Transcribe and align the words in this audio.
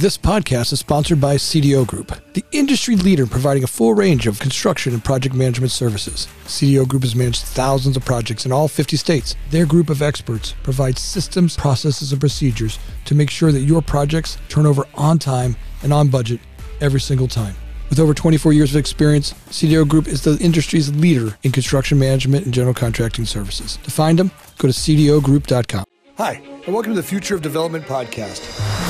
This 0.00 0.16
podcast 0.16 0.72
is 0.72 0.80
sponsored 0.80 1.20
by 1.20 1.34
CDO 1.34 1.86
Group, 1.86 2.18
the 2.32 2.42
industry 2.52 2.96
leader 2.96 3.26
providing 3.26 3.64
a 3.64 3.66
full 3.66 3.92
range 3.92 4.26
of 4.26 4.40
construction 4.40 4.94
and 4.94 5.04
project 5.04 5.34
management 5.34 5.72
services. 5.72 6.26
CDO 6.46 6.88
Group 6.88 7.02
has 7.02 7.14
managed 7.14 7.42
thousands 7.42 7.98
of 7.98 8.04
projects 8.06 8.46
in 8.46 8.50
all 8.50 8.66
50 8.66 8.96
states. 8.96 9.36
Their 9.50 9.66
group 9.66 9.90
of 9.90 10.00
experts 10.00 10.54
provides 10.62 11.02
systems, 11.02 11.54
processes, 11.54 12.12
and 12.12 12.18
procedures 12.18 12.78
to 13.04 13.14
make 13.14 13.28
sure 13.28 13.52
that 13.52 13.60
your 13.60 13.82
projects 13.82 14.38
turn 14.48 14.64
over 14.64 14.86
on 14.94 15.18
time 15.18 15.54
and 15.82 15.92
on 15.92 16.08
budget 16.08 16.40
every 16.80 17.02
single 17.02 17.28
time. 17.28 17.54
With 17.90 18.00
over 18.00 18.14
24 18.14 18.54
years 18.54 18.70
of 18.70 18.78
experience, 18.78 19.34
CDO 19.50 19.86
Group 19.86 20.08
is 20.08 20.24
the 20.24 20.38
industry's 20.38 20.88
leader 20.94 21.36
in 21.42 21.52
construction 21.52 21.98
management 21.98 22.46
and 22.46 22.54
general 22.54 22.72
contracting 22.72 23.26
services. 23.26 23.76
To 23.82 23.90
find 23.90 24.18
them, 24.18 24.30
go 24.56 24.66
to 24.66 24.72
cdogroup.com. 24.72 25.84
Hi, 26.16 26.40
and 26.64 26.72
welcome 26.72 26.94
to 26.94 26.96
the 26.96 27.06
Future 27.06 27.34
of 27.34 27.42
Development 27.42 27.84
podcast. 27.84 28.89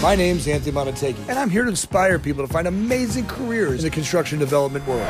My 0.00 0.14
name's 0.14 0.46
Anthony 0.46 0.70
Montague, 0.70 1.20
and 1.28 1.36
I'm 1.36 1.50
here 1.50 1.64
to 1.64 1.68
inspire 1.68 2.20
people 2.20 2.46
to 2.46 2.52
find 2.52 2.68
amazing 2.68 3.26
careers 3.26 3.82
in 3.82 3.90
the 3.90 3.94
construction 3.94 4.38
development 4.38 4.86
world. 4.86 5.02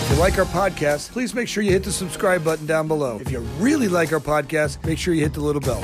If 0.00 0.10
you 0.10 0.16
like 0.16 0.38
our 0.38 0.46
podcast, 0.46 1.10
please 1.10 1.34
make 1.34 1.46
sure 1.46 1.62
you 1.62 1.72
hit 1.72 1.84
the 1.84 1.92
subscribe 1.92 2.42
button 2.42 2.64
down 2.64 2.88
below. 2.88 3.18
If 3.20 3.30
you 3.30 3.40
really 3.58 3.88
like 3.88 4.10
our 4.14 4.18
podcast, 4.18 4.82
make 4.86 4.98
sure 4.98 5.12
you 5.12 5.24
hit 5.24 5.34
the 5.34 5.42
little 5.42 5.60
bell. 5.60 5.82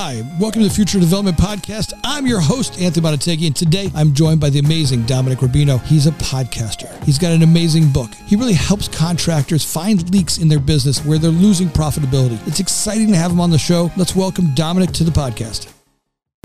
Hi, 0.00 0.22
welcome 0.38 0.62
to 0.62 0.68
the 0.68 0.72
Future 0.72 1.00
Development 1.00 1.36
Podcast. 1.36 1.92
I'm 2.04 2.24
your 2.24 2.38
host, 2.38 2.80
Anthony 2.80 3.02
Montague, 3.02 3.44
and 3.44 3.56
today 3.56 3.90
I'm 3.96 4.14
joined 4.14 4.40
by 4.40 4.48
the 4.48 4.60
amazing 4.60 5.02
Dominic 5.06 5.40
Rubino. 5.40 5.82
He's 5.82 6.06
a 6.06 6.12
podcaster. 6.12 7.02
He's 7.02 7.18
got 7.18 7.32
an 7.32 7.42
amazing 7.42 7.90
book. 7.90 8.14
He 8.14 8.36
really 8.36 8.52
helps 8.52 8.86
contractors 8.86 9.64
find 9.64 10.08
leaks 10.12 10.38
in 10.38 10.46
their 10.46 10.60
business 10.60 11.04
where 11.04 11.18
they're 11.18 11.32
losing 11.32 11.66
profitability. 11.66 12.38
It's 12.46 12.60
exciting 12.60 13.08
to 13.08 13.16
have 13.16 13.32
him 13.32 13.40
on 13.40 13.50
the 13.50 13.58
show. 13.58 13.90
Let's 13.96 14.14
welcome 14.14 14.54
Dominic 14.54 14.92
to 14.92 15.02
the 15.02 15.10
podcast. 15.10 15.74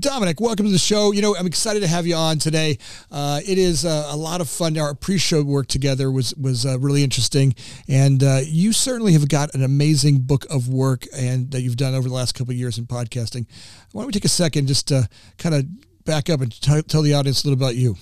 Dominic, 0.04 0.38
welcome 0.38 0.66
to 0.66 0.70
the 0.70 0.76
show. 0.76 1.12
You 1.12 1.22
know, 1.22 1.34
I'm 1.34 1.46
excited 1.46 1.80
to 1.80 1.88
have 1.88 2.06
you 2.06 2.14
on 2.14 2.38
today. 2.38 2.76
Uh, 3.10 3.40
it 3.48 3.56
is 3.56 3.86
uh, 3.86 4.08
a 4.10 4.16
lot 4.16 4.42
of 4.42 4.50
fun. 4.50 4.76
Our 4.76 4.94
pre-show 4.94 5.42
work 5.42 5.66
together 5.66 6.10
was 6.10 6.34
was 6.34 6.66
uh, 6.66 6.78
really 6.78 7.02
interesting, 7.02 7.54
and 7.88 8.22
uh, 8.22 8.40
you 8.44 8.74
certainly 8.74 9.14
have 9.14 9.30
got 9.30 9.54
an 9.54 9.62
amazing 9.62 10.18
book 10.18 10.44
of 10.50 10.68
work 10.68 11.06
and 11.16 11.50
that 11.52 11.62
you've 11.62 11.78
done 11.78 11.94
over 11.94 12.06
the 12.06 12.14
last 12.14 12.34
couple 12.34 12.52
of 12.52 12.58
years 12.58 12.76
in 12.76 12.86
podcasting. 12.86 13.46
Why 13.92 14.02
don't 14.02 14.08
we 14.08 14.12
take 14.12 14.26
a 14.26 14.28
second 14.28 14.66
just 14.66 14.88
to 14.88 15.08
kind 15.38 15.54
of 15.54 15.64
back 16.04 16.28
up 16.28 16.42
and 16.42 16.52
t- 16.52 16.82
tell 16.82 17.00
the 17.00 17.14
audience 17.14 17.42
a 17.42 17.48
little 17.48 17.64
about 17.64 17.76
you? 17.76 17.96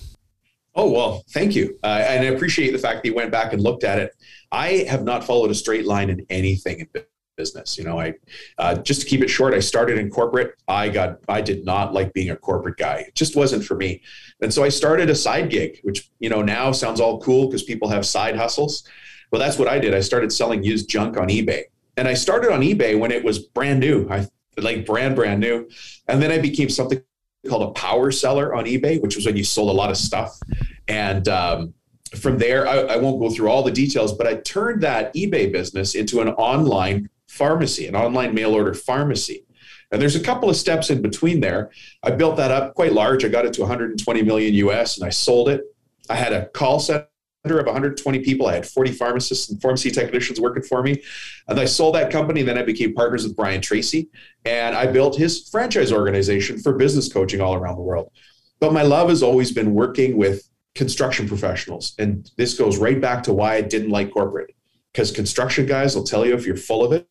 Oh 0.75 0.91
well, 0.91 1.23
thank 1.29 1.55
you, 1.55 1.79
and 1.83 2.25
I 2.25 2.31
appreciate 2.31 2.71
the 2.71 2.79
fact 2.79 3.03
that 3.03 3.07
you 3.07 3.15
went 3.15 3.31
back 3.31 3.53
and 3.53 3.61
looked 3.61 3.85
at 3.85 3.99
it. 3.99 4.11
I 4.51 4.85
have 4.89 5.05
not 5.05 5.23
followed 5.23 5.51
a 5.51 5.55
straight 5.55 5.85
line 5.85 6.09
in 6.09 6.25
anything 6.29 6.85
business. 7.35 7.77
You 7.77 7.83
know, 7.83 7.99
I 7.99 8.13
uh, 8.57 8.75
just 8.75 9.01
to 9.01 9.07
keep 9.07 9.21
it 9.21 9.29
short, 9.29 9.53
I 9.53 9.59
started 9.59 9.97
in 9.97 10.09
corporate. 10.09 10.55
I 10.67 10.89
got 10.89 11.19
I 11.27 11.41
did 11.41 11.65
not 11.65 11.93
like 11.93 12.13
being 12.13 12.29
a 12.29 12.35
corporate 12.35 12.77
guy. 12.77 13.05
It 13.07 13.15
just 13.15 13.35
wasn't 13.35 13.63
for 13.63 13.75
me. 13.75 14.01
And 14.41 14.53
so 14.53 14.63
I 14.63 14.69
started 14.69 15.09
a 15.09 15.15
side 15.15 15.49
gig, 15.49 15.79
which 15.83 16.09
you 16.19 16.29
know 16.29 16.41
now 16.41 16.71
sounds 16.71 16.99
all 16.99 17.19
cool 17.21 17.47
because 17.47 17.63
people 17.63 17.89
have 17.89 18.05
side 18.05 18.35
hustles. 18.35 18.87
Well, 19.31 19.39
that's 19.39 19.57
what 19.57 19.67
I 19.67 19.79
did. 19.79 19.93
I 19.93 20.01
started 20.01 20.31
selling 20.31 20.63
used 20.63 20.89
junk 20.89 21.17
on 21.17 21.27
eBay, 21.27 21.63
and 21.97 22.07
I 22.07 22.13
started 22.13 22.51
on 22.51 22.61
eBay 22.61 22.97
when 22.97 23.11
it 23.11 23.23
was 23.23 23.39
brand 23.39 23.79
new. 23.79 24.07
I 24.09 24.27
like 24.57 24.85
brand 24.85 25.15
brand 25.15 25.39
new, 25.39 25.67
and 26.07 26.21
then 26.21 26.31
I 26.31 26.37
became 26.37 26.69
something 26.69 27.01
called 27.47 27.63
a 27.63 27.71
power 27.71 28.11
seller 28.11 28.55
on 28.55 28.65
eBay, 28.65 29.01
which 29.01 29.15
was 29.15 29.25
when 29.25 29.35
you 29.35 29.43
sold 29.43 29.69
a 29.69 29.73
lot 29.73 29.89
of 29.89 29.97
stuff, 29.97 30.39
and 30.87 31.27
um, 31.27 31.73
from 32.15 32.37
there, 32.37 32.67
I, 32.67 32.77
I, 32.79 32.97
won't 32.97 33.19
go 33.19 33.29
through 33.29 33.49
all 33.49 33.63
the 33.63 33.71
details, 33.71 34.13
but 34.13 34.27
I 34.27 34.35
turned 34.35 34.81
that 34.83 35.13
eBay 35.15 35.51
business 35.51 35.95
into 35.95 36.21
an 36.21 36.29
online 36.29 37.09
pharmacy, 37.33 37.87
an 37.87 37.95
online 37.95 38.33
mail 38.33 38.53
order 38.53 38.73
pharmacy. 38.73 39.45
And 39.91 40.01
there's 40.01 40.15
a 40.15 40.23
couple 40.23 40.49
of 40.49 40.55
steps 40.55 40.89
in 40.89 41.01
between 41.01 41.39
there. 41.39 41.71
I 42.03 42.11
built 42.11 42.37
that 42.37 42.51
up 42.51 42.75
quite 42.75 42.93
large. 42.93 43.25
I 43.25 43.27
got 43.27 43.45
it 43.45 43.53
to 43.53 43.61
120 43.61 44.23
million 44.23 44.53
US 44.55 44.97
and 44.97 45.05
I 45.05 45.09
sold 45.09 45.49
it. 45.49 45.61
I 46.09 46.15
had 46.15 46.33
a 46.33 46.47
call 46.47 46.79
center 46.79 47.07
of 47.45 47.65
120 47.65 48.19
people. 48.19 48.47
I 48.47 48.55
had 48.55 48.67
40 48.67 48.91
pharmacists 48.91 49.49
and 49.49 49.61
pharmacy 49.61 49.91
technicians 49.91 50.39
working 50.39 50.63
for 50.63 50.81
me. 50.83 51.01
And 51.47 51.59
I 51.59 51.65
sold 51.65 51.95
that 51.95 52.11
company. 52.11 52.43
Then 52.43 52.57
I 52.57 52.63
became 52.63 52.93
partners 52.93 53.23
with 53.23 53.35
Brian 53.35 53.61
Tracy 53.61 54.09
and 54.45 54.75
I 54.75 54.87
built 54.87 55.17
his 55.17 55.49
franchise 55.49 55.91
organization 55.91 56.59
for 56.59 56.73
business 56.73 57.11
coaching 57.11 57.41
all 57.41 57.55
around 57.55 57.75
the 57.75 57.81
world. 57.81 58.11
But 58.59 58.73
my 58.73 58.83
love 58.83 59.09
has 59.09 59.23
always 59.23 59.51
been 59.51 59.73
working 59.73 60.17
with 60.17 60.47
construction 60.75 61.27
professionals. 61.27 61.93
And 61.99 62.29
this 62.37 62.57
goes 62.57 62.77
right 62.77 62.99
back 62.99 63.23
to 63.23 63.33
why 63.33 63.55
I 63.55 63.61
didn't 63.61 63.89
like 63.89 64.11
corporate 64.11 64.55
because 64.91 65.11
construction 65.11 65.65
guys 65.65 65.95
will 65.95 66.03
tell 66.03 66.25
you 66.25 66.33
if 66.33 66.45
you're 66.45 66.55
full 66.55 66.83
of 66.83 66.91
it 66.93 67.07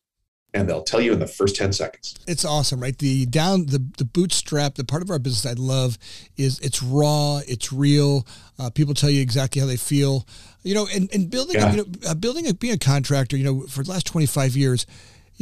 and 0.53 0.69
they'll 0.69 0.83
tell 0.83 1.01
you 1.01 1.13
in 1.13 1.19
the 1.19 1.27
first 1.27 1.55
10 1.55 1.73
seconds. 1.73 2.15
It's 2.27 2.45
awesome, 2.45 2.79
right? 2.79 2.97
The 2.97 3.25
down 3.25 3.65
the 3.67 3.83
the 3.97 4.05
bootstrap, 4.05 4.75
the 4.75 4.83
part 4.83 5.01
of 5.01 5.09
our 5.09 5.19
business 5.19 5.45
I 5.45 5.59
love 5.59 5.97
is 6.37 6.59
it's 6.59 6.83
raw, 6.83 7.41
it's 7.47 7.73
real. 7.73 8.27
Uh, 8.59 8.69
people 8.69 8.93
tell 8.93 9.09
you 9.09 9.21
exactly 9.21 9.59
how 9.59 9.67
they 9.67 9.77
feel. 9.77 10.27
You 10.61 10.75
know, 10.75 10.87
and, 10.93 11.13
and 11.13 11.29
building, 11.29 11.57
yeah. 11.57 11.71
you 11.71 11.77
know, 11.77 11.85
uh, 12.07 12.13
building 12.13 12.47
a, 12.47 12.53
being 12.53 12.73
a 12.73 12.77
contractor, 12.77 13.35
you 13.35 13.43
know, 13.43 13.61
for 13.67 13.83
the 13.83 13.91
last 13.91 14.05
25 14.07 14.55
years, 14.55 14.85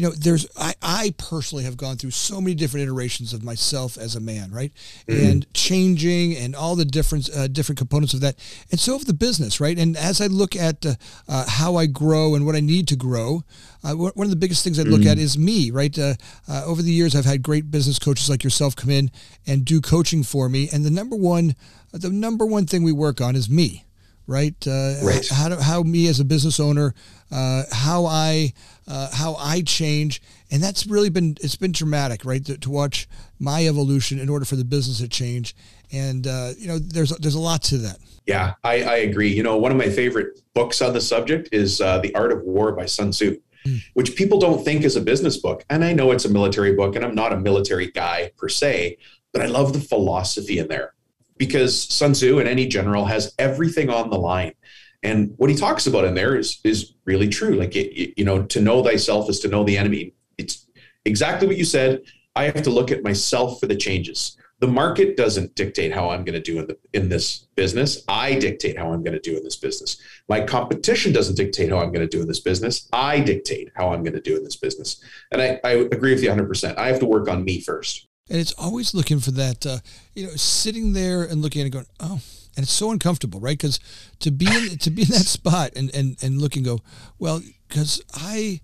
you 0.02 0.08
know, 0.08 0.14
there's 0.14 0.48
I, 0.58 0.74
I 0.82 1.14
personally 1.20 1.64
have 1.66 1.78
gone 1.78 1.96
through 1.96 2.10
so 2.10 2.42
many 2.42 2.56
different 2.56 2.86
iterations 2.86 3.34
of 3.34 3.44
myself 3.44 4.00
as 4.00 4.16
a 4.16 4.20
man, 4.20 4.50
right, 4.50 4.72
mm-hmm. 5.08 5.24
and 5.24 5.54
changing 5.54 6.36
and 6.36 6.56
all 6.56 6.76
the 6.76 6.86
different 6.86 7.30
uh, 7.30 7.48
different 7.48 7.78
components 7.78 8.16
of 8.16 8.22
that, 8.22 8.36
and 8.72 8.80
so 8.80 8.96
of 8.96 9.06
the 9.06 9.14
business, 9.14 9.60
right. 9.60 9.78
And 9.78 9.96
as 9.96 10.20
I 10.20 10.26
look 10.26 10.56
at 10.56 10.84
uh, 10.88 10.96
uh, 11.28 11.46
how 11.48 11.76
I 11.76 11.86
grow 11.86 12.34
and 12.34 12.48
what 12.48 12.56
I 12.56 12.62
need 12.62 12.88
to 12.88 12.96
grow, 12.96 13.44
uh, 13.84 13.94
one 13.94 14.26
of 14.26 14.32
the 14.32 14.36
biggest 14.36 14.64
things 14.64 14.80
I 14.80 14.84
look 14.84 15.02
mm-hmm. 15.02 15.12
at 15.12 15.20
is 15.20 15.38
me, 15.38 15.70
right. 15.70 15.96
Uh, 15.96 16.16
uh, 16.50 16.64
over 16.66 16.82
the 16.82 16.92
years, 16.92 17.16
I've 17.16 17.26
had 17.26 17.44
great 17.44 17.70
business 17.70 18.00
coaches 18.00 18.28
like 18.28 18.44
yourself 18.44 18.76
come 18.76 18.90
in 18.90 19.12
and 19.46 19.64
do 19.64 19.82
coaching 19.82 20.24
for 20.24 20.50
me, 20.50 20.68
and 20.74 20.84
the 20.84 20.90
number 20.90 21.16
one, 21.16 21.56
the 21.92 22.10
number 22.10 22.44
one 22.44 22.66
thing 22.66 22.82
we 22.82 22.92
work 22.92 23.22
on 23.22 23.36
is 23.36 23.52
me 23.52 23.86
right? 24.28 24.56
Uh, 24.66 24.96
right. 25.04 25.28
How, 25.28 25.50
do, 25.50 25.56
how 25.56 25.84
me 25.84 26.08
as 26.08 26.20
a 26.20 26.26
business 26.26 26.60
owner, 26.60 26.94
uh, 27.32 27.64
how 27.72 28.06
I 28.06 28.54
uh, 28.88 29.10
how 29.14 29.36
I 29.36 29.62
change, 29.62 30.22
and 30.50 30.62
that's 30.62 30.86
really 30.86 31.10
been 31.10 31.38
it's 31.42 31.56
been 31.56 31.72
dramatic, 31.72 32.26
right? 32.26 32.44
To, 32.46 32.58
to 32.58 32.70
watch 32.70 33.08
my 33.40 33.66
evolution 33.68 34.20
in 34.20 34.30
order 34.30 34.46
for 34.46 34.56
the 34.56 34.66
business 34.66 35.00
to 35.00 35.08
change, 35.08 35.56
and 35.92 36.28
uh, 36.28 36.52
you 36.58 36.68
know, 36.68 36.80
there's 36.80 37.10
there's 37.18 37.36
a 37.36 37.40
lot 37.40 37.64
to 37.64 37.78
that. 37.80 37.98
Yeah, 38.28 38.54
I, 38.64 38.84
I 38.84 38.96
agree. 38.98 39.30
You 39.30 39.44
know, 39.44 39.58
one 39.58 39.72
of 39.72 39.78
my 39.78 39.90
favorite 39.90 40.42
books 40.54 40.82
on 40.82 40.94
the 40.94 41.02
subject 41.02 41.50
is 41.52 41.82
uh, 41.82 42.00
The 42.00 42.14
Art 42.14 42.32
of 42.32 42.44
War 42.44 42.72
by 42.72 42.86
Sun 42.86 43.12
Tzu. 43.12 43.40
Hmm. 43.64 43.76
Which 43.94 44.16
people 44.16 44.40
don't 44.40 44.64
think 44.66 44.84
is 44.84 44.96
a 44.96 45.02
business 45.02 45.38
book. 45.38 45.64
And 45.70 45.86
I 45.86 45.94
know 45.94 46.10
it's 46.10 46.26
a 46.26 46.30
military 46.30 46.74
book, 46.74 46.96
and 46.96 47.06
I'm 47.06 47.14
not 47.14 47.32
a 47.32 47.38
military 47.40 47.92
guy 47.92 48.32
per 48.36 48.50
se, 48.50 48.98
but 49.34 49.44
I 49.44 49.46
love 49.46 49.74
the 49.74 49.80
philosophy 49.80 50.58
in 50.58 50.68
there 50.68 50.96
because 51.42 51.90
Sun 51.90 52.14
Tzu 52.14 52.38
and 52.38 52.48
any 52.48 52.68
general 52.68 53.04
has 53.06 53.34
everything 53.40 53.90
on 53.90 54.12
the 54.12 54.16
line. 54.16 54.54
And 55.02 55.34
what 55.38 55.50
he 55.50 55.56
talks 55.56 55.88
about 55.88 56.06
in 56.06 56.14
there 56.14 56.36
is 56.36 56.60
is 56.64 56.94
really 57.04 57.30
true. 57.30 57.56
Like 57.56 57.76
it, 57.76 58.14
you 58.16 58.24
know, 58.24 58.44
to 58.44 58.62
know 58.62 58.84
thyself 58.84 59.28
is 59.28 59.40
to 59.40 59.48
know 59.48 59.64
the 59.64 59.76
enemy. 59.76 60.14
It's 60.38 60.68
exactly 61.04 61.48
what 61.48 61.58
you 61.58 61.66
said. 61.66 62.04
I 62.36 62.44
have 62.44 62.62
to 62.62 62.70
look 62.70 62.92
at 62.92 63.04
myself 63.04 63.60
for 63.60 63.66
the 63.66 63.76
changes. 63.76 64.38
The 64.60 64.68
market 64.68 65.18
doesn't 65.18 65.56
dictate 65.56 65.92
how 65.92 66.12
I'm 66.12 66.24
going 66.24 66.40
to 66.40 66.52
do 66.52 66.60
in, 66.60 66.68
the, 66.68 66.78
in 66.94 67.10
this 67.10 67.48
business. 67.56 68.04
I 68.08 68.36
dictate 68.36 68.78
how 68.78 68.94
I'm 68.94 69.02
going 69.02 69.20
to 69.20 69.30
do 69.32 69.36
in 69.36 69.44
this 69.44 69.56
business. 69.56 70.00
My 70.30 70.42
competition 70.42 71.12
doesn't 71.12 71.38
dictate 71.38 71.72
how 71.72 71.80
I'm 71.80 71.92
going 71.92 72.08
to 72.08 72.18
do 72.18 72.22
in 72.22 72.28
this 72.28 72.42
business. 72.42 72.88
I 72.94 73.20
dictate 73.20 73.72
how 73.74 73.92
I'm 73.92 74.04
going 74.04 74.14
to 74.14 74.22
do 74.22 74.38
in 74.38 74.44
this 74.44 74.58
business. 74.58 75.04
And 75.32 75.42
I, 75.42 75.60
I 75.64 75.72
agree 75.72 76.14
with 76.14 76.22
you 76.22 76.30
100%. 76.30 76.78
I 76.78 76.86
have 76.86 77.00
to 77.00 77.08
work 77.08 77.28
on 77.28 77.44
me 77.44 77.62
first 77.62 78.08
and 78.32 78.40
it's 78.40 78.54
always 78.54 78.94
looking 78.94 79.20
for 79.20 79.32
that, 79.32 79.66
uh, 79.66 79.80
you 80.16 80.26
know, 80.26 80.32
sitting 80.36 80.94
there 80.94 81.24
and 81.24 81.42
looking 81.42 81.60
at 81.62 81.68
it 81.68 81.72
going, 81.72 81.86
oh, 82.00 82.22
and 82.56 82.64
it's 82.64 82.72
so 82.72 82.90
uncomfortable, 82.92 83.42
right? 83.42 83.58
Because 83.58 83.78
to 84.20 84.32
be 84.32 84.48
in, 84.48 84.78
to 84.78 84.90
be 84.90 85.02
in 85.02 85.10
that 85.10 85.26
spot 85.26 85.72
and 85.76 85.94
and 85.94 86.16
and 86.24 86.42
look 86.42 86.56
and 86.56 86.64
go, 86.64 86.80
well, 87.20 87.42
because 87.68 88.02
I 88.14 88.62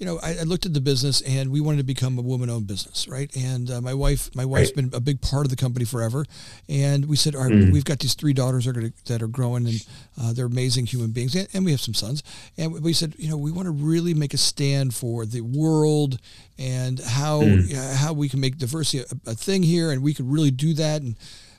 you 0.00 0.06
know, 0.06 0.18
I, 0.22 0.38
I, 0.38 0.42
looked 0.44 0.64
at 0.64 0.72
the 0.72 0.80
business 0.80 1.20
and 1.20 1.52
we 1.52 1.60
wanted 1.60 1.76
to 1.76 1.84
become 1.84 2.18
a 2.18 2.22
woman-owned 2.22 2.66
business, 2.66 3.06
right? 3.06 3.30
And 3.36 3.70
uh, 3.70 3.82
my 3.82 3.92
wife, 3.92 4.34
my 4.34 4.46
wife's 4.46 4.70
right. 4.70 4.90
been 4.90 4.94
a 4.94 5.00
big 5.00 5.20
part 5.20 5.44
of 5.44 5.50
the 5.50 5.56
company 5.56 5.84
forever, 5.84 6.24
and 6.70 7.04
we 7.04 7.16
said, 7.16 7.34
all 7.36 7.42
right, 7.42 7.52
mm. 7.52 7.70
we've 7.70 7.84
got 7.84 7.98
these 7.98 8.14
three 8.14 8.32
daughters 8.32 8.64
that 8.64 8.70
are, 8.70 8.80
gonna, 8.80 8.92
that 9.06 9.22
are 9.22 9.28
growing, 9.28 9.66
and 9.66 9.86
uh, 10.18 10.32
they're 10.32 10.46
amazing 10.46 10.86
human 10.86 11.10
beings, 11.10 11.34
and, 11.34 11.48
and, 11.52 11.66
we 11.66 11.70
have 11.70 11.82
some 11.82 11.92
sons, 11.92 12.22
and 12.56 12.82
we 12.82 12.94
said, 12.94 13.14
you 13.18 13.28
know, 13.28 13.36
we 13.36 13.52
want 13.52 13.66
to 13.66 13.72
really 13.72 14.14
make 14.14 14.32
a 14.32 14.38
stand 14.38 14.94
for 14.94 15.26
the 15.26 15.42
world 15.42 16.18
and 16.58 16.98
how 17.00 17.42
mm. 17.42 17.74
uh, 17.76 17.96
how 17.96 18.14
we 18.14 18.30
can 18.30 18.40
make 18.40 18.56
diversity 18.56 19.00
a, 19.00 19.30
a, 19.30 19.34
thing 19.34 19.62
here, 19.62 19.90
and 19.90 20.02
we 20.02 20.14
could 20.14 20.30
really 20.30 20.50
do 20.50 20.72
that, 20.72 21.02
and 21.02 21.14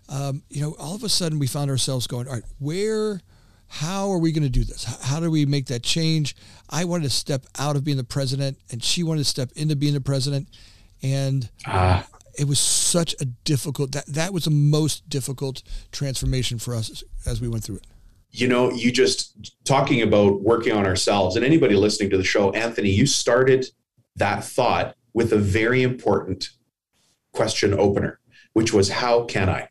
um, 0.10 0.42
you 0.50 0.62
know, 0.62 0.76
all 0.80 0.96
of 0.96 1.04
a 1.04 1.10
sudden 1.10 1.38
we 1.38 1.46
found 1.46 1.70
ourselves 1.70 2.08
going, 2.08 2.28
all 2.28 2.34
right, 2.34 2.44
where 2.58 3.22
how 3.74 4.12
are 4.12 4.18
we 4.18 4.34
going 4.34 4.44
to 4.44 4.50
do 4.50 4.66
this? 4.66 4.84
How 5.04 5.22
do 5.22 5.32
we 5.32 5.46
make 5.46 5.68
that 5.68 5.82
change? 5.82 6.36
I 6.70 6.84
wanted 6.84 7.06
to 7.06 7.10
step 7.10 7.46
out 7.58 7.78
of 7.78 7.86
being 7.86 7.96
the 7.96 8.04
president, 8.04 8.58
and 8.70 8.84
she 8.84 9.02
wanted 9.02 9.20
to 9.20 9.30
step 9.30 9.50
into 9.56 9.78
being 9.78 9.94
the 9.94 10.02
president, 10.02 10.50
and 11.02 11.50
ah. 11.66 12.06
it 12.38 12.50
was 12.50 12.60
such 12.60 13.16
a 13.22 13.26
difficult. 13.26 13.94
That 13.94 14.08
that 14.08 14.34
was 14.34 14.44
the 14.44 14.52
most 14.52 15.08
difficult 15.08 15.64
transformation 15.94 16.60
for 16.60 16.76
us 16.76 17.02
as 17.26 17.40
we 17.40 17.48
went 17.48 17.64
through 17.64 17.78
it. 17.78 17.88
you 18.32 18.48
know, 18.48 18.72
you 18.72 18.92
just 18.92 19.56
talking 19.64 20.02
about 20.02 20.42
working 20.42 20.74
on 20.74 20.86
ourselves 20.86 21.38
and 21.38 21.46
anybody 21.46 21.76
listening 21.76 22.10
to 22.10 22.18
the 22.18 22.24
show, 22.26 22.52
Anthony, 22.52 22.90
you 22.90 23.06
started 23.06 23.66
that 24.18 24.44
thought 24.44 24.96
with 25.14 25.32
a 25.32 25.38
very 25.38 25.82
important 25.82 26.50
question 27.32 27.74
opener, 27.74 28.20
which 28.52 28.74
was, 28.74 28.90
How 28.90 29.24
can 29.24 29.50
I? 29.50 29.70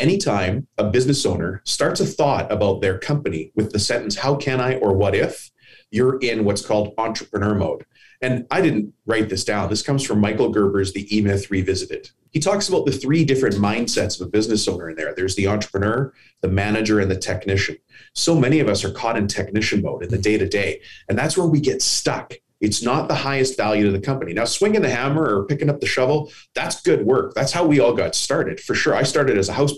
Anytime 0.00 0.66
a 0.78 0.84
business 0.84 1.26
owner 1.26 1.60
starts 1.66 2.00
a 2.00 2.06
thought 2.06 2.50
about 2.50 2.80
their 2.80 2.98
company 2.98 3.52
with 3.54 3.70
the 3.70 3.78
sentence, 3.78 4.16
How 4.16 4.34
can 4.34 4.58
I 4.58 4.76
or 4.76 4.94
what 4.96 5.14
if? 5.14 5.50
you're 5.90 6.18
in 6.20 6.44
what's 6.44 6.64
called 6.64 6.94
entrepreneur 6.98 7.54
mode. 7.54 7.84
And 8.22 8.46
I 8.50 8.60
didn't 8.60 8.94
write 9.06 9.28
this 9.28 9.44
down. 9.44 9.68
This 9.68 9.82
comes 9.82 10.04
from 10.04 10.20
Michael 10.20 10.52
Gerber's 10.52 10.92
The 10.92 11.14
E 11.14 11.20
Myth 11.20 11.50
Revisited. 11.50 12.10
He 12.30 12.38
talks 12.38 12.68
about 12.68 12.86
the 12.86 12.92
three 12.92 13.24
different 13.24 13.56
mindsets 13.56 14.20
of 14.20 14.26
a 14.26 14.30
business 14.30 14.68
owner 14.68 14.90
in 14.90 14.96
there. 14.96 15.12
There's 15.14 15.34
the 15.34 15.48
entrepreneur, 15.48 16.14
the 16.42 16.48
manager, 16.48 17.00
and 17.00 17.10
the 17.10 17.16
technician. 17.16 17.76
So 18.14 18.38
many 18.38 18.60
of 18.60 18.68
us 18.68 18.84
are 18.84 18.92
caught 18.92 19.18
in 19.18 19.26
technician 19.26 19.82
mode 19.82 20.04
in 20.04 20.10
the 20.10 20.18
day 20.18 20.38
to 20.38 20.48
day. 20.48 20.80
And 21.08 21.18
that's 21.18 21.36
where 21.36 21.46
we 21.46 21.60
get 21.60 21.82
stuck. 21.82 22.34
It's 22.60 22.82
not 22.82 23.08
the 23.08 23.14
highest 23.14 23.56
value 23.56 23.86
to 23.86 23.92
the 23.92 24.00
company. 24.00 24.32
Now, 24.34 24.44
swinging 24.44 24.82
the 24.82 24.90
hammer 24.90 25.24
or 25.24 25.46
picking 25.46 25.70
up 25.70 25.80
the 25.80 25.86
shovel, 25.86 26.30
that's 26.54 26.82
good 26.82 27.06
work. 27.06 27.34
That's 27.34 27.52
how 27.52 27.64
we 27.64 27.80
all 27.80 27.94
got 27.94 28.14
started 28.14 28.60
for 28.60 28.74
sure. 28.74 28.94
I 28.94 29.02
started 29.02 29.38
as 29.38 29.48
a 29.48 29.54
house. 29.54 29.72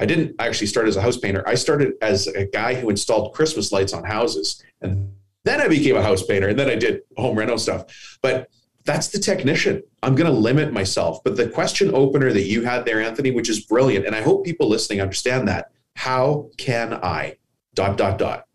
I 0.00 0.06
didn't 0.06 0.36
actually 0.38 0.68
start 0.68 0.88
as 0.88 0.96
a 0.96 1.02
house 1.02 1.18
painter. 1.18 1.46
I 1.46 1.54
started 1.54 1.94
as 2.00 2.26
a 2.28 2.46
guy 2.46 2.74
who 2.74 2.88
installed 2.88 3.34
Christmas 3.34 3.70
lights 3.70 3.92
on 3.92 4.04
houses. 4.04 4.62
And 4.80 5.12
then 5.44 5.60
I 5.60 5.68
became 5.68 5.96
a 5.96 6.02
house 6.02 6.24
painter 6.24 6.48
and 6.48 6.58
then 6.58 6.70
I 6.70 6.76
did 6.76 7.02
home 7.16 7.36
rental 7.36 7.58
stuff. 7.58 8.18
But 8.22 8.48
that's 8.84 9.08
the 9.08 9.18
technician. 9.18 9.82
I'm 10.02 10.14
going 10.14 10.30
to 10.30 10.36
limit 10.36 10.72
myself. 10.72 11.22
But 11.22 11.36
the 11.36 11.48
question 11.48 11.94
opener 11.94 12.32
that 12.32 12.46
you 12.46 12.62
had 12.62 12.84
there, 12.84 13.00
Anthony, 13.00 13.30
which 13.30 13.48
is 13.48 13.64
brilliant, 13.64 14.06
and 14.06 14.14
I 14.14 14.22
hope 14.22 14.44
people 14.44 14.68
listening 14.68 15.00
understand 15.00 15.46
that. 15.48 15.70
How 15.94 16.50
can 16.56 16.94
I? 16.94 17.36
Dot, 17.74 17.96
dot, 17.96 18.18
dot. 18.18 18.46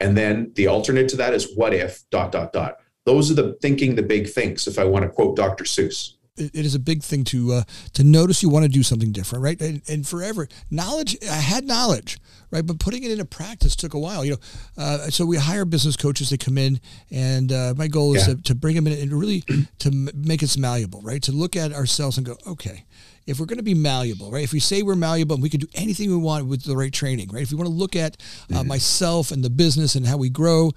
And 0.00 0.16
then 0.16 0.52
the 0.54 0.66
alternate 0.66 1.08
to 1.10 1.16
that 1.16 1.34
is 1.34 1.56
what 1.56 1.74
if? 1.74 2.08
Dot, 2.10 2.32
dot, 2.32 2.52
dot. 2.52 2.78
Those 3.08 3.30
are 3.30 3.34
the 3.34 3.54
thinking 3.62 3.94
the 3.94 4.02
big 4.02 4.28
thinks, 4.28 4.66
if 4.66 4.78
I 4.78 4.84
want 4.84 5.02
to 5.04 5.08
quote 5.08 5.34
Dr. 5.34 5.64
Seuss 5.64 6.12
it 6.38 6.64
is 6.64 6.74
a 6.74 6.78
big 6.78 7.02
thing 7.02 7.24
to 7.24 7.52
uh, 7.52 7.62
to 7.94 8.04
notice 8.04 8.42
you 8.42 8.48
want 8.48 8.64
to 8.64 8.68
do 8.68 8.82
something 8.82 9.12
different, 9.12 9.42
right? 9.42 9.60
And, 9.60 9.82
and, 9.88 10.06
forever 10.06 10.48
knowledge. 10.70 11.16
I 11.28 11.34
had 11.34 11.64
knowledge, 11.64 12.18
right, 12.50 12.64
but 12.64 12.78
putting 12.78 13.02
it 13.02 13.10
into 13.10 13.24
practice 13.24 13.74
took 13.74 13.94
a 13.94 13.98
while. 13.98 14.24
You 14.24 14.32
know, 14.32 14.38
uh, 14.76 14.98
so 15.10 15.26
we 15.26 15.36
hire 15.36 15.64
business 15.64 15.96
coaches 15.96 16.28
to 16.28 16.38
come 16.38 16.58
in, 16.58 16.80
and 17.10 17.52
uh, 17.52 17.74
my 17.76 17.88
goal 17.88 18.14
is 18.14 18.26
yeah. 18.26 18.34
to, 18.34 18.42
to 18.42 18.54
bring 18.54 18.76
them 18.76 18.86
in 18.86 18.92
and 18.98 19.12
really 19.12 19.42
to 19.80 19.90
make 20.14 20.42
us 20.42 20.56
malleable, 20.56 21.00
right? 21.02 21.22
To 21.22 21.32
look 21.32 21.56
at 21.56 21.72
ourselves 21.72 22.16
and 22.18 22.26
go, 22.26 22.36
okay, 22.46 22.84
if 23.26 23.38
we're 23.38 23.46
going 23.46 23.58
to 23.58 23.64
be 23.64 23.74
malleable, 23.74 24.30
right? 24.30 24.44
If 24.44 24.52
we 24.52 24.60
say 24.60 24.82
we're 24.82 24.94
malleable 24.94 25.34
and 25.34 25.42
we 25.42 25.50
can 25.50 25.60
do 25.60 25.68
anything 25.74 26.10
we 26.10 26.16
want 26.16 26.46
with 26.46 26.64
the 26.64 26.76
right 26.76 26.92
training, 26.92 27.28
right? 27.30 27.42
If 27.42 27.50
we 27.50 27.56
want 27.56 27.68
to 27.68 27.74
look 27.74 27.94
at 27.94 28.16
uh, 28.50 28.54
mm-hmm. 28.54 28.68
myself 28.68 29.30
and 29.30 29.44
the 29.44 29.50
business 29.50 29.94
and 29.94 30.06
how 30.06 30.16
we 30.16 30.30
grow, 30.30 30.72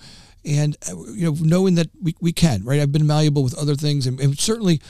and 0.46 0.78
uh, 0.90 0.96
you 1.12 1.32
know, 1.32 1.38
knowing 1.40 1.76
that 1.76 1.90
we, 2.02 2.16
we 2.20 2.32
can, 2.32 2.64
right? 2.64 2.80
I've 2.80 2.92
been 2.92 3.08
malleable 3.08 3.44
with 3.44 3.58
other 3.58 3.76
things, 3.76 4.08
and, 4.08 4.20
and 4.20 4.38
certainly 4.38 4.82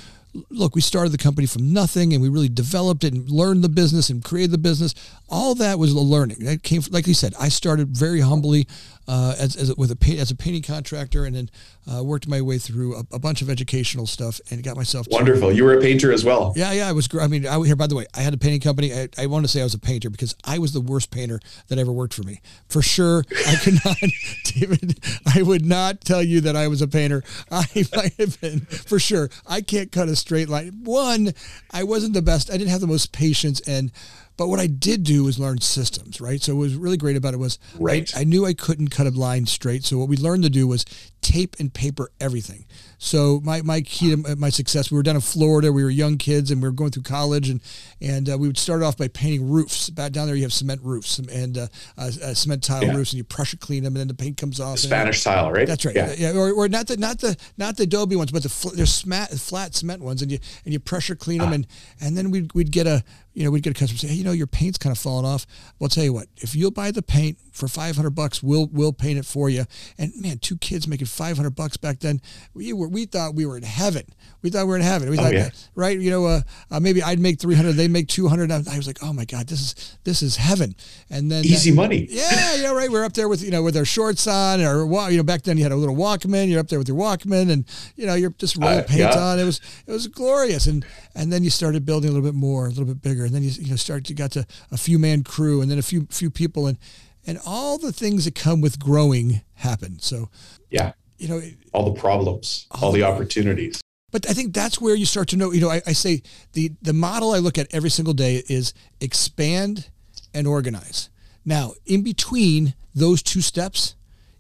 look, 0.50 0.76
we 0.76 0.82
started 0.82 1.12
the 1.12 1.18
company 1.18 1.48
from 1.48 1.74
nothing 1.74 2.14
and 2.14 2.22
we 2.22 2.30
really 2.30 2.50
developed 2.50 3.04
it 3.04 3.14
and 3.14 3.30
learned 3.30 3.64
the 3.64 3.70
business 3.70 4.10
and 4.10 4.24
created 4.24 4.52
the 4.52 4.58
business. 4.58 4.94
All 5.30 5.56
that 5.56 5.80
was 5.80 5.94
the 5.94 6.00
learning. 6.00 6.38
That 6.42 6.64
came, 6.64 6.82
like 6.90 7.08
you 7.08 7.14
said, 7.14 7.34
I 7.40 7.50
started 7.50 7.90
very 7.90 8.22
humbly 8.22 8.68
uh, 9.08 9.36
as, 9.40 9.56
as, 9.56 9.76
with 9.76 9.92
a 9.92 10.18
as 10.18 10.32
a 10.32 10.36
painting 10.36 10.62
contractor, 10.62 11.26
and 11.26 11.36
then 11.36 11.50
uh, 11.92 12.04
worked 12.04 12.28
my 12.28 12.42
way 12.42 12.58
through 12.58 12.96
a, 12.96 13.04
a, 13.12 13.20
bunch 13.20 13.42
of 13.42 13.50
educational 13.50 14.06
stuff 14.06 14.40
and 14.52 14.64
got 14.64 14.78
myself 14.78 15.08
wonderful. 15.10 15.50
To, 15.50 15.56
you 15.56 15.64
were 15.64 15.78
a 15.78 15.82
painter 15.82 16.12
as 16.12 16.24
well. 16.24 16.54
Yeah, 16.56 16.72
yeah, 16.72 16.88
I 16.88 16.92
was. 16.92 17.10
I 17.20 17.28
mean, 17.28 17.46
I 17.48 17.60
here 17.66 17.76
by 17.76 17.88
the 17.88 17.96
way, 17.96 18.06
I 18.16 18.22
had 18.22 18.34
a 18.34 18.38
painting 18.38 18.62
company. 18.62 18.94
I, 18.94 19.10
I 19.18 19.26
want 19.26 19.44
to 19.44 19.48
say 19.48 19.60
I 19.60 19.64
was 19.64 19.74
a 19.74 19.80
painter 19.80 20.10
because 20.10 20.36
I 20.46 20.60
was 20.60 20.72
the 20.72 20.82
worst 20.82 21.12
painter 21.12 21.40
that 21.68 21.80
ever 21.80 21.92
worked 21.92 22.14
for 22.14 22.24
me. 22.24 22.42
For 22.70 22.82
sure, 22.82 23.26
I 23.48 23.56
could 23.56 23.80
not, 23.84 23.98
David. 24.46 25.00
I 25.36 25.42
would 25.42 25.66
not 25.66 26.02
tell 26.02 26.24
you 26.24 26.42
that 26.42 26.56
I 26.56 26.68
was 26.68 26.82
a 26.82 26.88
painter. 26.88 27.24
I 27.52 27.66
might 27.96 28.14
have 28.14 28.40
been 28.40 28.62
for 28.62 29.00
sure. 29.00 29.30
I 29.48 29.62
can't 29.62 29.92
cut 29.92 30.08
a 30.08 30.16
straight 30.22 30.50
line. 30.50 30.82
One, 30.84 31.34
I 31.72 31.84
wasn't 31.84 32.14
the 32.14 32.22
best. 32.22 32.50
I 32.50 32.58
didn't 32.58 32.70
have 32.70 32.82
the 32.82 32.88
most 32.88 33.12
patience 33.12 33.60
and 33.62 33.92
but 34.38 34.48
what 34.48 34.60
I 34.60 34.66
did 34.66 35.04
do 35.04 35.26
was 35.26 35.38
learn 35.38 35.62
systems, 35.62 36.20
right? 36.20 36.42
So 36.42 36.56
what 36.56 36.62
was 36.62 36.76
really 36.76 36.98
great 36.98 37.16
about 37.16 37.36
it 37.36 37.38
was 37.38 37.60
right. 37.78 38.12
I, 38.16 38.22
I 38.22 38.24
knew 38.24 38.44
I 38.44 38.54
couldn't 38.54 38.88
cut 38.88 39.06
a 39.06 39.12
line 39.12 39.46
straight. 39.46 39.84
So 39.84 40.00
what 40.00 40.10
we 40.10 40.18
learned 40.18 40.42
to 40.44 40.50
do 40.50 40.66
was 40.66 40.84
tape 41.22 41.56
and 41.60 41.72
paper 41.72 42.10
everything. 42.20 42.66
So 43.04 43.42
my, 43.44 43.64
my 43.64 43.82
key 43.82 44.16
to 44.16 44.36
my 44.36 44.50
success, 44.50 44.92
we 44.92 44.96
were 44.96 45.02
down 45.02 45.16
in 45.16 45.22
Florida. 45.22 45.74
We 45.74 45.84
were 45.84 45.90
young 45.90 46.20
kids 46.20 46.52
and 46.52 46.62
we 46.62 46.68
were 46.68 46.72
going 46.72 46.92
through 46.92 47.02
college 47.02 47.50
and, 47.50 47.60
and 48.00 48.30
uh, 48.30 48.38
we 48.38 48.46
would 48.46 48.60
start 48.60 48.84
off 48.84 48.96
by 48.96 49.08
painting 49.08 49.50
roofs. 49.50 49.90
Back 49.90 50.12
down 50.12 50.28
there, 50.28 50.36
you 50.36 50.44
have 50.44 50.54
cement 50.54 50.82
roofs 50.84 51.18
and 51.18 51.58
uh, 51.58 51.68
uh, 51.98 52.12
uh, 52.24 52.34
cement 52.36 52.64
tile 52.64 52.84
yeah. 52.84 52.96
roofs 52.96 53.12
and 53.12 53.18
you 53.18 53.24
pressure 53.24 53.58
clean 53.58 53.84
them 53.84 53.96
and 53.96 54.02
then 54.02 54.08
the 54.08 54.14
paint 54.14 54.38
comes 54.38 54.60
off. 54.60 54.78
Spanish 54.78 55.24
tile, 55.24 55.52
right? 55.52 55.66
That's 55.66 55.84
right. 55.84 55.96
Yeah. 55.96 56.14
yeah. 56.16 56.34
Or, 56.34 56.54
or 56.54 56.70
not 56.70 56.86
the, 56.86 56.98
not 56.98 57.18
the, 57.18 57.36
not 57.58 57.76
the 57.76 57.84
Adobe 57.84 58.16
ones, 58.16 58.32
but 58.32 58.44
the 58.44 58.50
fl- 58.50 58.70
they're 58.70 58.86
smat, 58.86 59.32
flat 59.32 59.74
cement 59.74 60.04
ones 60.04 60.22
and 60.22 60.32
you, 60.32 60.38
and 60.64 60.72
you 60.72 60.80
pressure 60.80 61.16
clean 61.16 61.40
them. 61.40 61.50
Ah. 61.50 61.56
And, 61.56 61.68
and 62.02 62.16
then 62.16 62.30
we'd, 62.30 62.54
we'd 62.54 62.72
get 62.72 62.86
a, 62.86 63.04
you 63.34 63.46
know, 63.46 63.50
we'd 63.50 63.64
get 63.64 63.72
a 63.72 63.80
customer 63.80 63.98
say, 63.98 64.10
hey, 64.10 64.16
you 64.16 64.24
know, 64.24 64.32
your 64.32 64.46
paint's 64.46 64.78
kind 64.78 64.96
of 64.96 65.00
falling 65.00 65.26
off. 65.26 65.48
Well, 65.80 65.86
I'll 65.86 65.90
tell 65.90 66.04
you 66.04 66.14
what, 66.14 66.28
if 66.38 66.54
you'll 66.54 66.70
buy 66.70 66.92
the 66.92 67.02
paint 67.02 67.40
for 67.52 67.68
500 67.68 68.10
bucks, 68.12 68.42
we'll, 68.42 68.68
we'll 68.72 68.94
paint 68.94 69.20
it 69.20 69.26
for 69.26 69.50
you. 69.50 69.66
And 69.98 70.14
man, 70.20 70.40
two 70.40 70.58
kids 70.58 70.88
making 70.88 71.08
500 71.08 71.50
bucks 71.52 71.78
back 71.78 72.00
then, 72.00 72.22
we 72.54 72.74
were, 72.74 72.88
we 72.88 73.06
thought 73.06 73.36
we 73.36 73.46
were 73.46 73.58
in 73.58 73.64
heaven. 73.64 74.06
We 74.42 74.50
thought 74.50 74.66
we 74.66 74.70
were 74.70 74.78
in 74.78 74.82
heaven. 74.82 75.10
We 75.10 75.20
oh, 75.20 75.24
thought, 75.24 75.34
yeah. 75.34 75.50
right. 75.76 76.00
You 76.00 76.10
know, 76.10 76.26
uh, 76.26 76.42
uh, 76.72 76.80
maybe 76.80 77.04
I'd 77.04 77.20
make 77.20 77.40
300, 77.40 77.74
they 77.74 77.88
make 77.88 78.08
200. 78.08 78.52
I 78.52 78.78
was 78.78 78.88
like, 78.88 79.00
oh 79.04 79.14
my 79.14 79.26
God, 79.26 79.48
this 79.48 79.62
is, 79.62 79.98
this 80.04 80.22
is 80.22 80.38
heaven. 80.38 80.76
And 81.10 81.30
then 81.30 81.46
easy 81.46 81.72
money. 81.72 82.08
Yeah. 82.10 82.56
Yeah. 82.56 82.72
Right. 82.72 82.90
We're 82.90 83.04
up 83.04 83.14
there 83.14 83.28
with, 83.28 83.44
you 83.44 83.52
know, 83.52 83.62
with 83.62 83.76
our 83.78 83.86
shorts 83.86 84.26
on 84.28 84.62
or, 84.62 84.86
you 85.12 85.18
know, 85.18 85.24
back 85.24 85.44
then 85.44 85.58
you 85.58 85.64
had 85.64 85.72
a 85.72 85.76
little 85.76 85.96
Walkman, 85.96 86.50
you're 86.50 86.60
up 86.60 86.70
there 86.70 86.80
with 86.80 86.88
your 86.88 86.98
Walkman 86.98 87.52
and, 87.52 87.66
you 87.96 88.06
know, 88.06 88.16
you're 88.16 88.32
just 88.32 88.56
rolling 88.58 88.80
uh, 88.80 88.84
paint 88.84 89.00
yeah. 89.02 89.20
on. 89.20 89.40
It 89.40 89.44
was, 89.44 89.60
it 89.86 89.92
was 89.92 90.08
glorious. 90.08 90.68
And, 90.68 90.86
and 91.16 91.32
then 91.32 91.44
you 91.44 91.50
started 91.50 91.86
building 91.86 92.10
a 92.10 92.14
little 92.14 92.28
bit 92.28 92.36
more, 92.36 92.66
a 92.66 92.70
little 92.70 92.86
bit 92.86 93.02
bigger. 93.02 93.26
And 93.26 93.36
then 93.36 93.44
you, 93.44 93.52
you 93.52 93.70
know, 93.70 93.76
start, 93.76 94.10
you 94.10 94.16
got 94.16 94.32
to 94.32 94.46
a 94.72 94.78
few 94.78 94.98
man 94.98 95.24
crew 95.24 95.62
and 95.62 95.70
then 95.70 95.78
a 95.78 95.84
few, 95.84 96.08
few 96.10 96.30
people 96.32 96.68
and, 96.68 96.78
and 97.26 97.40
all 97.46 97.78
the 97.78 97.92
things 97.92 98.26
that 98.26 98.36
come 98.36 98.62
with 98.62 98.80
growing 98.80 99.42
happen. 99.56 100.00
So, 100.00 100.30
yeah, 100.70 100.94
you 101.18 101.28
know, 101.28 101.42
all 101.74 101.92
the 101.92 102.00
problems, 102.00 102.68
all, 102.72 102.86
all 102.86 102.92
the 102.92 103.04
opportunities. 103.04 103.82
But 104.12 104.30
I 104.30 104.34
think 104.34 104.54
that's 104.54 104.82
where 104.82 104.96
you 104.96 105.06
start 105.06 105.30
to 105.30 105.38
know, 105.38 105.52
you 105.52 105.62
know, 105.62 105.70
I, 105.70 105.82
I 105.88 105.94
say 105.94 106.22
the, 106.54 106.72
the 106.82 106.94
model 106.94 107.32
I 107.32 107.38
look 107.38 107.58
at 107.58 107.74
every 107.74 107.90
single 107.90 108.14
day 108.14 108.44
is 108.50 108.74
expand 109.00 109.90
and 110.34 110.48
organize. 110.48 111.10
Now, 111.46 111.74
in 111.86 112.04
between 112.04 112.74
those 112.94 113.24
two 113.24 113.42
steps 113.42 113.96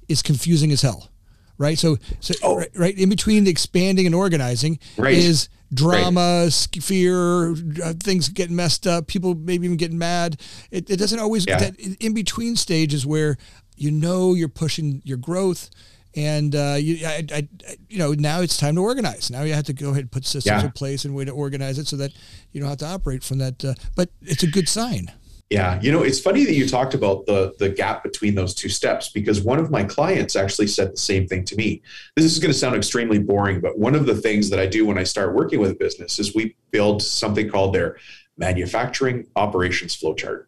is 0.10 0.22
confusing 0.22 0.72
as 0.72 0.81
hell, 0.81 1.10
right? 1.57 1.80
So, 1.80 1.98
so 2.19 2.33
oh. 2.44 2.57
right, 2.57 2.69
right, 2.75 2.98
in 2.98 3.10
between 3.10 3.45
the 3.45 3.51
expanding 3.51 4.06
and 4.06 4.13
organizing 4.13 4.78
right. 4.97 5.14
is 5.14 5.47
drama, 5.73 6.44
right. 6.44 6.83
fear, 6.83 7.51
uh, 7.83 7.94
things 7.99 8.30
getting 8.30 8.56
messed 8.56 8.85
up, 8.87 9.07
people 9.07 9.35
maybe 9.35 9.66
even 9.66 9.78
getting 9.78 9.97
mad. 9.97 10.40
It, 10.69 10.90
it 10.90 10.97
doesn't 10.97 11.19
always, 11.19 11.45
yeah. 11.47 11.59
that 11.59 11.80
in 11.80 12.13
between 12.13 12.56
stage 12.56 12.94
is 12.94 13.06
where 13.06 13.37
you 13.78 13.92
know 13.92 14.33
you're 14.33 14.49
pushing 14.49 15.01
your 15.06 15.18
growth 15.18 15.69
and 16.16 16.56
uh, 16.56 16.75
you, 16.78 17.06
I, 17.06 17.25
I, 17.31 17.47
you 17.90 17.97
know, 17.97 18.13
now 18.13 18.42
it's 18.42 18.57
time 18.57 18.75
to 18.75 18.81
organize. 18.81 19.31
Now 19.31 19.44
you 19.44 19.54
have 19.54 19.66
to 19.66 19.73
go 19.73 19.90
ahead 19.92 20.01
and 20.01 20.11
put 20.11 20.25
systems 20.25 20.61
yeah. 20.61 20.66
in 20.66 20.71
place 20.71 21.06
and 21.06 21.16
way 21.16 21.25
to 21.25 21.31
organize 21.31 21.80
it 21.80 21.87
so 21.87 21.95
that 21.97 22.11
you 22.51 22.59
don't 22.59 22.69
have 22.69 22.80
to 22.80 22.87
operate 22.87 23.23
from 23.23 23.37
that. 23.37 23.63
Uh, 23.63 23.73
but 23.95 24.09
it's 24.21 24.44
a 24.44 24.47
good 24.47 24.68
sign. 24.68 25.11
Yeah, 25.52 25.78
you 25.81 25.92
know, 25.92 26.02
it's 26.02 26.22
funny 26.22 26.46
that 26.46 26.54
you 26.54 26.66
talked 26.66 26.94
about 26.94 27.26
the 27.26 27.54
the 27.60 27.68
gap 27.68 28.04
between 28.04 28.36
those 28.36 28.54
two 28.54 28.70
steps 28.70 29.10
because 29.10 29.42
one 29.42 29.60
of 29.60 29.70
my 29.70 29.84
clients 29.84 30.38
actually 30.38 30.68
said 30.68 30.94
the 30.94 30.98
same 30.98 31.28
thing 31.28 31.44
to 31.44 31.58
me. 31.58 31.81
This 32.16 32.24
is 32.24 32.40
going 32.40 32.54
to 32.54 32.58
sound 32.58 32.74
extremely 32.74 33.20
boring, 33.20 33.60
but 33.60 33.78
one 33.78 33.94
of 33.94 34.06
the 34.06 34.16
things 34.16 34.50
that 34.50 34.62
I 34.62 34.66
do 34.66 34.86
when 34.86 34.98
I 34.98 35.04
start 35.04 35.36
working 35.36 35.60
with 35.60 35.72
a 35.72 35.76
business 35.76 36.20
is 36.20 36.34
we 36.34 36.56
build 36.72 37.04
something 37.04 37.50
called 37.50 37.76
their 37.76 37.98
manufacturing 38.38 39.28
operations 39.36 39.94
flowchart. 39.94 40.46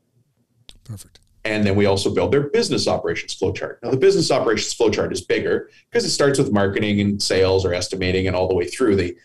Perfect. 0.86 1.20
And 1.44 1.66
then 1.66 1.76
we 1.76 1.86
also 1.86 2.14
build 2.16 2.32
their 2.32 2.50
business 2.50 2.88
operations 2.88 3.38
flowchart. 3.38 3.80
Now, 3.84 3.92
the 3.92 3.98
business 3.98 4.32
operations 4.32 4.74
flowchart 4.74 5.12
is 5.12 5.20
bigger 5.20 5.70
because 5.92 6.06
it 6.06 6.12
starts 6.12 6.40
with 6.40 6.54
marketing 6.54 7.02
and 7.02 7.22
sales 7.22 7.66
or 7.66 7.74
estimating 7.74 8.28
and 8.28 8.38
all 8.38 8.48
the 8.48 8.56
way 8.56 8.70
through 8.70 8.96
the 8.96 9.18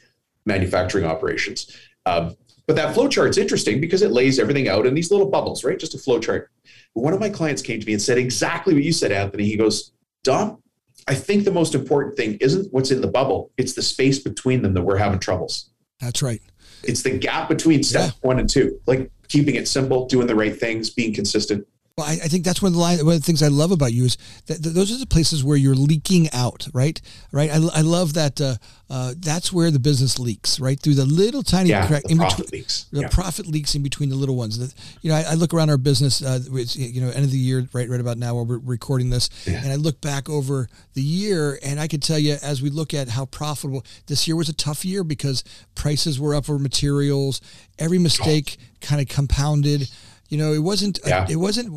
manufacturing 0.45 1.05
operations. 1.05 1.73
Um, 2.05 2.37
but 2.69 2.77
that 2.77 2.95
flowchart 2.95 3.31
is 3.31 3.39
interesting 3.39 3.81
because 3.81 4.03
it 4.03 4.13
lays 4.13 4.39
everything 4.39 4.69
out 4.69 4.87
in 4.87 4.93
these 4.93 5.11
little 5.11 5.27
bubbles, 5.27 5.65
right? 5.65 5.79
Just 5.79 5.95
a 5.95 5.99
flowchart. 5.99 6.49
One 6.93 7.15
of 7.15 7.19
my 7.19 7.31
clients 7.31 7.63
came 7.63 7.81
to 7.81 7.87
me 7.87 7.95
and 7.95 8.03
said 8.03 8.19
exactly 8.19 8.75
what 8.75 8.83
you 8.83 8.93
said, 8.93 9.11
Anthony. 9.11 9.45
He 9.45 9.57
goes, 9.57 9.93
Dom, 10.23 10.63
I 11.09 11.15
think 11.15 11.45
the 11.45 11.51
most 11.51 11.75
important 11.75 12.19
thing 12.19 12.37
isn't 12.43 12.71
what's 12.71 12.91
in 12.91 13.01
the 13.01 13.09
bubble, 13.09 13.51
it's 13.57 13.73
the 13.73 13.81
space 13.81 14.19
between 14.19 14.61
them 14.61 14.75
that 14.75 14.83
we're 14.83 14.99
having 14.99 15.19
troubles. 15.19 15.71
That's 15.99 16.23
right. 16.23 16.43
It's 16.85 17.03
the 17.03 17.17
gap 17.17 17.49
between 17.49 17.83
step 17.83 18.13
yeah. 18.13 18.29
one 18.29 18.39
and 18.39 18.49
two, 18.49 18.79
like 18.87 19.11
keeping 19.29 19.55
it 19.55 19.67
simple, 19.67 20.07
doing 20.07 20.27
the 20.27 20.37
right 20.37 20.55
things, 20.55 20.91
being 20.91 21.15
consistent. 21.15 21.67
Well, 21.99 22.07
I, 22.07 22.13
I, 22.13 22.29
think 22.29 22.45
that's 22.45 22.63
one 22.63 22.69
of 22.69 22.75
the 22.75 22.81
line, 22.81 23.05
one 23.05 23.17
of 23.17 23.21
the 23.21 23.27
things 23.27 23.43
I 23.43 23.49
love 23.49 23.73
about 23.73 23.93
you 23.93 24.05
is 24.05 24.17
that, 24.47 24.63
that, 24.63 24.69
those 24.69 24.93
are 24.95 24.99
the 25.01 25.07
places 25.07 25.43
where 25.43 25.57
you're 25.57 25.75
leaking 25.75 26.31
out, 26.33 26.69
right? 26.73 27.01
Right. 27.33 27.51
I, 27.51 27.57
I 27.75 27.81
love 27.81 28.15
that. 28.15 28.41
Uh, 28.41 28.55
uh, 28.89 29.15
that's 29.19 29.53
where 29.53 29.73
the 29.73 29.81
business 29.81 30.17
leaks, 30.17 30.61
right? 30.61 30.79
Through 30.79 30.95
the 30.95 31.05
little 31.05 31.43
tiny 31.43 31.71
yeah, 31.71 31.89
crack 31.89 32.05
in 32.09 32.19
profit 32.19 32.53
leaks. 32.53 32.85
The 32.93 33.01
yeah. 33.01 33.09
profit 33.09 33.49
leaks 33.49 33.75
in 33.75 33.83
between 33.83 34.11
the 34.11 34.15
little 34.15 34.37
ones. 34.37 34.61
That 34.61 34.73
you 35.03 35.11
know, 35.11 35.17
I, 35.17 35.23
I 35.31 35.35
look 35.35 35.53
around 35.53 35.71
our 35.71 35.77
business. 35.77 36.23
Uh, 36.23 36.39
it's, 36.53 36.77
you 36.77 37.01
know, 37.01 37.09
end 37.09 37.25
of 37.25 37.33
the 37.33 37.37
year, 37.37 37.69
right, 37.73 37.89
right 37.89 38.01
about 38.01 38.17
now 38.17 38.37
while 38.37 38.47
we're 38.47 38.59
recording 38.59 39.11
this, 39.11 39.29
yeah. 39.45 39.61
and 39.61 39.73
I 39.73 39.75
look 39.75 40.01
back 40.01 40.29
over 40.29 40.69
the 40.95 41.03
year, 41.03 41.59
and 41.65 41.81
I 41.81 41.89
can 41.89 41.99
tell 41.99 42.19
you 42.19 42.37
as 42.45 42.63
we 42.63 42.71
look 42.71 42.95
at 42.95 43.09
how 43.09 43.27
profitable 43.27 43.85
this 44.07 44.29
year 44.29 44.37
was 44.37 44.49
a 44.49 44.55
tough 44.55 44.85
year 44.85 45.03
because 45.03 45.43
prices 45.75 46.21
were 46.21 46.37
up 46.37 46.47
for 46.47 46.61
materials. 46.61 47.41
Every 47.77 47.99
mistake 47.99 48.57
oh. 48.61 48.65
kind 48.81 49.01
of 49.01 49.09
compounded. 49.09 49.91
You 50.29 50.37
know, 50.37 50.53
it 50.53 50.63
wasn't 50.63 50.99
uh, 51.07 51.09
yeah. 51.09 51.27
it 51.29 51.37
wasn't 51.37 51.73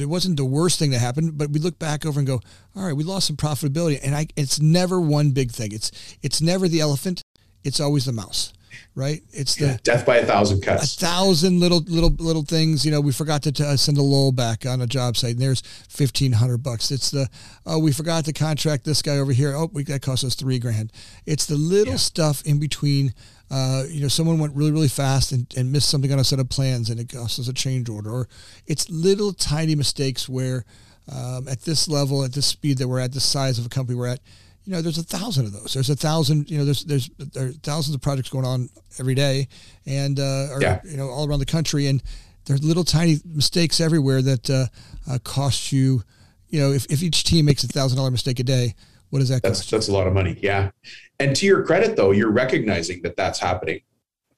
it 0.00 0.08
wasn't 0.08 0.36
the 0.36 0.44
worst 0.44 0.78
thing 0.78 0.90
that 0.90 0.98
happened, 0.98 1.38
but 1.38 1.50
we 1.50 1.60
look 1.60 1.78
back 1.78 2.04
over 2.04 2.18
and 2.18 2.26
go, 2.26 2.40
all 2.74 2.84
right, 2.84 2.96
we 2.96 3.04
lost 3.04 3.28
some 3.28 3.36
profitability, 3.36 4.00
and 4.02 4.14
I 4.14 4.26
it's 4.34 4.60
never 4.60 5.00
one 5.00 5.30
big 5.30 5.52
thing. 5.52 5.70
It's 5.72 5.92
it's 6.20 6.40
never 6.40 6.66
the 6.66 6.80
elephant. 6.80 7.22
It's 7.62 7.78
always 7.78 8.04
the 8.04 8.12
mouse, 8.12 8.52
right? 8.96 9.22
It's 9.32 9.54
the 9.54 9.66
yeah, 9.66 9.76
death 9.84 10.04
by 10.04 10.16
a 10.16 10.26
thousand 10.26 10.62
cuts. 10.62 10.96
A 10.96 10.98
thousand 10.98 11.60
little 11.60 11.78
little 11.86 12.10
little 12.10 12.42
things. 12.42 12.84
You 12.84 12.90
know, 12.90 13.00
we 13.00 13.12
forgot 13.12 13.44
to 13.44 13.52
t- 13.52 13.62
uh, 13.62 13.76
send 13.76 13.98
a 13.98 14.02
lull 14.02 14.32
back 14.32 14.66
on 14.66 14.80
a 14.80 14.86
job 14.88 15.16
site, 15.16 15.32
and 15.34 15.40
there's 15.40 15.62
fifteen 15.88 16.32
hundred 16.32 16.64
bucks. 16.64 16.90
It's 16.90 17.12
the 17.12 17.28
oh, 17.66 17.78
we 17.78 17.92
forgot 17.92 18.24
to 18.24 18.32
contract 18.32 18.84
this 18.84 19.00
guy 19.00 19.18
over 19.18 19.32
here. 19.32 19.54
Oh, 19.54 19.70
we 19.72 19.84
that 19.84 20.02
cost 20.02 20.24
us 20.24 20.34
three 20.34 20.58
grand. 20.58 20.92
It's 21.24 21.46
the 21.46 21.54
little 21.56 21.92
yeah. 21.92 21.98
stuff 21.98 22.42
in 22.44 22.58
between 22.58 23.14
uh, 23.50 23.84
you 23.88 24.00
know, 24.00 24.08
someone 24.08 24.38
went 24.38 24.54
really, 24.54 24.72
really 24.72 24.88
fast 24.88 25.32
and, 25.32 25.52
and 25.56 25.70
missed 25.70 25.88
something 25.88 26.12
on 26.12 26.18
a 26.18 26.24
set 26.24 26.40
of 26.40 26.48
plans 26.48 26.90
and 26.90 26.98
it 26.98 27.12
costs 27.12 27.38
us 27.38 27.48
a 27.48 27.52
change 27.52 27.88
order. 27.88 28.10
Or 28.10 28.28
it's 28.66 28.90
little 28.90 29.32
tiny 29.32 29.74
mistakes 29.74 30.28
where 30.28 30.64
um, 31.12 31.46
at 31.46 31.62
this 31.62 31.88
level, 31.88 32.24
at 32.24 32.32
this 32.32 32.46
speed 32.46 32.78
that 32.78 32.88
we're 32.88 32.98
at, 32.98 33.12
the 33.12 33.20
size 33.20 33.58
of 33.58 33.66
a 33.66 33.68
company 33.68 33.96
we're 33.96 34.08
at, 34.08 34.20
you 34.64 34.72
know, 34.72 34.82
there's 34.82 34.98
a 34.98 35.04
thousand 35.04 35.46
of 35.46 35.52
those. 35.52 35.74
There's 35.74 35.90
a 35.90 35.94
thousand, 35.94 36.50
you 36.50 36.58
know, 36.58 36.64
there's, 36.64 36.84
there's, 36.84 37.08
there 37.18 37.50
thousands 37.62 37.94
of 37.94 38.00
projects 38.00 38.30
going 38.30 38.44
on 38.44 38.68
every 38.98 39.14
day 39.14 39.46
and, 39.86 40.18
uh, 40.18 40.48
or, 40.50 40.60
yeah. 40.60 40.80
you 40.84 40.96
know, 40.96 41.08
all 41.08 41.28
around 41.28 41.38
the 41.38 41.46
country. 41.46 41.86
And 41.86 42.02
there's 42.46 42.64
little 42.64 42.82
tiny 42.82 43.18
mistakes 43.24 43.80
everywhere 43.80 44.22
that 44.22 44.50
uh, 44.50 44.66
uh, 45.08 45.18
cost 45.22 45.70
you, 45.70 46.02
you 46.48 46.60
know, 46.60 46.72
if, 46.72 46.84
if 46.86 47.00
each 47.00 47.22
team 47.22 47.44
makes 47.44 47.62
a 47.62 47.68
thousand 47.68 47.98
dollar 47.98 48.10
mistake 48.10 48.40
a 48.40 48.44
day, 48.44 48.74
what 49.10 49.20
does 49.20 49.28
that 49.28 49.42
that's, 49.42 49.60
cost? 49.60 49.70
That's 49.70 49.88
a 49.88 49.92
lot 49.92 50.06
of 50.06 50.12
money. 50.12 50.38
Yeah. 50.42 50.70
And 51.18 51.34
to 51.36 51.46
your 51.46 51.64
credit, 51.64 51.96
though, 51.96 52.10
you're 52.10 52.30
recognizing 52.30 53.02
that 53.02 53.16
that's 53.16 53.38
happening 53.38 53.80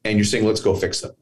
and 0.04 0.16
you're 0.16 0.24
saying, 0.24 0.46
let's 0.46 0.60
go 0.60 0.74
fix 0.74 1.00
them. 1.00 1.12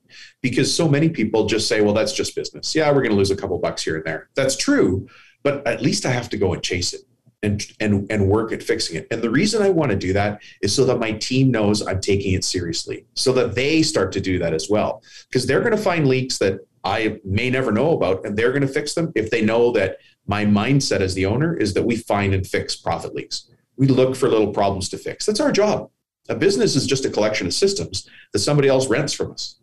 Because 0.42 0.74
so 0.74 0.88
many 0.88 1.08
people 1.08 1.46
just 1.46 1.68
say, 1.68 1.80
well, 1.80 1.94
that's 1.94 2.12
just 2.12 2.34
business. 2.34 2.74
Yeah, 2.74 2.88
we're 2.88 3.02
going 3.02 3.10
to 3.10 3.16
lose 3.16 3.30
a 3.30 3.36
couple 3.36 3.58
bucks 3.58 3.82
here 3.82 3.96
and 3.96 4.04
there. 4.04 4.28
That's 4.34 4.56
true. 4.56 5.08
But 5.42 5.66
at 5.66 5.80
least 5.80 6.04
I 6.06 6.10
have 6.10 6.28
to 6.30 6.36
go 6.36 6.52
and 6.52 6.62
chase 6.62 6.92
it 6.92 7.02
and, 7.42 7.64
and, 7.80 8.06
and 8.10 8.28
work 8.28 8.52
at 8.52 8.62
fixing 8.62 8.96
it. 8.96 9.06
And 9.10 9.22
the 9.22 9.30
reason 9.30 9.62
I 9.62 9.70
want 9.70 9.90
to 9.92 9.96
do 9.96 10.12
that 10.12 10.42
is 10.62 10.74
so 10.74 10.84
that 10.84 10.98
my 10.98 11.12
team 11.12 11.50
knows 11.50 11.86
I'm 11.86 12.00
taking 12.00 12.34
it 12.34 12.44
seriously, 12.44 13.06
so 13.14 13.32
that 13.32 13.54
they 13.54 13.82
start 13.82 14.12
to 14.12 14.20
do 14.20 14.38
that 14.40 14.52
as 14.52 14.68
well. 14.68 15.02
Because 15.28 15.46
they're 15.46 15.60
going 15.60 15.76
to 15.76 15.82
find 15.82 16.06
leaks 16.06 16.38
that 16.38 16.60
I 16.84 17.18
may 17.24 17.50
never 17.50 17.72
know 17.72 17.92
about, 17.92 18.24
and 18.24 18.36
they're 18.36 18.52
going 18.52 18.62
to 18.62 18.68
fix 18.68 18.94
them 18.94 19.12
if 19.14 19.30
they 19.30 19.44
know 19.44 19.72
that 19.72 19.98
my 20.26 20.44
mindset 20.44 21.00
as 21.00 21.14
the 21.14 21.26
owner 21.26 21.56
is 21.56 21.74
that 21.74 21.82
we 21.84 21.96
find 21.96 22.34
and 22.34 22.46
fix 22.46 22.76
profit 22.76 23.14
leaks. 23.14 23.50
We 23.76 23.86
look 23.86 24.16
for 24.16 24.28
little 24.28 24.52
problems 24.52 24.88
to 24.90 24.98
fix. 24.98 25.26
That's 25.26 25.40
our 25.40 25.52
job. 25.52 25.90
A 26.28 26.34
business 26.34 26.74
is 26.74 26.86
just 26.86 27.04
a 27.04 27.10
collection 27.10 27.46
of 27.46 27.54
systems 27.54 28.08
that 28.32 28.40
somebody 28.40 28.68
else 28.68 28.88
rents 28.88 29.12
from 29.12 29.32
us. 29.32 29.60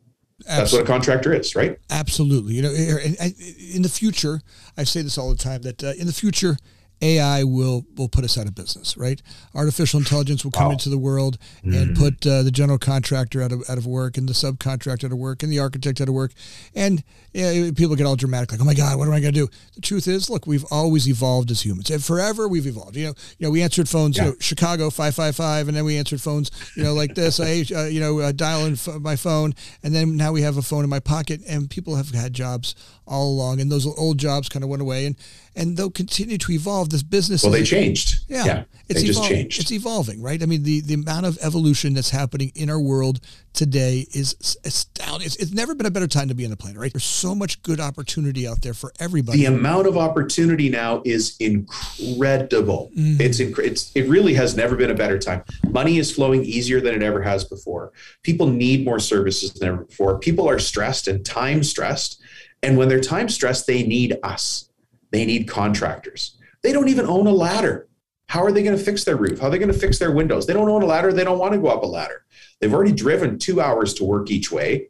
Absolutely. 0.48 0.58
That's 0.58 0.74
what 0.74 0.82
a 0.82 0.86
contractor 0.86 1.34
is, 1.34 1.56
right? 1.56 1.78
Absolutely. 1.90 2.54
You 2.56 2.64
know, 2.64 2.72
in 2.72 3.82
the 3.82 3.90
future, 3.90 4.42
I 4.78 4.84
say 4.84 5.02
this 5.02 5.18
all 5.18 5.30
the 5.30 5.38
time 5.38 5.62
that 5.64 5.84
uh, 5.84 5.94
in 5.98 6.08
the 6.08 6.14
future, 6.14 6.58
AI 7.02 7.44
will 7.44 7.86
will 7.96 8.08
put 8.08 8.24
us 8.24 8.38
out 8.38 8.48
of 8.48 8.56
business, 8.56 8.96
right? 8.96 9.22
Artificial 9.54 10.00
intelligence 10.00 10.44
will 10.44 10.52
come 10.52 10.68
wow. 10.68 10.72
into 10.72 10.90
the 10.90 10.98
world 10.98 11.38
mm-hmm. 11.58 11.74
and 11.74 11.98
put 11.98 12.26
uh, 12.26 12.44
the 12.44 12.52
general 12.52 12.78
contractor 12.78 13.42
out 13.42 13.52
of 13.52 13.64
out 13.70 13.78
of 13.78 13.86
work, 13.86 14.18
and 14.18 14.28
the 14.28 14.34
subcontractor 14.34 15.06
out 15.06 15.12
of 15.12 15.18
work, 15.18 15.44
and 15.44 15.52
the 15.52 15.60
architect 15.60 16.00
out 16.00 16.08
of 16.08 16.14
work, 16.14 16.32
and 16.76 17.04
yeah, 17.34 17.72
people 17.76 17.96
get 17.96 18.06
all 18.06 18.16
dramatic, 18.16 18.52
like, 18.52 18.62
"Oh 18.62 18.66
my 18.66 18.74
God, 18.74 18.98
what 18.98 19.08
am 19.08 19.14
I 19.14 19.20
going 19.20 19.34
to 19.34 19.40
do?" 19.40 19.50
The 19.76 19.82
truth 19.82 20.08
is, 20.08 20.30
look, 20.30 20.48
we've 20.48 20.66
always 20.72 21.08
evolved 21.08 21.52
as 21.52 21.66
humans, 21.66 21.90
and 21.90 22.04
forever 22.04 22.48
we've 22.48 22.68
evolved. 22.68 22.96
You 22.96 23.08
know, 23.08 23.14
you 23.38 23.48
know, 23.48 23.52
we 23.52 23.62
answered 23.62 23.90
phones, 23.90 24.18
yeah. 24.18 24.26
you 24.26 24.30
know, 24.32 24.36
Chicago 24.40 24.90
five 24.90 25.16
five 25.16 25.36
five, 25.36 25.68
and 25.68 25.76
then 25.76 25.84
we 25.84 25.98
answered 25.98 26.22
phones, 26.22 26.52
you 26.78 26.84
know, 26.84 26.94
like 26.94 27.16
this. 27.16 27.40
I, 27.40 27.66
uh, 27.76 27.86
you 27.86 28.00
know, 28.00 28.20
uh, 28.20 28.32
dial 28.32 28.66
in 28.66 28.74
f- 28.74 29.02
my 29.02 29.16
phone, 29.16 29.56
and 29.84 29.94
then 29.94 30.16
now 30.16 30.32
we 30.32 30.42
have 30.44 30.58
a 30.58 30.62
phone 30.62 30.84
in 30.84 30.90
my 30.90 31.00
pocket, 31.00 31.42
and 31.48 31.70
people 31.70 31.96
have 31.96 32.12
had 32.12 32.34
jobs 32.34 32.76
all 33.06 33.30
along, 33.30 33.60
and 33.60 33.72
those 33.72 33.86
old 33.86 34.18
jobs 34.18 34.48
kind 34.48 34.64
of 34.64 34.70
went 34.70 34.82
away, 34.82 35.06
and 35.06 35.16
and 35.56 35.78
they'll 35.78 35.92
continue 35.92 36.38
to 36.38 36.52
evolve. 36.52 36.90
This 36.94 37.04
business, 37.04 37.44
well, 37.44 37.52
they 37.52 37.64
changed. 37.64 38.26
Yeah, 38.28 38.46
yeah 38.46 38.64
it's 38.90 39.02
they 39.02 39.08
just 39.08 39.24
changed. 39.24 39.62
It's 39.62 39.72
evolving, 39.72 40.22
right? 40.22 40.42
I 40.42 40.46
mean, 40.46 40.64
the 40.64 40.82
the 40.82 40.94
amount 40.96 41.26
of 41.26 41.38
evolution 41.42 41.94
that's 41.94 42.10
happening 42.10 42.52
in 42.54 42.70
our 42.70 42.80
world 42.80 43.22
today 43.54 44.06
is 44.14 44.36
astounding. 44.66 45.26
It's, 45.26 45.38
it's 45.38 45.54
never 45.54 45.74
been 45.74 45.86
a 45.86 45.92
better 45.92 46.08
time 46.08 46.28
to 46.28 46.34
be 46.34 46.44
on 46.44 46.52
the 46.52 46.58
planet, 46.58 46.78
right? 46.78 46.92
There's 46.92 47.04
so 47.04 47.34
much 47.34 47.62
good 47.64 47.80
opportunity 47.80 48.48
out 48.48 48.62
there 48.62 48.74
for 48.74 48.92
everybody. 49.00 49.40
The 49.40 49.46
amount 49.46 49.88
of 49.88 49.98
opportunity 49.98 50.70
now 50.70 51.02
is 51.06 51.38
incredible. 51.40 52.92
Mm-hmm. 52.98 53.22
It's, 53.22 53.40
inc- 53.40 53.60
it's 53.60 53.92
it 53.96 54.10
really 54.10 54.34
has 54.34 54.56
never 54.56 54.76
been 54.76 54.92
a 54.92 54.96
better 54.96 55.18
time. 55.18 55.44
Money 55.70 55.98
is 55.98 56.12
flowing 56.12 56.44
easier 56.44 56.82
than 56.82 56.94
it 56.94 57.04
ever 57.04 57.22
has 57.22 57.46
before. 57.46 57.94
People 58.22 58.48
need 58.48 58.84
more 58.84 59.00
services 59.00 59.54
than 59.54 59.70
ever 59.70 59.84
before. 59.86 60.20
People 60.20 60.50
are 60.50 60.60
stressed 60.60 61.08
and 61.08 61.26
time 61.26 61.64
stressed, 61.64 62.22
and 62.62 62.78
when 62.78 62.90
they're 62.90 63.00
time 63.00 63.30
stressed, 63.30 63.66
they 63.66 63.84
need 63.84 64.18
us. 64.24 64.70
They 65.12 65.26
need 65.26 65.48
contractors. 65.48 66.38
They 66.64 66.72
don't 66.72 66.90
even 66.90 67.06
own 67.06 67.28
a 67.28 67.32
ladder. 67.32 67.88
How 68.28 68.44
are 68.44 68.52
they 68.52 68.64
going 68.64 68.78
to 68.78 68.84
fix 68.84 69.04
their 69.04 69.18
roof? 69.18 69.40
How 69.40 69.48
are 69.48 69.50
they 69.52 69.60
going 69.60 69.72
to 69.72 69.78
fix 69.78 70.00
their 70.00 70.12
windows? 70.12 70.48
They 70.48 70.54
don't 70.54 70.70
own 70.70 70.82
a 70.82 70.86
ladder. 70.86 71.14
They 71.14 71.24
don't 71.24 71.38
want 71.38 71.54
to 71.54 71.60
go 71.60 71.68
up 71.68 71.84
a 71.84 71.88
ladder. 71.88 72.26
They've 72.60 72.74
already 72.74 72.94
driven 72.94 73.38
two 73.38 73.62
hours 73.62 73.94
to 73.96 74.06
work 74.06 74.32
each 74.32 74.52
way. 74.52 74.90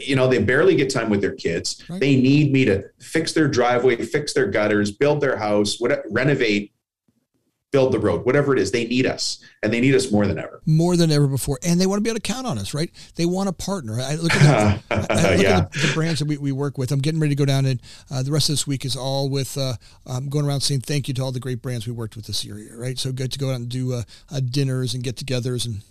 You 0.00 0.16
know, 0.16 0.26
they 0.26 0.42
barely 0.42 0.74
get 0.74 0.90
time 0.90 1.08
with 1.08 1.20
their 1.20 1.34
kids. 1.34 1.84
Right. 1.88 2.00
They 2.00 2.16
need 2.16 2.52
me 2.52 2.64
to 2.64 2.82
fix 2.98 3.32
their 3.32 3.46
driveway, 3.46 3.96
fix 4.02 4.34
their 4.34 4.48
gutters, 4.48 4.90
build 4.90 5.20
their 5.20 5.36
house, 5.36 5.80
what, 5.80 6.02
renovate, 6.10 6.72
build 7.76 7.92
the 7.92 7.98
road, 7.98 8.24
whatever 8.24 8.54
it 8.54 8.58
is. 8.58 8.70
They 8.70 8.86
need 8.86 9.04
us, 9.04 9.38
and 9.62 9.70
they 9.70 9.82
need 9.82 9.94
us 9.94 10.10
more 10.10 10.26
than 10.26 10.38
ever. 10.38 10.62
More 10.64 10.96
than 10.96 11.10
ever 11.10 11.26
before, 11.26 11.58
and 11.62 11.78
they 11.78 11.84
want 11.84 11.98
to 11.98 12.02
be 12.02 12.08
able 12.08 12.20
to 12.20 12.32
count 12.32 12.46
on 12.46 12.56
us, 12.56 12.72
right? 12.72 12.90
They 13.16 13.26
want 13.26 13.50
a 13.50 13.52
partner. 13.52 14.00
I 14.00 14.14
look 14.14 14.32
at, 14.32 14.80
the, 14.88 14.96
I 15.12 15.34
look 15.34 15.42
yeah. 15.42 15.58
at 15.58 15.72
the, 15.72 15.86
the, 15.88 15.92
brands 15.92 16.20
that 16.20 16.24
we, 16.26 16.38
we 16.38 16.52
work 16.52 16.78
with. 16.78 16.90
I'm 16.90 17.00
getting 17.00 17.20
ready 17.20 17.34
to 17.34 17.38
go 17.38 17.44
down, 17.44 17.66
and 17.66 17.82
uh, 18.10 18.22
the 18.22 18.32
rest 18.32 18.48
of 18.48 18.54
this 18.54 18.66
week 18.66 18.86
is 18.86 18.96
all 18.96 19.28
with 19.28 19.58
uh, 19.58 19.74
um, 20.06 20.30
going 20.30 20.46
around 20.46 20.60
saying 20.60 20.80
thank 20.80 21.06
you 21.06 21.12
to 21.12 21.22
all 21.22 21.32
the 21.32 21.40
great 21.40 21.60
brands 21.60 21.86
we 21.86 21.92
worked 21.92 22.16
with 22.16 22.24
this 22.24 22.46
year, 22.46 22.56
right? 22.78 22.98
So 22.98 23.12
good 23.12 23.30
to 23.32 23.38
go 23.38 23.50
out 23.50 23.56
and 23.56 23.68
do 23.68 23.92
uh, 23.92 24.04
uh 24.32 24.40
dinners 24.40 24.94
and 24.94 25.04
get-togethers 25.04 25.66
and 25.66 25.82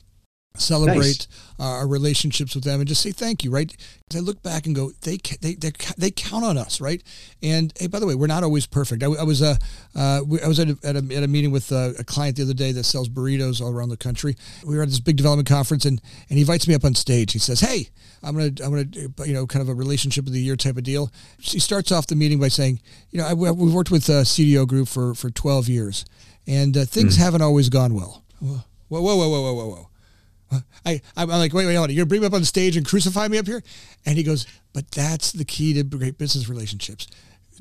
celebrate 0.60 0.98
nice. 0.98 1.28
our 1.60 1.88
relationships 1.88 2.56
with 2.56 2.64
them 2.64 2.80
and 2.80 2.88
just 2.88 3.02
say 3.02 3.12
thank 3.12 3.44
you 3.44 3.52
right? 3.52 3.76
I 4.16 4.20
look 4.20 4.42
back 4.44 4.66
and 4.66 4.76
go 4.76 4.92
they 5.02 5.18
they 5.42 5.56
they 5.98 6.12
count 6.12 6.46
on 6.46 6.58
us 6.58 6.80
right? 6.80 7.02
And 7.42 7.74
hey 7.78 7.88
by 7.88 8.00
the 8.00 8.08
way 8.08 8.16
we're 8.16 8.28
not 8.28 8.44
always 8.44 8.66
perfect. 8.66 9.04
I, 9.04 9.08
I 9.08 9.24
was 9.24 9.42
uh, 9.42 9.56
uh, 9.96 10.22
i 10.44 10.48
was 10.48 10.60
at 10.60 10.70
a, 10.70 10.78
at 10.84 10.96
a, 10.96 11.16
at 11.16 11.24
a 11.24 11.28
meeting 11.28 11.52
with 11.52 11.72
a, 11.72 11.76
uh, 11.76 11.94
a, 12.00 12.04
client 12.04 12.38
the 12.38 12.44
other 12.44 12.54
day 12.54 12.72
that 12.72 12.84
sells 12.84 13.10
burritos 13.10 13.62
all 13.62 13.72
around 13.72 13.90
the 13.90 13.98
country. 13.98 14.36
We 14.66 14.76
were 14.76 14.84
at 14.84 14.90
this 14.90 15.00
big 15.00 15.18
development 15.18 15.48
conference 15.48 15.86
and 15.86 16.02
and 16.30 16.38
he 16.38 16.42
invites 16.42 16.68
me 16.68 16.76
up 16.76 16.86
on 16.86 16.96
stage. 16.96 17.34
He 17.34 17.40
says 17.40 17.60
hey 17.60 17.90
i'm 18.24 18.36
gonna 18.36 18.52
i'm 18.64 18.72
gonna 18.72 19.28
you 19.28 19.34
know 19.34 19.46
kind 19.46 19.62
of 19.62 19.70
a 19.70 19.74
relationship 19.74 20.26
of 20.26 20.34
the 20.34 20.40
year 20.40 20.56
type 20.56 20.78
of 20.78 20.84
deal. 20.84 21.12
He 21.40 21.60
starts 21.60 21.92
off 21.92 22.08
the 22.08 22.16
meeting 22.16 22.40
by 22.40 22.48
saying 22.48 22.80
you 23.12 23.20
know 23.20 23.28
I, 23.28 23.34
we've 23.34 23.74
worked 23.74 23.92
with 23.92 24.08
a 24.10 24.24
cdo 24.24 24.68
group 24.68 24.88
for 24.88 25.14
for 25.16 25.30
12 25.30 25.68
years 25.68 26.06
and 26.48 26.76
uh, 26.78 26.86
things 26.86 27.18
mm. 27.18 27.22
haven't 27.22 27.42
always 27.42 27.70
gone 27.70 27.94
well. 27.94 28.24
Whoa 28.40 28.62
whoa 28.90 29.02
whoa 29.02 29.18
whoa 29.18 29.42
whoa 29.42 29.54
whoa 29.54 29.68
whoa 29.68 29.90
I, 30.86 31.02
I'm 31.18 31.30
like, 31.30 31.54
wait, 31.54 31.66
wait, 31.66 31.76
hold 31.76 31.90
on. 31.90 31.96
You're 31.96 32.06
going 32.06 32.08
to 32.08 32.10
bring 32.10 32.22
me 32.22 32.28
up 32.28 32.34
on 32.34 32.44
stage 32.44 32.78
and 32.78 32.86
crucify 32.86 33.28
me 33.28 33.38
up 33.38 33.48
here? 33.48 33.64
And 34.06 34.18
he 34.18 34.24
goes, 34.24 34.46
but 34.74 34.90
that's 34.92 35.32
the 35.32 35.46
key 35.46 35.74
to 35.74 35.84
great 35.84 36.18
business 36.18 36.48
relationships. 36.48 37.08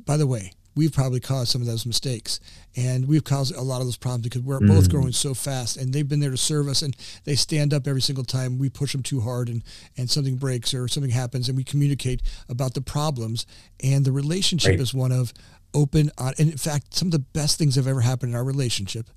By 0.04 0.16
the 0.16 0.26
way, 0.26 0.52
we've 0.74 0.92
probably 0.92 1.20
caused 1.20 1.50
some 1.50 1.60
of 1.60 1.66
those 1.66 1.86
mistakes 1.86 2.40
and 2.76 3.06
we've 3.06 3.24
caused 3.24 3.54
a 3.54 3.62
lot 3.62 3.80
of 3.80 3.86
those 3.86 3.96
problems 3.96 4.24
because 4.24 4.42
we're 4.42 4.58
mm. 4.58 4.68
both 4.68 4.90
growing 4.90 5.12
so 5.12 5.34
fast 5.34 5.76
and 5.76 5.92
they've 5.92 6.08
been 6.08 6.20
there 6.20 6.30
to 6.30 6.36
serve 6.36 6.68
us 6.68 6.82
and 6.82 6.96
they 7.24 7.34
stand 7.34 7.72
up 7.72 7.86
every 7.86 8.00
single 8.00 8.24
time 8.24 8.58
we 8.58 8.68
push 8.68 8.92
them 8.92 9.02
too 9.02 9.20
hard 9.20 9.48
and, 9.48 9.62
and 9.96 10.10
something 10.10 10.36
breaks 10.36 10.74
or 10.74 10.88
something 10.88 11.12
happens 11.12 11.48
and 11.48 11.56
we 11.56 11.64
communicate 11.64 12.22
about 12.48 12.74
the 12.74 12.80
problems 12.80 13.46
and 13.82 14.04
the 14.04 14.12
relationship 14.12 14.70
right. 14.70 14.80
is 14.80 14.92
one 14.92 15.12
of 15.12 15.32
open 15.72 16.10
on, 16.18 16.32
and 16.38 16.50
in 16.50 16.58
fact 16.58 16.94
some 16.94 17.08
of 17.08 17.12
the 17.12 17.18
best 17.18 17.58
things 17.58 17.74
that 17.74 17.82
have 17.82 17.88
ever 17.88 18.00
happened 18.00 18.32
in 18.32 18.36
our 18.36 18.44
relationship 18.44 19.10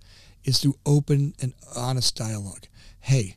is 0.44 0.60
through 0.60 0.76
open 0.86 1.34
and 1.42 1.54
honest 1.76 2.16
dialogue 2.16 2.66
hey 3.00 3.36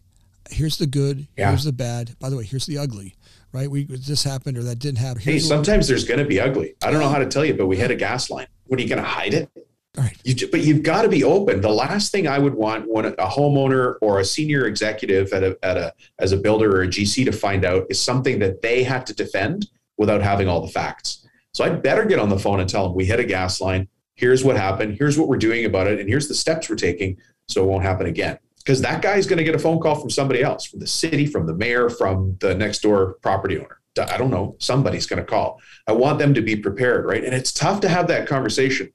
here's 0.50 0.78
the 0.78 0.86
good, 0.86 1.26
yeah. 1.36 1.48
here's 1.48 1.64
the 1.64 1.72
bad. 1.72 2.18
By 2.18 2.30
the 2.30 2.36
way, 2.36 2.44
here's 2.44 2.66
the 2.66 2.78
ugly, 2.78 3.14
right? 3.52 3.70
We 3.70 3.84
this 3.84 4.22
happened 4.22 4.58
or 4.58 4.62
that 4.64 4.78
didn't 4.78 4.98
happen. 4.98 5.22
Here's 5.22 5.42
hey, 5.42 5.48
sometimes 5.48 5.88
there's 5.88 6.04
going 6.04 6.20
to 6.20 6.26
be 6.26 6.40
ugly. 6.40 6.74
I 6.82 6.90
don't 6.90 7.00
know 7.00 7.08
how 7.08 7.18
to 7.18 7.26
tell 7.26 7.44
you, 7.44 7.54
but 7.54 7.66
we 7.66 7.76
hit 7.76 7.90
a 7.90 7.96
gas 7.96 8.30
line. 8.30 8.46
What 8.66 8.78
are 8.78 8.82
you 8.82 8.88
going 8.88 9.02
to 9.02 9.08
hide 9.08 9.34
it? 9.34 9.50
Right. 9.96 10.16
You, 10.22 10.48
but 10.48 10.60
you've 10.60 10.84
got 10.84 11.02
to 11.02 11.08
be 11.08 11.24
open. 11.24 11.60
The 11.60 11.68
last 11.68 12.12
thing 12.12 12.28
I 12.28 12.38
would 12.38 12.54
want 12.54 12.88
when 12.88 13.06
a 13.06 13.26
homeowner 13.26 13.96
or 14.00 14.20
a 14.20 14.24
senior 14.24 14.66
executive 14.66 15.32
at 15.32 15.42
a, 15.42 15.58
at 15.62 15.76
a 15.76 15.92
as 16.20 16.30
a 16.32 16.36
builder 16.36 16.76
or 16.76 16.82
a 16.82 16.88
GC 16.88 17.24
to 17.24 17.32
find 17.32 17.64
out 17.64 17.86
is 17.90 18.00
something 18.00 18.38
that 18.38 18.62
they 18.62 18.84
had 18.84 19.04
to 19.06 19.14
defend 19.14 19.68
without 19.98 20.22
having 20.22 20.48
all 20.48 20.60
the 20.60 20.72
facts. 20.72 21.26
So 21.52 21.64
I'd 21.64 21.82
better 21.82 22.04
get 22.04 22.20
on 22.20 22.28
the 22.28 22.38
phone 22.38 22.60
and 22.60 22.70
tell 22.70 22.84
them 22.86 22.94
we 22.94 23.04
hit 23.04 23.18
a 23.18 23.24
gas 23.24 23.60
line. 23.60 23.88
Here's 24.14 24.44
what 24.44 24.56
happened. 24.56 24.96
Here's 24.96 25.18
what 25.18 25.28
we're 25.28 25.38
doing 25.38 25.64
about 25.64 25.88
it. 25.88 25.98
And 25.98 26.08
here's 26.08 26.28
the 26.28 26.34
steps 26.34 26.70
we're 26.70 26.76
taking 26.76 27.16
so 27.48 27.64
it 27.64 27.66
won't 27.66 27.82
happen 27.82 28.06
again. 28.06 28.38
Because 28.64 28.82
that 28.82 29.02
guy's 29.02 29.26
going 29.26 29.38
to 29.38 29.44
get 29.44 29.54
a 29.54 29.58
phone 29.58 29.80
call 29.80 29.94
from 29.94 30.10
somebody 30.10 30.42
else, 30.42 30.66
from 30.66 30.80
the 30.80 30.86
city, 30.86 31.26
from 31.26 31.46
the 31.46 31.54
mayor, 31.54 31.88
from 31.88 32.36
the 32.40 32.54
next 32.54 32.80
door 32.82 33.14
property 33.22 33.58
owner. 33.58 33.80
I 33.98 34.16
don't 34.16 34.30
know. 34.30 34.56
Somebody's 34.58 35.06
going 35.06 35.18
to 35.18 35.24
call. 35.24 35.60
I 35.86 35.92
want 35.92 36.18
them 36.18 36.34
to 36.34 36.42
be 36.42 36.56
prepared, 36.56 37.06
right? 37.06 37.24
And 37.24 37.34
it's 37.34 37.52
tough 37.52 37.80
to 37.80 37.88
have 37.88 38.06
that 38.08 38.28
conversation. 38.28 38.92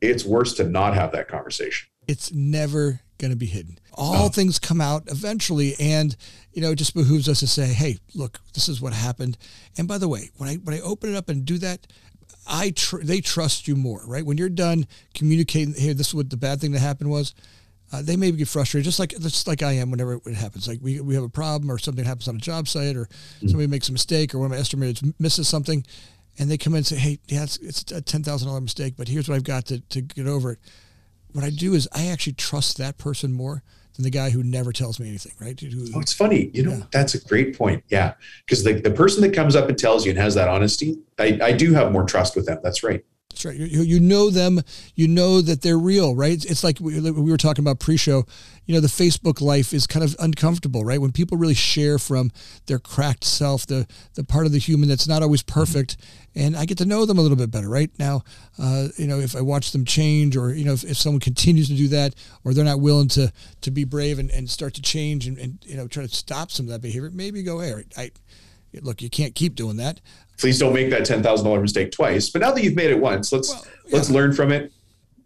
It's 0.00 0.24
worse 0.24 0.54
to 0.54 0.64
not 0.64 0.94
have 0.94 1.12
that 1.12 1.28
conversation. 1.28 1.88
It's 2.06 2.32
never 2.32 3.00
going 3.18 3.30
to 3.32 3.36
be 3.36 3.46
hidden. 3.46 3.78
All 3.92 4.26
oh. 4.26 4.28
things 4.28 4.58
come 4.58 4.80
out 4.80 5.04
eventually, 5.08 5.74
and 5.78 6.16
you 6.52 6.62
know, 6.62 6.70
it 6.70 6.76
just 6.76 6.94
behooves 6.94 7.28
us 7.28 7.40
to 7.40 7.46
say, 7.46 7.66
"Hey, 7.66 7.98
look, 8.14 8.40
this 8.54 8.68
is 8.68 8.80
what 8.80 8.92
happened." 8.92 9.36
And 9.76 9.88
by 9.88 9.98
the 9.98 10.08
way, 10.08 10.30
when 10.36 10.48
I 10.48 10.54
when 10.54 10.74
I 10.74 10.80
open 10.80 11.10
it 11.10 11.16
up 11.16 11.28
and 11.28 11.44
do 11.44 11.58
that, 11.58 11.86
I 12.46 12.70
tr- 12.70 13.02
they 13.02 13.20
trust 13.20 13.68
you 13.68 13.74
more, 13.74 14.02
right? 14.06 14.24
When 14.24 14.38
you're 14.38 14.48
done 14.48 14.86
communicating, 15.14 15.74
"Hey, 15.74 15.92
this 15.92 16.08
is 16.08 16.14
what 16.14 16.30
the 16.30 16.36
bad 16.36 16.60
thing 16.60 16.72
that 16.72 16.80
happened 16.80 17.10
was." 17.10 17.34
Uh, 17.90 18.02
they 18.02 18.16
may 18.16 18.30
get 18.30 18.48
frustrated, 18.48 18.84
just 18.84 18.98
like 18.98 19.10
just 19.10 19.46
like 19.46 19.62
I 19.62 19.72
am 19.72 19.90
whenever 19.90 20.14
it 20.14 20.34
happens. 20.34 20.68
Like 20.68 20.80
we, 20.82 21.00
we 21.00 21.14
have 21.14 21.24
a 21.24 21.28
problem 21.28 21.70
or 21.70 21.78
something 21.78 22.04
happens 22.04 22.28
on 22.28 22.36
a 22.36 22.40
job 22.40 22.68
site 22.68 22.96
or 22.96 23.04
mm-hmm. 23.06 23.48
somebody 23.48 23.66
makes 23.66 23.88
a 23.88 23.92
mistake 23.92 24.34
or 24.34 24.38
one 24.38 24.52
of 24.52 24.58
my 24.58 24.62
estimators 24.62 25.14
misses 25.18 25.48
something, 25.48 25.84
and 26.38 26.50
they 26.50 26.58
come 26.58 26.74
in 26.74 26.78
and 26.78 26.86
say, 26.86 26.96
"Hey, 26.96 27.18
yeah, 27.28 27.44
it's, 27.44 27.56
it's 27.58 27.90
a 27.90 28.02
ten 28.02 28.22
thousand 28.22 28.48
dollar 28.48 28.60
mistake, 28.60 28.94
but 28.96 29.08
here's 29.08 29.28
what 29.28 29.36
I've 29.36 29.44
got 29.44 29.66
to 29.66 29.80
to 29.80 30.02
get 30.02 30.26
over 30.26 30.52
it." 30.52 30.58
What 31.32 31.44
I 31.44 31.50
do 31.50 31.74
is 31.74 31.88
I 31.92 32.08
actually 32.08 32.34
trust 32.34 32.76
that 32.78 32.98
person 32.98 33.32
more 33.32 33.62
than 33.94 34.04
the 34.04 34.10
guy 34.10 34.30
who 34.30 34.42
never 34.42 34.72
tells 34.72 35.00
me 35.00 35.08
anything, 35.08 35.32
right? 35.40 35.58
Who, 35.58 35.86
oh, 35.94 36.00
it's 36.00 36.12
funny. 36.12 36.50
You 36.54 36.64
know, 36.64 36.72
yeah. 36.72 36.84
that's 36.92 37.14
a 37.14 37.24
great 37.24 37.56
point. 37.56 37.82
Yeah, 37.88 38.14
because 38.44 38.64
the 38.64 38.74
the 38.74 38.90
person 38.90 39.22
that 39.22 39.34
comes 39.34 39.56
up 39.56 39.68
and 39.68 39.78
tells 39.78 40.04
you 40.04 40.10
and 40.10 40.18
has 40.18 40.34
that 40.34 40.48
honesty, 40.48 40.98
I 41.18 41.38
I 41.42 41.52
do 41.52 41.72
have 41.72 41.90
more 41.90 42.04
trust 42.04 42.36
with 42.36 42.44
them. 42.44 42.58
That's 42.62 42.82
right. 42.82 43.02
That's 43.38 43.56
right. 43.56 43.70
You, 43.70 43.82
you 43.82 44.00
know 44.00 44.30
them. 44.30 44.60
You 44.96 45.06
know 45.06 45.40
that 45.40 45.62
they're 45.62 45.78
real, 45.78 46.16
right? 46.16 46.44
It's 46.44 46.64
like 46.64 46.80
we, 46.80 46.98
we 46.98 47.30
were 47.30 47.36
talking 47.36 47.62
about 47.62 47.78
pre-show. 47.78 48.24
You 48.66 48.74
know, 48.74 48.80
the 48.80 48.88
Facebook 48.88 49.40
life 49.40 49.72
is 49.72 49.86
kind 49.86 50.04
of 50.04 50.16
uncomfortable, 50.18 50.84
right? 50.84 51.00
When 51.00 51.12
people 51.12 51.38
really 51.38 51.54
share 51.54 52.00
from 52.00 52.32
their 52.66 52.80
cracked 52.80 53.22
self, 53.22 53.64
the 53.64 53.86
the 54.14 54.24
part 54.24 54.46
of 54.46 54.50
the 54.50 54.58
human 54.58 54.88
that's 54.88 55.06
not 55.06 55.22
always 55.22 55.44
perfect, 55.44 55.98
and 56.34 56.56
I 56.56 56.64
get 56.64 56.78
to 56.78 56.84
know 56.84 57.06
them 57.06 57.16
a 57.16 57.20
little 57.20 57.36
bit 57.36 57.52
better, 57.52 57.68
right? 57.68 57.90
Now, 57.96 58.24
uh, 58.58 58.88
you 58.96 59.06
know, 59.06 59.20
if 59.20 59.36
I 59.36 59.40
watch 59.40 59.70
them 59.70 59.84
change, 59.84 60.36
or 60.36 60.52
you 60.52 60.64
know, 60.64 60.72
if, 60.72 60.82
if 60.82 60.96
someone 60.96 61.20
continues 61.20 61.68
to 61.68 61.74
do 61.74 61.86
that, 61.88 62.16
or 62.42 62.54
they're 62.54 62.64
not 62.64 62.80
willing 62.80 63.08
to 63.08 63.32
to 63.60 63.70
be 63.70 63.84
brave 63.84 64.18
and, 64.18 64.30
and 64.32 64.50
start 64.50 64.74
to 64.74 64.82
change 64.82 65.28
and, 65.28 65.38
and 65.38 65.58
you 65.62 65.76
know 65.76 65.86
try 65.86 66.04
to 66.04 66.12
stop 66.12 66.50
some 66.50 66.66
of 66.66 66.72
that 66.72 66.82
behavior, 66.82 67.10
maybe 67.12 67.44
go, 67.44 67.60
hey, 67.60 67.84
I 67.96 68.10
look, 68.82 69.00
you 69.00 69.08
can't 69.08 69.36
keep 69.36 69.54
doing 69.54 69.76
that 69.76 70.00
please 70.38 70.58
don't 70.58 70.72
make 70.72 70.90
that 70.90 71.04
ten 71.04 71.22
thousand 71.22 71.44
dollar 71.44 71.60
mistake 71.60 71.92
twice. 71.92 72.30
But 72.30 72.40
now 72.40 72.52
that 72.52 72.62
you've 72.62 72.76
made 72.76 72.90
it 72.90 72.98
once, 72.98 73.32
let's 73.32 73.50
well, 73.50 73.66
yeah. 73.86 73.96
let's 73.96 74.10
learn 74.10 74.32
from 74.32 74.52
it, 74.52 74.72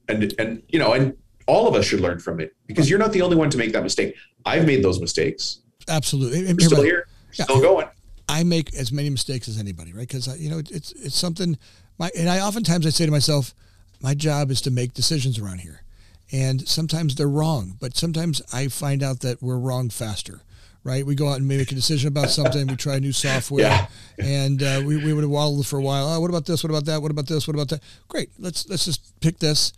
and 0.09 0.35
and 0.39 0.63
you 0.69 0.79
know, 0.79 0.95
and 0.95 1.17
all 1.47 1.69
of 1.69 1.75
us 1.75 1.85
should 1.85 2.01
learn 2.01 2.19
from 2.19 2.41
it 2.41 2.55
because 2.67 2.91
you're 2.91 2.99
not 2.99 3.13
the 3.13 3.23
only 3.23 3.37
one 3.37 3.51
to 3.51 3.59
make 3.59 3.73
that 3.73 3.83
mistake. 3.83 4.17
I've 4.45 4.67
made 4.67 4.83
those 4.83 5.01
mistakes. 5.01 5.61
Absolutely, 5.89 6.45
We're 6.53 6.61
still 6.61 6.83
here, 6.83 7.07
yeah. 7.35 7.45
still 7.45 7.61
going. 7.61 7.89
I 8.29 8.45
make 8.45 8.75
as 8.75 8.93
many 8.93 9.11
mistakes 9.11 9.49
as 9.49 9.59
anybody, 9.59 9.93
right? 9.93 10.09
Because 10.09 10.41
you 10.41 10.51
know 10.51 10.59
it's 10.59 10.93
it's 10.93 11.17
something. 11.17 11.59
My 11.99 12.11
and 12.19 12.29
I 12.29 12.41
oftentimes 12.41 12.87
I 12.87 12.91
say 12.91 13.07
to 13.07 13.13
myself, 13.13 13.55
my 14.01 14.15
job 14.15 14.51
is 14.51 14.61
to 14.63 14.71
make 14.71 14.95
decisions 14.95 15.39
around 15.39 15.59
here, 15.59 15.83
and 16.31 16.67
sometimes 16.67 17.15
they're 17.15 17.29
wrong, 17.29 17.77
but 17.81 17.97
sometimes 17.97 18.41
I 18.53 18.69
find 18.69 19.03
out 19.03 19.21
that 19.21 19.43
we're 19.43 19.59
wrong 19.59 19.91
faster 19.91 20.43
right? 20.85 21.05
We 21.07 21.15
go 21.15 21.29
out 21.29 21.39
and 21.39 21.49
make 21.49 21.71
a 21.71 21.75
decision 21.75 22.09
about 22.09 22.31
something. 22.31 22.67
We 22.67 22.77
try 22.77 22.99
new 22.99 23.13
software, 23.13 23.63
yeah. 23.63 23.87
and 24.19 24.63
uh, 24.63 24.83
we, 24.85 24.97
we 24.97 25.13
would 25.13 25.25
waddle 25.25 25.63
for 25.63 25.79
a 25.79 25.83
while. 25.83 26.09
Oh, 26.09 26.21
what 26.21 26.31
about 26.31 26.47
this? 26.47 26.63
What 26.63 26.71
about 26.71 26.87
that? 26.87 27.03
What 27.03 27.11
about 27.11 27.27
this? 27.27 27.47
What 27.47 27.55
about 27.55 27.69
that? 27.69 27.83
Great. 28.09 28.31
Let's 28.39 28.69
let's 28.69 28.85
just 28.85 29.19
pick 29.21 29.39
this. 29.39 29.73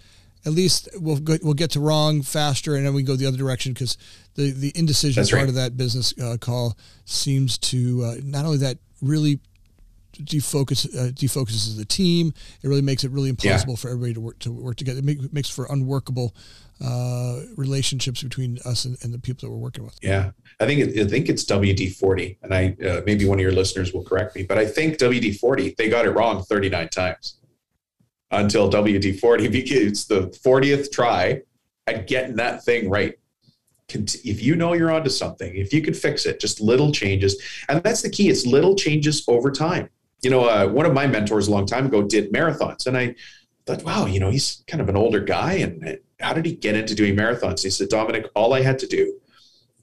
At 0.46 0.52
least 0.52 0.88
we'll 0.96 1.20
go, 1.20 1.38
we'll 1.42 1.54
get 1.54 1.70
to 1.70 1.80
wrong 1.80 2.22
faster, 2.22 2.74
and 2.74 2.84
then 2.86 2.94
we 2.94 3.02
go 3.02 3.16
the 3.16 3.26
other 3.26 3.38
direction 3.38 3.72
because 3.72 3.96
the 4.34 4.50
the 4.50 4.72
indecision 4.74 5.20
That's 5.20 5.30
part 5.30 5.42
right. 5.42 5.48
of 5.48 5.54
that 5.54 5.76
business 5.76 6.14
uh, 6.18 6.36
call 6.40 6.76
seems 7.04 7.58
to 7.58 8.04
uh, 8.04 8.14
not 8.22 8.44
only 8.44 8.58
that 8.58 8.78
really 9.00 9.40
defocus 10.14 10.86
uh, 10.96 11.10
defocuses 11.12 11.76
the 11.76 11.84
team. 11.84 12.32
It 12.62 12.68
really 12.68 12.82
makes 12.82 13.04
it 13.04 13.10
really 13.10 13.28
impossible 13.28 13.74
yeah. 13.74 13.78
for 13.78 13.88
everybody 13.88 14.14
to 14.14 14.20
work 14.20 14.38
to 14.40 14.52
work 14.52 14.76
together. 14.76 14.98
It 14.98 15.04
make, 15.04 15.32
makes 15.32 15.48
for 15.48 15.66
unworkable 15.70 16.34
uh, 16.82 17.40
relationships 17.56 18.22
between 18.22 18.58
us 18.64 18.84
and, 18.84 18.96
and, 19.02 19.14
the 19.14 19.18
people 19.18 19.46
that 19.46 19.52
we're 19.52 19.60
working 19.60 19.84
with. 19.84 19.96
Yeah, 20.02 20.32
I 20.58 20.66
think 20.66 20.80
it, 20.80 21.06
I 21.06 21.08
think 21.08 21.28
it's 21.28 21.44
WD 21.44 21.96
forty, 21.96 22.38
and 22.42 22.52
I 22.52 22.76
uh, 22.84 23.02
maybe 23.06 23.26
one 23.26 23.38
of 23.38 23.42
your 23.42 23.52
listeners 23.52 23.92
will 23.92 24.02
correct 24.02 24.34
me, 24.34 24.42
but 24.42 24.58
I 24.58 24.66
think 24.66 24.98
WD 24.98 25.38
forty 25.38 25.74
they 25.78 25.88
got 25.88 26.04
it 26.04 26.10
wrong 26.10 26.42
thirty 26.42 26.68
nine 26.68 26.88
times 26.88 27.38
until 28.30 28.70
WD 28.70 29.20
forty 29.20 29.48
because 29.62 30.06
the 30.06 30.36
fortieth 30.42 30.90
try 30.90 31.42
at 31.86 32.06
getting 32.06 32.36
that 32.36 32.64
thing 32.64 32.90
right. 32.90 33.14
If 33.90 34.42
you 34.42 34.56
know 34.56 34.72
you're 34.72 34.90
onto 34.90 35.10
something, 35.10 35.54
if 35.54 35.72
you 35.72 35.82
can 35.82 35.92
fix 35.92 36.24
it, 36.24 36.40
just 36.40 36.60
little 36.60 36.90
changes, 36.90 37.40
and 37.68 37.82
that's 37.82 38.02
the 38.02 38.08
key. 38.10 38.30
It's 38.30 38.46
little 38.46 38.74
changes 38.74 39.22
over 39.28 39.52
time. 39.52 39.90
You 40.24 40.30
know, 40.30 40.44
uh, 40.44 40.66
one 40.68 40.86
of 40.86 40.94
my 40.94 41.06
mentors 41.06 41.48
a 41.48 41.50
long 41.50 41.66
time 41.66 41.86
ago 41.86 42.02
did 42.02 42.32
marathons, 42.32 42.86
and 42.86 42.96
I 42.96 43.14
thought, 43.66 43.84
wow, 43.84 44.06
you 44.06 44.20
know, 44.20 44.30
he's 44.30 44.64
kind 44.66 44.80
of 44.80 44.88
an 44.88 44.96
older 44.96 45.20
guy, 45.20 45.54
and 45.54 45.98
how 46.20 46.32
did 46.32 46.46
he 46.46 46.54
get 46.54 46.76
into 46.76 46.94
doing 46.94 47.16
marathons? 47.16 47.62
He 47.62 47.70
said, 47.70 47.88
Dominic, 47.88 48.26
all 48.34 48.54
I 48.54 48.62
had 48.62 48.78
to 48.80 48.86
do 48.86 49.20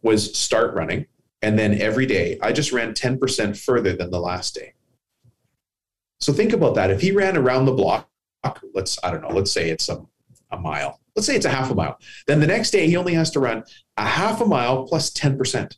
was 0.02 0.38
start 0.38 0.74
running. 0.74 1.06
And 1.42 1.58
then 1.58 1.80
every 1.80 2.06
day 2.06 2.38
I 2.42 2.52
just 2.52 2.72
ran 2.72 2.94
10% 2.94 3.58
further 3.58 3.94
than 3.94 4.12
the 4.12 4.20
last 4.20 4.56
day. 4.56 4.74
So 6.20 6.32
think 6.32 6.54
about 6.54 6.76
that. 6.76 6.92
If 6.92 7.02
he 7.02 7.12
ran 7.12 7.36
around 7.36 7.66
the 7.66 7.74
block, 7.74 8.10
let's, 8.74 9.00
I 9.04 9.12
don't 9.12 9.22
know, 9.22 9.30
let's 9.30 9.52
say 9.52 9.70
it's 9.70 9.90
a, 9.90 10.06
a 10.52 10.58
mile. 10.58 11.00
Let's 11.16 11.26
say 11.26 11.36
it's 11.36 11.46
a 11.46 11.50
half 11.50 11.72
a 11.72 11.76
mile. 11.76 12.00
Then 12.28 12.40
the 12.40 12.48
next 12.48 12.72
day 12.72 12.88
he 12.88 12.96
only 12.96 13.14
has 13.16 13.32
to 13.32 13.40
run 13.40 13.64
a 13.98 14.06
half 14.06 14.40
a 14.40 14.46
mile 14.46 14.86
plus 14.86 15.10
10%. 15.12 15.76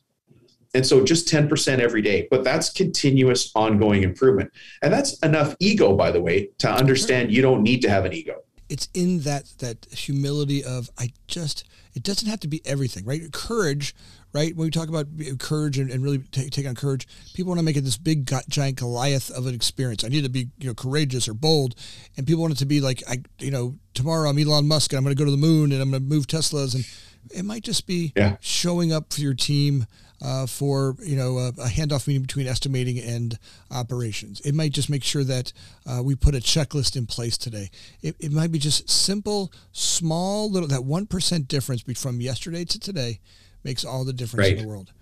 And 0.74 0.84
so 0.84 1.04
just 1.04 1.28
10% 1.28 1.78
every 1.78 2.02
day, 2.02 2.26
but 2.30 2.44
that's 2.44 2.70
continuous 2.70 3.52
ongoing 3.54 4.02
improvement. 4.02 4.50
And 4.82 4.92
that's 4.92 5.18
enough 5.20 5.54
ego, 5.60 5.96
by 5.96 6.10
the 6.10 6.20
way, 6.20 6.50
to 6.58 6.70
understand 6.70 7.32
you 7.32 7.42
don't 7.42 7.62
need 7.62 7.80
to 7.82 7.88
have 7.88 8.04
an 8.04 8.12
ego 8.12 8.44
it's 8.68 8.88
in 8.94 9.20
that 9.20 9.44
that 9.58 9.86
humility 9.92 10.64
of 10.64 10.90
I 10.98 11.10
just 11.26 11.64
it 11.94 12.02
doesn't 12.02 12.28
have 12.28 12.40
to 12.40 12.48
be 12.48 12.60
everything, 12.64 13.04
right? 13.04 13.30
Courage, 13.32 13.94
right? 14.32 14.54
When 14.56 14.66
we 14.66 14.70
talk 14.70 14.88
about 14.88 15.06
uh, 15.20 15.36
courage 15.36 15.78
and, 15.78 15.90
and 15.90 16.02
really 16.02 16.18
take, 16.18 16.50
take 16.50 16.66
on 16.66 16.74
courage, 16.74 17.06
people 17.34 17.50
want 17.50 17.60
to 17.60 17.64
make 17.64 17.76
it 17.76 17.82
this 17.82 17.96
big 17.96 18.28
giant 18.48 18.76
Goliath 18.76 19.30
of 19.30 19.46
an 19.46 19.54
experience. 19.54 20.02
I 20.02 20.08
need 20.08 20.24
to 20.24 20.30
be 20.30 20.48
you 20.58 20.68
know 20.68 20.74
courageous 20.74 21.28
or 21.28 21.34
bold, 21.34 21.74
and 22.16 22.26
people 22.26 22.42
want 22.42 22.54
it 22.54 22.58
to 22.58 22.66
be 22.66 22.80
like 22.80 23.02
I 23.08 23.18
you 23.38 23.50
know 23.50 23.76
tomorrow 23.92 24.28
I'm 24.28 24.38
Elon 24.38 24.66
Musk 24.66 24.92
and 24.92 24.98
I'm 24.98 25.04
going 25.04 25.14
to 25.14 25.20
go 25.20 25.26
to 25.26 25.30
the 25.30 25.36
moon 25.36 25.70
and 25.72 25.80
I'm 25.80 25.90
going 25.90 26.02
to 26.02 26.08
move 26.08 26.26
Teslas 26.26 26.74
and 26.74 26.84
it 27.32 27.44
might 27.44 27.62
just 27.62 27.86
be 27.86 28.12
yeah. 28.16 28.36
showing 28.40 28.92
up 28.92 29.12
for 29.12 29.20
your 29.20 29.34
team 29.34 29.86
uh, 30.24 30.46
for 30.46 30.96
you 31.02 31.16
know 31.16 31.38
a, 31.38 31.48
a, 31.48 31.68
handoff 31.68 32.06
meeting 32.06 32.22
between 32.22 32.46
estimating 32.46 32.98
and 32.98 33.38
operations. 33.70 34.40
It 34.40 34.54
might 34.54 34.72
just 34.72 34.88
make 34.88 35.04
sure 35.04 35.22
that 35.24 35.52
uh, 35.86 36.02
we 36.02 36.14
put 36.14 36.34
a 36.34 36.38
checklist 36.38 36.96
in 36.96 37.06
place 37.06 37.36
today. 37.36 37.70
It, 38.00 38.16
it 38.18 38.32
might 38.32 38.50
be 38.50 38.58
just 38.58 38.88
simple, 38.88 39.52
small, 39.72 40.50
little 40.50 40.68
that 40.68 40.84
one 40.84 41.06
percent 41.06 41.46
difference 41.46 41.82
from 42.00 42.20
yesterday 42.22 42.64
to 42.64 42.80
today 42.80 43.20
makes 43.64 43.84
all 43.84 44.04
the 44.04 44.14
difference 44.14 44.48
right. 44.48 44.56
in 44.56 44.62
the 44.62 44.68
world. 44.68 44.92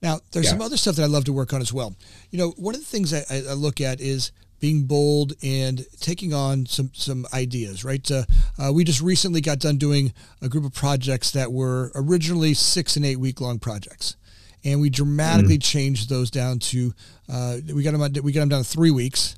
Now, 0.00 0.20
there's 0.32 0.46
yeah. 0.46 0.52
some 0.52 0.62
other 0.62 0.76
stuff 0.76 0.96
that 0.96 1.02
I 1.02 1.06
love 1.06 1.24
to 1.24 1.32
work 1.32 1.52
on 1.52 1.60
as 1.60 1.72
well. 1.72 1.94
You 2.30 2.38
know, 2.38 2.50
one 2.56 2.74
of 2.74 2.80
the 2.80 2.86
things 2.86 3.12
I, 3.12 3.24
I 3.30 3.52
look 3.54 3.80
at 3.80 4.00
is 4.00 4.32
being 4.60 4.84
bold 4.84 5.34
and 5.42 5.84
taking 6.00 6.32
on 6.32 6.66
some 6.66 6.90
some 6.94 7.26
ideas. 7.34 7.84
Right, 7.84 8.10
uh, 8.10 8.24
uh, 8.58 8.72
we 8.72 8.84
just 8.84 9.02
recently 9.02 9.42
got 9.42 9.58
done 9.58 9.76
doing 9.76 10.14
a 10.40 10.48
group 10.48 10.64
of 10.64 10.72
projects 10.72 11.32
that 11.32 11.52
were 11.52 11.92
originally 11.94 12.54
six 12.54 12.96
and 12.96 13.04
eight 13.04 13.18
week 13.20 13.40
long 13.40 13.58
projects, 13.58 14.16
and 14.64 14.80
we 14.80 14.90
dramatically 14.90 15.58
mm. 15.58 15.62
changed 15.62 16.08
those 16.08 16.30
down 16.30 16.58
to 16.58 16.92
uh, 17.28 17.58
we 17.72 17.82
got 17.82 17.92
them 17.92 18.22
we 18.22 18.32
got 18.32 18.40
them 18.40 18.48
down 18.48 18.62
to 18.62 18.68
three 18.68 18.90
weeks, 18.90 19.36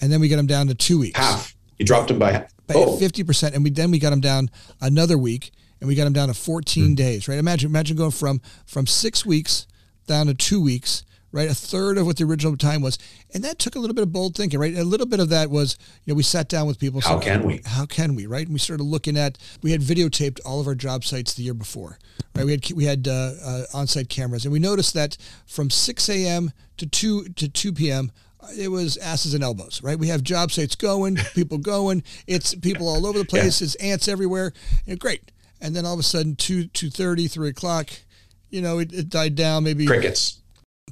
and 0.00 0.12
then 0.12 0.20
we 0.20 0.28
got 0.28 0.36
them 0.36 0.46
down 0.46 0.68
to 0.68 0.74
two 0.74 0.98
weeks. 0.98 1.18
Half. 1.18 1.54
You 1.78 1.84
dropped 1.84 2.08
them 2.08 2.18
by 2.18 2.46
oh. 2.74 2.96
fifty 2.96 3.24
percent, 3.24 3.54
and 3.54 3.64
we 3.64 3.70
then 3.70 3.90
we 3.90 3.98
got 3.98 4.10
them 4.10 4.20
down 4.20 4.50
another 4.80 5.18
week, 5.18 5.52
and 5.80 5.88
we 5.88 5.94
got 5.94 6.04
them 6.04 6.12
down 6.12 6.28
to 6.28 6.34
fourteen 6.34 6.92
mm. 6.92 6.96
days. 6.96 7.28
Right, 7.28 7.38
imagine 7.38 7.70
imagine 7.70 7.96
going 7.96 8.10
from 8.10 8.40
from 8.66 8.86
six 8.86 9.26
weeks 9.26 9.66
down 10.06 10.26
to 10.26 10.34
two 10.34 10.60
weeks 10.60 11.04
right? 11.34 11.50
A 11.50 11.54
third 11.54 11.98
of 11.98 12.06
what 12.06 12.16
the 12.16 12.24
original 12.24 12.56
time 12.56 12.80
was. 12.80 12.96
And 13.34 13.42
that 13.42 13.58
took 13.58 13.74
a 13.74 13.80
little 13.80 13.92
bit 13.92 14.02
of 14.02 14.12
bold 14.12 14.36
thinking, 14.36 14.60
right? 14.60 14.74
A 14.76 14.84
little 14.84 15.06
bit 15.06 15.18
of 15.18 15.30
that 15.30 15.50
was, 15.50 15.76
you 16.04 16.12
know, 16.12 16.16
we 16.16 16.22
sat 16.22 16.48
down 16.48 16.68
with 16.68 16.78
people. 16.78 17.00
How 17.00 17.18
can 17.18 17.42
we? 17.42 17.60
How 17.66 17.86
can 17.86 18.14
we, 18.14 18.26
right? 18.26 18.46
And 18.46 18.54
we 18.54 18.60
started 18.60 18.84
looking 18.84 19.18
at, 19.18 19.36
we 19.60 19.72
had 19.72 19.80
videotaped 19.80 20.38
all 20.46 20.60
of 20.60 20.68
our 20.68 20.76
job 20.76 21.04
sites 21.04 21.34
the 21.34 21.42
year 21.42 21.52
before, 21.52 21.98
right? 22.36 22.46
We 22.46 22.52
had, 22.52 22.72
we 22.72 22.84
had 22.84 23.08
uh, 23.08 23.32
uh, 23.44 23.62
on-site 23.74 24.08
cameras 24.08 24.44
and 24.44 24.52
we 24.52 24.60
noticed 24.60 24.94
that 24.94 25.16
from 25.44 25.70
6 25.70 26.08
a.m. 26.08 26.52
to 26.76 26.86
2 26.86 27.24
to 27.24 27.48
2 27.48 27.72
p.m., 27.72 28.12
it 28.56 28.68
was 28.68 28.96
asses 28.98 29.34
and 29.34 29.42
elbows, 29.42 29.82
right? 29.82 29.98
We 29.98 30.08
have 30.08 30.22
job 30.22 30.52
sites 30.52 30.76
going, 30.76 31.16
people 31.34 31.58
going, 31.58 32.04
it's 32.28 32.54
people 32.54 32.88
all 32.88 33.06
over 33.06 33.18
the 33.18 33.24
place, 33.24 33.60
yeah. 33.60 33.64
it's 33.64 33.74
ants 33.76 34.06
everywhere, 34.06 34.52
and 34.86 35.00
great. 35.00 35.32
And 35.60 35.74
then 35.74 35.84
all 35.84 35.94
of 35.94 36.00
a 36.00 36.04
sudden, 36.04 36.36
2, 36.36 36.68
2.30, 36.68 37.28
3 37.28 37.48
o'clock, 37.48 37.90
you 38.50 38.60
know, 38.62 38.78
it, 38.78 38.92
it 38.92 39.08
died 39.08 39.34
down 39.34 39.64
maybe. 39.64 39.84
Crickets 39.86 40.42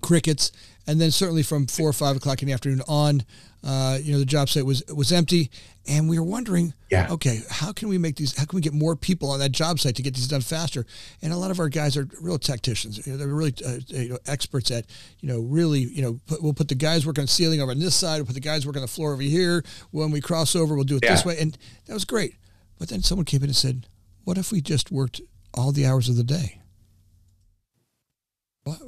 crickets, 0.02 0.52
and 0.86 1.00
then 1.00 1.10
certainly 1.10 1.42
from 1.42 1.66
four 1.66 1.88
or 1.88 1.92
five 1.92 2.16
o'clock 2.16 2.42
in 2.42 2.48
the 2.48 2.54
afternoon 2.54 2.82
on, 2.88 3.24
uh, 3.64 3.98
you 4.02 4.12
know, 4.12 4.18
the 4.18 4.24
job 4.24 4.48
site 4.48 4.66
was 4.66 4.82
was 4.94 5.12
empty, 5.12 5.50
and 5.86 6.08
we 6.08 6.18
were 6.18 6.24
wondering, 6.24 6.74
yeah. 6.90 7.06
okay, 7.10 7.40
how 7.48 7.72
can 7.72 7.88
we 7.88 7.96
make 7.96 8.16
these? 8.16 8.36
How 8.36 8.44
can 8.44 8.56
we 8.56 8.60
get 8.60 8.72
more 8.72 8.96
people 8.96 9.30
on 9.30 9.38
that 9.38 9.52
job 9.52 9.78
site 9.78 9.94
to 9.96 10.02
get 10.02 10.14
these 10.14 10.26
done 10.26 10.40
faster? 10.40 10.84
And 11.22 11.32
a 11.32 11.36
lot 11.36 11.52
of 11.52 11.60
our 11.60 11.68
guys 11.68 11.96
are 11.96 12.08
real 12.20 12.38
tacticians. 12.38 13.06
You 13.06 13.12
know, 13.12 13.18
they're 13.18 13.28
really 13.28 13.54
uh, 13.64 13.78
you 13.86 14.08
know 14.10 14.18
experts 14.26 14.70
at 14.72 14.86
you 15.20 15.28
know 15.28 15.40
really 15.40 15.80
you 15.80 16.02
know 16.02 16.20
put, 16.26 16.42
we'll 16.42 16.54
put 16.54 16.68
the 16.68 16.74
guys 16.74 17.06
work 17.06 17.18
on 17.18 17.28
ceiling 17.28 17.60
over 17.60 17.70
on 17.70 17.78
this 17.78 17.94
side, 17.94 18.16
we'll 18.16 18.26
put 18.26 18.34
the 18.34 18.40
guys 18.40 18.66
work 18.66 18.76
on 18.76 18.82
the 18.82 18.88
floor 18.88 19.12
over 19.12 19.22
here. 19.22 19.64
When 19.92 20.10
we 20.10 20.20
cross 20.20 20.56
over, 20.56 20.74
we'll 20.74 20.84
do 20.84 20.96
it 20.96 21.04
yeah. 21.04 21.12
this 21.12 21.24
way, 21.24 21.38
and 21.38 21.56
that 21.86 21.94
was 21.94 22.04
great. 22.04 22.34
But 22.78 22.88
then 22.88 23.02
someone 23.02 23.24
came 23.24 23.42
in 23.42 23.50
and 23.50 23.56
said, 23.56 23.86
"What 24.24 24.38
if 24.38 24.50
we 24.50 24.60
just 24.60 24.90
worked 24.90 25.20
all 25.54 25.70
the 25.70 25.86
hours 25.86 26.08
of 26.08 26.16
the 26.16 26.24
day?" 26.24 26.58
What? 28.64 28.80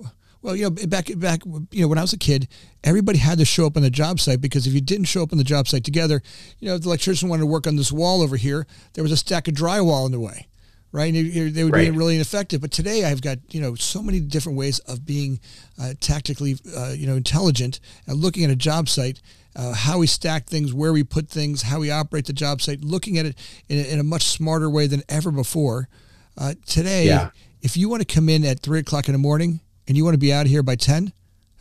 Well, 0.44 0.54
you 0.54 0.64
know, 0.64 0.70
back 0.70 1.10
back, 1.16 1.40
you 1.70 1.80
know, 1.80 1.88
when 1.88 1.96
I 1.96 2.02
was 2.02 2.12
a 2.12 2.18
kid, 2.18 2.48
everybody 2.84 3.16
had 3.16 3.38
to 3.38 3.46
show 3.46 3.64
up 3.64 3.78
on 3.78 3.82
the 3.82 3.88
job 3.88 4.20
site 4.20 4.42
because 4.42 4.66
if 4.66 4.74
you 4.74 4.82
didn't 4.82 5.06
show 5.06 5.22
up 5.22 5.32
on 5.32 5.38
the 5.38 5.44
job 5.44 5.66
site 5.66 5.84
together, 5.84 6.20
you 6.60 6.68
know, 6.68 6.76
the 6.76 6.86
electrician 6.86 7.30
wanted 7.30 7.40
to 7.40 7.46
work 7.46 7.66
on 7.66 7.76
this 7.76 7.90
wall 7.90 8.20
over 8.20 8.36
here. 8.36 8.66
There 8.92 9.02
was 9.02 9.10
a 9.10 9.16
stack 9.16 9.48
of 9.48 9.54
drywall 9.54 10.04
in 10.04 10.12
the 10.12 10.20
way, 10.20 10.48
right? 10.92 11.14
And 11.14 11.54
they 11.54 11.64
would 11.64 11.72
right. 11.72 11.90
be 11.90 11.96
really 11.96 12.16
ineffective. 12.16 12.60
But 12.60 12.72
today, 12.72 13.06
I've 13.06 13.22
got 13.22 13.38
you 13.54 13.60
know 13.62 13.74
so 13.74 14.02
many 14.02 14.20
different 14.20 14.58
ways 14.58 14.80
of 14.80 15.06
being 15.06 15.40
uh, 15.80 15.94
tactically, 15.98 16.56
uh, 16.76 16.92
you 16.94 17.06
know, 17.06 17.16
intelligent 17.16 17.80
and 18.06 18.18
looking 18.18 18.44
at 18.44 18.50
a 18.50 18.56
job 18.56 18.90
site. 18.90 19.22
Uh, 19.56 19.72
how 19.72 19.96
we 19.98 20.06
stack 20.06 20.44
things, 20.44 20.74
where 20.74 20.92
we 20.92 21.02
put 21.04 21.26
things, 21.26 21.62
how 21.62 21.80
we 21.80 21.90
operate 21.90 22.26
the 22.26 22.34
job 22.34 22.60
site, 22.60 22.82
looking 22.82 23.16
at 23.16 23.24
it 23.24 23.38
in 23.70 23.78
a, 23.78 23.82
in 23.94 23.98
a 23.98 24.02
much 24.02 24.24
smarter 24.24 24.68
way 24.68 24.86
than 24.86 25.02
ever 25.08 25.30
before. 25.30 25.88
Uh, 26.36 26.52
today, 26.66 27.06
yeah. 27.06 27.30
if 27.62 27.78
you 27.78 27.88
want 27.88 28.06
to 28.06 28.14
come 28.14 28.28
in 28.28 28.44
at 28.44 28.60
three 28.60 28.80
o'clock 28.80 29.08
in 29.08 29.12
the 29.12 29.18
morning 29.18 29.60
and 29.86 29.96
you 29.96 30.04
want 30.04 30.14
to 30.14 30.18
be 30.18 30.32
out 30.32 30.46
of 30.46 30.50
here 30.50 30.62
by 30.62 30.76
10, 30.76 31.12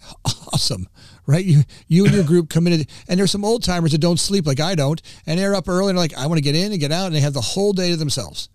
awesome, 0.53 0.88
right? 1.25 1.43
You 1.43 1.63
you 1.88 2.05
and 2.05 2.13
your 2.13 2.23
group 2.23 2.49
come 2.49 2.67
in, 2.67 2.86
and 3.07 3.19
there's 3.19 3.31
some 3.31 3.45
old 3.45 3.63
timers 3.63 3.91
that 3.91 3.99
don't 3.99 4.19
sleep 4.19 4.45
like 4.45 4.59
I 4.59 4.75
don't, 4.75 5.01
and 5.25 5.39
they're 5.39 5.55
up 5.55 5.67
early 5.67 5.89
and 5.89 5.97
like, 5.97 6.15
I 6.15 6.27
want 6.27 6.38
to 6.38 6.43
get 6.43 6.55
in 6.55 6.71
and 6.71 6.79
get 6.79 6.91
out, 6.91 7.07
and 7.07 7.15
they 7.15 7.21
have 7.21 7.33
the 7.33 7.41
whole 7.41 7.73
day 7.73 7.91
to 7.91 7.97
themselves, 7.97 8.49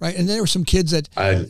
right? 0.00 0.16
And 0.16 0.28
then 0.28 0.36
there 0.36 0.42
were 0.42 0.46
some 0.46 0.64
kids 0.64 0.92
that. 0.92 1.08
I, 1.16 1.46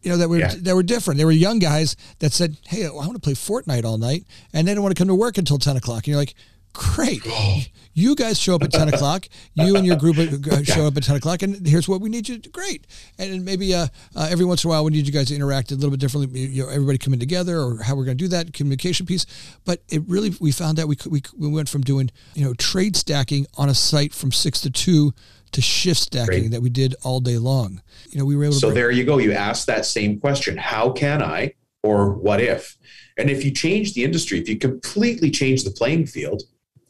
you 0.00 0.12
know 0.12 0.16
that 0.18 0.28
were 0.28 0.38
yeah. 0.38 0.54
that 0.58 0.76
were 0.76 0.84
different. 0.84 1.18
They 1.18 1.24
were 1.24 1.32
young 1.32 1.58
guys 1.58 1.96
that 2.20 2.32
said, 2.32 2.56
"Hey, 2.68 2.86
I 2.86 2.90
want 2.90 3.14
to 3.14 3.18
play 3.18 3.32
Fortnite 3.32 3.84
all 3.84 3.98
night," 3.98 4.24
and 4.52 4.68
they 4.68 4.74
don't 4.74 4.82
want 4.84 4.94
to 4.94 5.00
come 5.00 5.08
to 5.08 5.14
work 5.16 5.38
until 5.38 5.58
ten 5.58 5.76
o'clock. 5.76 6.04
And 6.04 6.06
you're 6.08 6.18
like, 6.18 6.36
Great. 6.72 7.70
You 7.94 8.14
guys 8.14 8.38
show 8.38 8.54
up 8.54 8.62
at 8.62 8.72
10 8.72 8.88
o'clock. 8.88 9.28
You 9.54 9.76
and 9.76 9.84
your 9.84 9.96
group 9.96 10.18
uh, 10.18 10.62
show 10.64 10.86
up 10.86 10.96
at 10.96 11.02
10 11.02 11.16
o'clock, 11.16 11.42
and 11.42 11.66
here's 11.66 11.88
what 11.88 12.00
we 12.00 12.08
need 12.08 12.28
you 12.28 12.36
to 12.36 12.42
do. 12.42 12.50
Great. 12.50 12.86
And 13.18 13.44
maybe 13.44 13.74
uh, 13.74 13.88
uh, 14.16 14.28
every 14.30 14.46
once 14.46 14.64
in 14.64 14.68
a 14.68 14.70
while, 14.70 14.84
we 14.84 14.92
need 14.92 15.06
you 15.06 15.12
guys 15.12 15.28
to 15.28 15.34
interact 15.34 15.72
a 15.72 15.74
little 15.74 15.90
bit 15.90 16.00
differently. 16.00 16.40
You 16.40 16.64
know, 16.64 16.70
everybody 16.70 16.98
coming 16.98 17.20
together 17.20 17.58
or 17.58 17.82
how 17.82 17.94
we're 17.94 18.04
going 18.04 18.16
to 18.16 18.24
do 18.24 18.28
that 18.28 18.54
communication 18.54 19.04
piece. 19.04 19.26
But 19.64 19.82
it 19.88 20.02
really, 20.06 20.32
we 20.40 20.52
found 20.52 20.80
out 20.80 20.88
we, 20.88 20.96
we, 21.08 21.22
we 21.36 21.48
went 21.48 21.68
from 21.68 21.82
doing, 21.82 22.10
you 22.34 22.44
know, 22.44 22.54
trade 22.54 22.96
stacking 22.96 23.46
on 23.58 23.68
a 23.68 23.74
site 23.74 24.14
from 24.14 24.32
six 24.32 24.60
to 24.62 24.70
two 24.70 25.12
to 25.52 25.60
shift 25.60 26.00
stacking 26.00 26.26
Great. 26.26 26.50
that 26.52 26.62
we 26.62 26.70
did 26.70 26.94
all 27.02 27.20
day 27.20 27.36
long. 27.36 27.82
You 28.08 28.18
know, 28.18 28.24
we 28.24 28.36
were 28.36 28.44
able 28.44 28.54
to. 28.54 28.60
So 28.60 28.70
there 28.70 28.90
you 28.90 29.04
go. 29.04 29.18
You 29.18 29.32
asked 29.32 29.66
that 29.66 29.84
same 29.84 30.18
question. 30.18 30.56
How 30.56 30.90
can 30.90 31.22
I, 31.22 31.54
or 31.82 32.14
what 32.14 32.40
if? 32.40 32.78
And 33.18 33.28
if 33.28 33.44
you 33.44 33.50
change 33.50 33.92
the 33.92 34.04
industry, 34.04 34.38
if 34.38 34.48
you 34.48 34.58
completely 34.58 35.30
change 35.30 35.64
the 35.64 35.70
playing 35.70 36.06
field, 36.06 36.42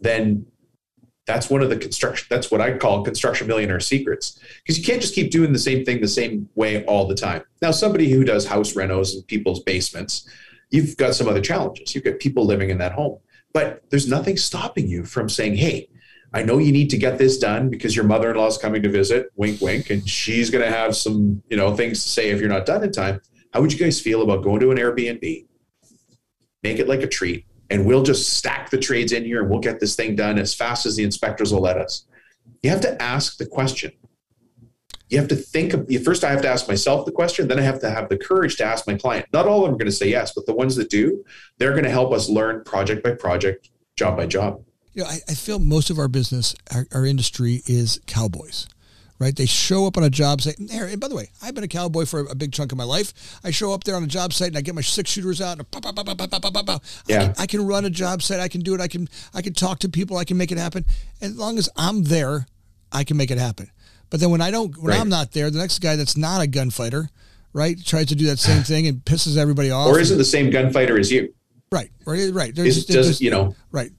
then 0.03 0.47
that's 1.27 1.49
one 1.49 1.63
of 1.63 1.71
the 1.71 1.77
construction 1.77 2.27
that's 2.29 2.51
what 2.51 2.61
i 2.61 2.77
call 2.77 3.05
construction 3.05 3.47
millionaire 3.47 3.81
secrets. 3.81 4.41
Because 4.63 4.79
you 4.79 4.85
can't 4.85 5.01
just 5.01 5.15
keep 5.15 5.31
doing 5.31 5.53
the 5.53 5.59
same 5.59 5.85
thing 5.85 6.01
the 6.01 6.09
same 6.09 6.49
way 6.55 6.85
all 6.87 7.07
the 7.07 7.15
time. 7.15 7.43
Now 7.61 7.71
somebody 7.71 8.11
who 8.11 8.25
does 8.25 8.47
house 8.47 8.75
renos 8.75 9.15
in 9.15 9.23
people's 9.23 9.63
basements 9.63 10.29
you've 10.73 10.97
got 10.97 11.15
some 11.15 11.29
other 11.29 11.41
challenges. 11.41 11.95
You've 11.95 12.05
got 12.05 12.19
people 12.19 12.45
living 12.45 12.71
in 12.71 12.79
that 12.79 12.93
home. 12.93 13.19
But 13.53 13.83
there's 13.91 14.09
nothing 14.09 14.37
stopping 14.37 14.89
you 14.89 15.05
from 15.05 15.29
saying 15.29 15.55
hey 15.57 15.89
i 16.35 16.43
know 16.43 16.57
you 16.57 16.73
need 16.73 16.89
to 16.89 16.97
get 16.97 17.19
this 17.19 17.39
done 17.39 17.69
because 17.69 17.95
your 17.95 18.07
mother-in-law 18.07 18.47
is 18.47 18.57
coming 18.57 18.83
to 18.83 18.89
visit 18.89 19.27
wink 19.37 19.61
wink 19.61 19.91
and 19.91 20.09
she's 20.09 20.49
going 20.49 20.65
to 20.65 20.71
have 20.71 20.97
some 20.97 21.43
you 21.51 21.59
know 21.59 21.77
things 21.77 22.03
to 22.03 22.09
say 22.09 22.31
if 22.31 22.41
you're 22.41 22.49
not 22.49 22.67
done 22.67 22.83
in 22.83 22.91
time. 22.91 23.21
How 23.53 23.61
would 23.61 23.73
you 23.73 23.79
guys 23.79 24.01
feel 24.01 24.23
about 24.23 24.43
going 24.43 24.61
to 24.61 24.71
an 24.71 24.79
airbnb? 24.79 25.47
Make 26.63 26.79
it 26.79 26.89
like 26.89 27.03
a 27.03 27.07
treat 27.07 27.45
and 27.73 27.87
we'll 27.87 28.03
just 28.03 28.35
stack 28.35 28.69
the 28.69 28.77
trades 28.77 29.13
in 29.13 29.25
here 29.25 29.41
and 29.41 29.49
we'll 29.49 29.59
get 29.59 29.81
this 29.81 29.97
thing 29.97 30.15
done 30.15 30.39
as 30.39 30.55
fast 30.55 30.85
as 30.85 30.95
the 30.95 31.03
inspectors 31.03 31.55
will 31.55 31.63
let 31.63 31.79
us. 31.79 32.05
You 32.63 32.69
have 32.69 32.83
to 32.83 33.01
ask 33.01 33.39
the 33.39 33.47
question. 33.47 33.93
You 35.09 35.19
have 35.19 35.29
to 35.29 35.37
think 35.37 35.73
of 35.73 35.89
first 36.05 36.23
I 36.23 36.31
have 36.31 36.43
to 36.43 36.49
ask 36.49 36.69
myself 36.69 37.07
the 37.07 37.13
question, 37.13 37.49
then 37.49 37.59
I 37.59 37.63
have 37.63 37.81
to 37.81 37.91
have 37.91 38.11
the 38.11 38.19
courage 38.19 38.57
to 38.57 38.65
ask 38.65 38.87
my 38.87 38.95
client. 38.95 39.27
Not 39.33 39.47
all 39.47 39.61
of 39.61 39.65
them 39.65 39.75
are 39.75 39.79
going 39.79 39.91
to 39.91 39.97
say 39.97 40.11
yes, 40.11 40.33
but 40.35 40.45
the 40.45 40.55
ones 40.55 40.77
that 40.77 40.91
do, 40.91 41.25
they're 41.57 41.73
going 41.73 41.85
to 41.85 41.91
help 41.91 42.13
us 42.13 42.29
learn 42.29 42.63
project 42.63 43.03
by 43.03 43.15
project, 43.15 43.71
job 43.97 44.19
by 44.19 44.27
job. 44.27 44.63
You 44.93 45.05
know, 45.05 45.09
I, 45.09 45.21
I 45.29 45.35
feel 45.35 45.59
most 45.59 45.89
of 45.89 45.99
our 45.99 46.09
business, 46.09 46.55
our, 46.75 46.87
our 46.93 47.07
industry 47.07 47.63
is 47.67 48.01
cowboys 48.07 48.69
right? 49.19 49.35
They 49.37 49.47
show 49.47 49.87
up 49.87 49.97
on 49.97 50.05
a 50.05 50.11
job 50.11 50.41
site. 50.41 50.59
And 50.59 51.01
by 51.01 51.09
the 51.09 51.15
way, 51.15 51.31
I've 51.43 51.55
been 51.55 51.65
a 51.65 51.69
cowboy 51.69 52.07
for 52.07 52.21
a 52.21 52.35
big 52.35 52.53
chunk 52.53 52.73
of 52.73 52.79
my 52.79 52.85
life. 52.85 53.41
I 53.45 53.51
show 53.51 53.73
up 53.73 53.85
there 53.85 53.95
on 53.95 54.03
a 54.03 54.09
job 54.09 54.33
site 54.33 54.49
and 54.49 54.59
I 54.59 54.61
get 54.63 54.75
my 54.75 54.81
six 54.81 55.11
shooters 55.11 55.41
out 55.41 55.59
and 55.59 55.71
pop, 55.71 55.83
pop, 55.83 55.95
pop, 55.95 56.07
pop, 56.07 56.31
pop, 56.31 56.43
pop, 56.43 56.67
pop. 56.67 56.85
Yeah. 57.07 57.17
I 57.17 57.25
can, 57.25 57.35
I 57.39 57.47
can 57.47 57.67
run 57.67 57.85
a 57.85 57.91
job 57.91 58.23
site. 58.23 58.41
I 58.41 58.49
can 58.49 58.63
do 58.63 58.75
it. 58.75 58.81
I 58.81 58.89
can 58.89 59.09
I 59.33 59.43
can 59.43 59.55
talk 59.55 59.79
to 59.81 59.89
people. 59.89 60.17
I 60.17 60.25
can 60.25 60.37
make 60.37 60.51
it 60.51 60.59
happen. 60.59 60.85
As 61.21 61.37
long 61.37 61.59
as 61.59 61.69
I'm 61.77 62.05
there, 62.05 62.47
I 62.91 63.05
can 63.05 63.17
make 63.17 63.31
it 63.31 63.39
happen. 63.39 63.71
But 64.11 64.21
then 64.21 64.31
when 64.31 64.43
I 64.43 64.51
don't, 64.51 64.77
when 64.77 64.91
right. 64.93 65.01
I'm 65.01 65.09
not 65.09 65.33
there, 65.33 65.51
the 65.51 65.59
next 65.59 65.79
guy 65.79 65.97
that's 65.97 66.17
not 66.17 66.43
a 66.43 66.47
gunfighter, 66.47 67.09
right, 67.53 67.83
tries 67.83 68.07
to 68.07 68.15
do 68.15 68.27
that 68.27 68.39
same 68.39 68.63
thing 68.65 68.87
and 68.87 68.99
pisses 69.05 69.37
everybody 69.37 69.71
off. 69.71 69.89
Or 69.89 69.99
isn't 69.99 70.19
the 70.19 70.25
same 70.25 70.51
gunfighter 70.51 70.99
as 70.99 71.11
you? 71.11 71.33
Right, 71.71 71.91
right, 72.05 72.31
right. 72.35 72.55
There's, 72.55 72.87
there's, 72.87 73.07
there's, 73.07 73.21
you 73.23 73.31
know, 73.31 73.55
right. 73.71 73.91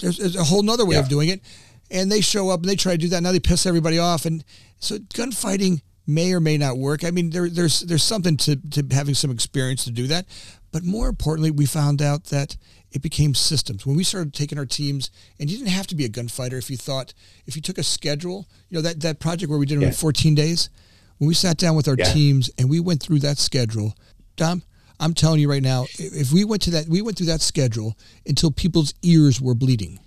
There's, 0.00 0.16
there's 0.16 0.36
a 0.36 0.44
whole 0.44 0.62
nother 0.62 0.86
way 0.86 0.94
yeah. 0.94 1.02
of 1.02 1.08
doing 1.08 1.28
it 1.28 1.42
and 1.90 2.10
they 2.10 2.20
show 2.20 2.50
up 2.50 2.60
and 2.60 2.68
they 2.68 2.76
try 2.76 2.92
to 2.92 2.98
do 2.98 3.08
that. 3.08 3.22
Now 3.22 3.32
they 3.32 3.40
piss 3.40 3.66
everybody 3.66 3.98
off, 3.98 4.24
and 4.24 4.44
so 4.78 4.98
gunfighting 5.14 5.82
may 6.06 6.32
or 6.32 6.40
may 6.40 6.56
not 6.56 6.78
work. 6.78 7.04
I 7.04 7.10
mean, 7.10 7.30
there, 7.30 7.48
there's 7.48 7.80
there's 7.80 8.02
something 8.02 8.36
to, 8.38 8.56
to 8.56 8.86
having 8.92 9.14
some 9.14 9.30
experience 9.30 9.84
to 9.84 9.90
do 9.90 10.06
that, 10.08 10.26
but 10.72 10.84
more 10.84 11.08
importantly, 11.08 11.50
we 11.50 11.66
found 11.66 12.02
out 12.02 12.24
that 12.24 12.56
it 12.90 13.02
became 13.02 13.34
systems 13.34 13.84
when 13.84 13.96
we 13.96 14.04
started 14.04 14.32
taking 14.32 14.58
our 14.58 14.66
teams, 14.66 15.10
and 15.38 15.50
you 15.50 15.58
didn't 15.58 15.70
have 15.70 15.86
to 15.88 15.94
be 15.94 16.04
a 16.04 16.08
gunfighter 16.08 16.56
if 16.56 16.70
you 16.70 16.76
thought 16.76 17.14
if 17.46 17.54
you 17.54 17.62
took 17.62 17.78
a 17.78 17.82
schedule, 17.82 18.48
you 18.68 18.76
know 18.76 18.82
that 18.82 19.00
that 19.00 19.20
project 19.20 19.50
where 19.50 19.58
we 19.58 19.66
did 19.66 19.78
it 19.78 19.82
yeah. 19.82 19.88
in 19.88 19.94
14 19.94 20.34
days. 20.34 20.70
When 21.18 21.26
we 21.26 21.34
sat 21.34 21.56
down 21.56 21.74
with 21.74 21.88
our 21.88 21.96
yeah. 21.98 22.12
teams 22.12 22.48
and 22.58 22.70
we 22.70 22.78
went 22.78 23.02
through 23.02 23.18
that 23.20 23.38
schedule, 23.38 23.92
Dom, 24.36 24.62
I'm 25.00 25.14
telling 25.14 25.40
you 25.40 25.50
right 25.50 25.62
now, 25.62 25.86
if 25.98 26.30
we 26.30 26.44
went 26.44 26.62
to 26.62 26.70
that, 26.70 26.86
we 26.86 27.02
went 27.02 27.18
through 27.18 27.26
that 27.26 27.40
schedule 27.40 27.96
until 28.24 28.52
people's 28.52 28.94
ears 29.02 29.40
were 29.40 29.56
bleeding 29.56 29.98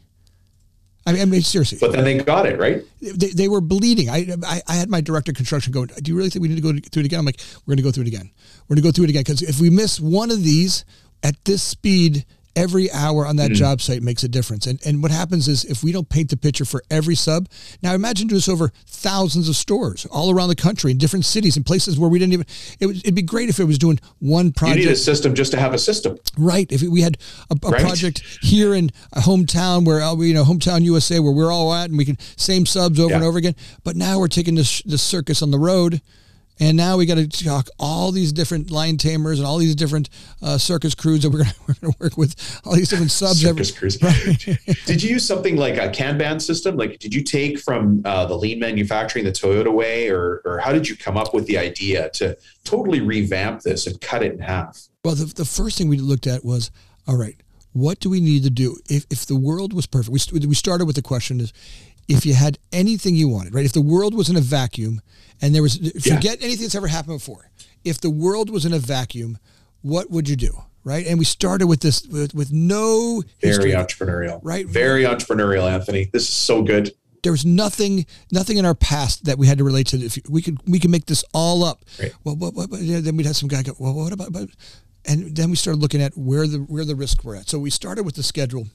I 1.05 1.13
mean, 1.13 1.21
I 1.21 1.25
mean, 1.25 1.41
seriously. 1.41 1.79
But 1.81 1.93
then 1.93 2.03
they 2.03 2.17
got 2.19 2.45
it 2.45 2.59
right. 2.59 2.83
They, 3.01 3.29
they 3.29 3.47
were 3.47 3.61
bleeding. 3.61 4.09
I, 4.09 4.27
I, 4.45 4.61
I 4.67 4.75
had 4.75 4.89
my 4.89 5.01
director 5.01 5.31
of 5.31 5.35
construction 5.35 5.73
going. 5.73 5.87
Do 5.87 6.11
you 6.11 6.17
really 6.17 6.29
think 6.29 6.43
we 6.43 6.47
need 6.47 6.55
to 6.55 6.61
go 6.61 6.71
through 6.71 7.01
it 7.01 7.05
again? 7.05 7.19
I'm 7.19 7.25
like, 7.25 7.41
we're 7.65 7.71
going 7.71 7.77
to 7.77 7.83
go 7.83 7.91
through 7.91 8.03
it 8.03 8.07
again. 8.07 8.29
We're 8.67 8.75
going 8.75 8.83
to 8.83 8.87
go 8.87 8.91
through 8.91 9.05
it 9.05 9.09
again 9.09 9.21
because 9.21 9.41
if 9.41 9.59
we 9.59 9.69
miss 9.69 9.99
one 9.99 10.29
of 10.29 10.43
these 10.43 10.85
at 11.23 11.43
this 11.45 11.63
speed, 11.63 12.25
every 12.55 12.91
hour 12.91 13.25
on 13.25 13.35
that 13.37 13.51
mm-hmm. 13.51 13.55
job 13.55 13.81
site 13.81 14.01
makes 14.01 14.23
a 14.23 14.27
difference. 14.27 14.67
And 14.67 14.79
and 14.85 15.01
what 15.01 15.11
happens 15.11 15.47
is 15.47 15.63
if 15.65 15.83
we 15.83 15.91
don't 15.91 16.09
paint 16.09 16.29
the 16.29 16.37
picture 16.37 16.65
for 16.65 16.83
every 16.89 17.15
sub, 17.15 17.47
now 17.81 17.93
imagine 17.93 18.27
doing 18.27 18.37
this 18.37 18.49
over 18.49 18.71
thousands 18.85 19.49
of 19.49 19.55
stores 19.55 20.05
all 20.07 20.31
around 20.31 20.49
the 20.49 20.55
country 20.55 20.91
in 20.91 20.97
different 20.97 21.25
cities 21.25 21.55
and 21.55 21.65
places 21.65 21.97
where 21.99 22.09
we 22.09 22.19
didn't 22.19 22.33
even. 22.33 22.45
It 22.79 22.85
would 22.87 22.97
it'd 22.97 23.15
be 23.15 23.21
great 23.21 23.49
if 23.49 23.59
it 23.59 23.65
was 23.65 23.77
doing 23.77 23.99
one 24.19 24.51
project. 24.51 24.79
You 24.79 24.85
need 24.85 24.91
a 24.91 24.97
system 24.97 25.35
just 25.35 25.51
to 25.51 25.59
have 25.59 25.73
a 25.73 25.79
system, 25.79 26.17
right? 26.37 26.71
If 26.71 26.81
we 26.81 27.01
had 27.01 27.17
a, 27.49 27.55
a 27.65 27.69
right. 27.69 27.81
project 27.81 28.21
here 28.41 28.73
in 28.73 28.91
a 29.13 29.19
hometown 29.19 29.85
where 29.85 30.01
uh, 30.01 30.15
you 30.15 30.33
know 30.33 30.43
hometown 30.43 30.81
USA 30.83 31.19
where 31.19 31.33
we're 31.33 31.51
all 31.51 31.73
at 31.73 31.89
and 31.89 31.97
we 31.97 32.05
can 32.05 32.17
same 32.37 32.65
subs 32.65 32.99
over 32.99 33.09
yeah. 33.09 33.15
and 33.17 33.25
over 33.25 33.37
again. 33.37 33.55
But 33.83 33.95
now 33.95 34.19
we're 34.19 34.27
taking 34.27 34.55
this 34.55 34.81
this 34.83 35.01
circus 35.01 35.41
on 35.41 35.51
the 35.51 35.59
road 35.59 36.01
and 36.59 36.77
now 36.77 36.97
we 36.97 37.05
got 37.05 37.15
to 37.15 37.27
talk 37.27 37.69
all 37.79 38.11
these 38.11 38.31
different 38.31 38.69
line 38.69 38.97
tamers 38.97 39.39
and 39.39 39.47
all 39.47 39.57
these 39.57 39.75
different 39.75 40.09
uh, 40.41 40.57
circus 40.57 40.93
crews 40.93 41.23
that 41.23 41.29
we're 41.29 41.39
going 41.39 41.53
we're 41.67 41.91
to 41.91 41.97
work 41.99 42.17
with, 42.17 42.61
all 42.65 42.75
these 42.75 42.89
different 42.89 43.11
subs. 43.11 43.41
circus 43.41 43.71
crews. 43.71 43.97
Did 44.85 45.01
you 45.01 45.11
use 45.11 45.25
something 45.25 45.55
like 45.57 45.77
a 45.77 45.89
Kanban 45.89 46.41
system? 46.41 46.77
Like, 46.77 46.99
did 46.99 47.13
you 47.13 47.23
take 47.23 47.59
from 47.59 48.01
uh, 48.05 48.25
the 48.25 48.35
lean 48.35 48.59
manufacturing 48.59 49.25
the 49.25 49.31
Toyota 49.31 49.73
way, 49.73 50.09
or, 50.09 50.41
or 50.45 50.59
how 50.59 50.71
did 50.71 50.87
you 50.87 50.95
come 50.95 51.17
up 51.17 51.33
with 51.33 51.45
the 51.47 51.57
idea 51.57 52.09
to 52.11 52.37
totally 52.63 53.01
revamp 53.01 53.61
this 53.61 53.87
and 53.87 53.99
cut 54.01 54.23
it 54.23 54.33
in 54.33 54.39
half? 54.39 54.87
Well, 55.03 55.15
the, 55.15 55.25
the 55.25 55.45
first 55.45 55.77
thing 55.77 55.89
we 55.89 55.97
looked 55.97 56.27
at 56.27 56.45
was, 56.45 56.71
all 57.07 57.17
right, 57.17 57.35
what 57.73 57.99
do 57.99 58.09
we 58.09 58.19
need 58.19 58.43
to 58.43 58.49
do? 58.49 58.77
If, 58.89 59.05
if 59.09 59.25
the 59.25 59.35
world 59.35 59.73
was 59.73 59.87
perfect, 59.87 60.31
we, 60.31 60.45
we 60.45 60.55
started 60.55 60.85
with 60.85 60.95
the 60.95 61.01
question 61.01 61.39
is, 61.39 61.53
if 62.12 62.26
you 62.26 62.34
had 62.34 62.58
anything 62.71 63.15
you 63.15 63.28
wanted, 63.28 63.54
right? 63.54 63.65
If 63.65 63.74
the 63.74 63.82
world 63.82 64.13
was 64.13 64.30
in 64.30 64.36
a 64.36 64.41
vacuum 64.41 65.02
and 65.41 65.56
there 65.56 65.62
was, 65.62 65.78
forget 65.78 66.39
yeah. 66.39 66.45
anything 66.45 66.63
that's 66.63 66.76
ever 66.76 66.88
happened 66.88 67.17
before. 67.19 67.50
If 67.84 68.00
the 68.00 68.10
world 68.10 68.50
was 68.50 68.65
in 68.65 68.74
a 68.74 68.80
vacuum, 68.80 69.38
what 69.82 70.12
would 70.12 70.30
you 70.30 70.36
do? 70.36 70.63
Right. 70.84 71.06
And 71.06 71.19
we 71.19 71.26
started 71.26 71.67
with 71.67 71.82
this 71.82 72.08
with, 72.08 72.34
with 72.34 72.52
no 72.52 73.21
history, 73.38 73.71
very 73.71 73.84
entrepreneurial, 73.84 74.39
right? 74.41 74.65
Very 74.65 75.04
entrepreneurial, 75.04 75.71
Anthony. 75.71 76.10
This 76.12 76.24
is 76.24 76.30
so 76.30 76.63
good. 76.63 76.91
There 77.21 77.32
was 77.32 77.45
nothing, 77.45 78.08
nothing 78.32 78.58
in 78.58 78.65
our 78.65 78.74
past 78.74 79.26
that 79.26 79.38
we 79.38 79.45
had 79.45 79.60
to 79.60 79.63
relate 79.63 79.86
to. 79.88 79.97
If 79.97 80.17
we 80.28 80.41
could, 80.41 80.58
we 80.67 80.80
could 80.80 80.89
make 80.89 81.06
this 81.06 81.24
all 81.36 81.63
up. 81.63 81.86
Right. 82.00 82.12
Well, 82.24 82.36
what, 82.36 82.56
what, 82.56 82.71
then 82.71 83.15
we'd 83.15 83.28
have 83.28 83.36
some 83.36 83.47
guy 83.47 83.62
go, 83.62 83.74
well, 83.78 83.93
what 83.93 84.12
about, 84.12 84.50
and 85.06 85.36
then 85.36 85.52
we 85.52 85.56
started 85.56 85.82
looking 85.82 86.02
at 86.02 86.17
where 86.17 86.47
the 86.47 86.58
where 86.58 86.84
the 86.84 86.95
risks 86.95 87.24
were 87.24 87.36
at. 87.36 87.47
So 87.47 87.60
we 87.60 87.69
started 87.69 88.04
with 88.04 88.15
the 88.15 88.24
schedule, 88.24 88.65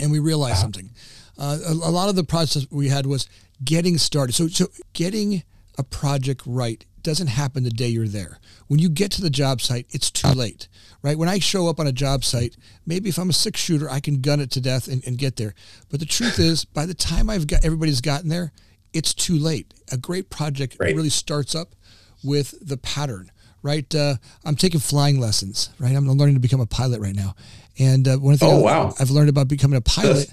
and 0.00 0.10
we 0.10 0.18
realized 0.18 0.56
wow. 0.56 0.62
something. 0.62 0.90
Uh, 1.38 1.58
a, 1.68 1.72
a, 1.72 1.92
lot 1.92 2.08
of 2.08 2.16
the 2.16 2.24
process 2.24 2.66
we 2.70 2.88
had 2.88 3.06
was 3.06 3.28
getting 3.64 3.96
started. 3.96 4.32
So 4.32 4.48
so 4.48 4.66
getting 4.92 5.42
a 5.78 5.84
project 5.84 6.42
right 6.46 6.84
doesn't 7.02 7.28
happen 7.28 7.62
the 7.62 7.70
day 7.70 7.88
you're 7.88 8.08
there. 8.08 8.38
When 8.66 8.80
you 8.80 8.88
get 8.88 9.12
to 9.12 9.22
the 9.22 9.30
job 9.30 9.60
site, 9.60 9.86
it's 9.90 10.10
too 10.10 10.28
late, 10.28 10.68
right? 11.02 11.16
When 11.16 11.28
I 11.28 11.38
show 11.38 11.68
up 11.68 11.78
on 11.78 11.86
a 11.86 11.92
job 11.92 12.24
site, 12.24 12.56
maybe 12.84 13.08
if 13.08 13.18
I'm 13.18 13.30
a 13.30 13.32
six 13.32 13.60
shooter, 13.60 13.88
I 13.88 14.00
can 14.00 14.20
gun 14.20 14.40
it 14.40 14.50
to 14.52 14.60
death 14.60 14.88
and, 14.88 15.02
and 15.06 15.16
get 15.16 15.36
there. 15.36 15.54
But 15.90 16.00
the 16.00 16.06
truth 16.06 16.38
is, 16.40 16.64
by 16.64 16.86
the 16.86 16.94
time 16.94 17.30
I've 17.30 17.46
got 17.46 17.64
everybody's 17.64 18.00
gotten 18.00 18.28
there, 18.28 18.52
it's 18.92 19.14
too 19.14 19.38
late. 19.38 19.72
A 19.92 19.96
great 19.96 20.30
project 20.30 20.76
right. 20.80 20.94
really 20.94 21.10
starts 21.10 21.54
up 21.54 21.74
with 22.22 22.54
the 22.60 22.76
pattern 22.76 23.30
right? 23.62 23.92
Uh, 23.94 24.14
I'm 24.44 24.56
taking 24.56 24.80
flying 24.80 25.20
lessons, 25.20 25.70
right? 25.78 25.94
I'm 25.94 26.06
learning 26.06 26.36
to 26.36 26.40
become 26.40 26.60
a 26.60 26.66
pilot 26.66 27.00
right 27.00 27.14
now. 27.14 27.34
And 27.78 28.06
uh, 28.08 28.16
one 28.16 28.34
of 28.34 28.40
the 28.40 28.46
things 28.46 28.60
oh, 28.60 28.64
wow. 28.64 28.94
I've 28.98 29.10
learned 29.10 29.28
about 29.28 29.48
becoming 29.48 29.76
a 29.76 29.80
pilot 29.96 30.32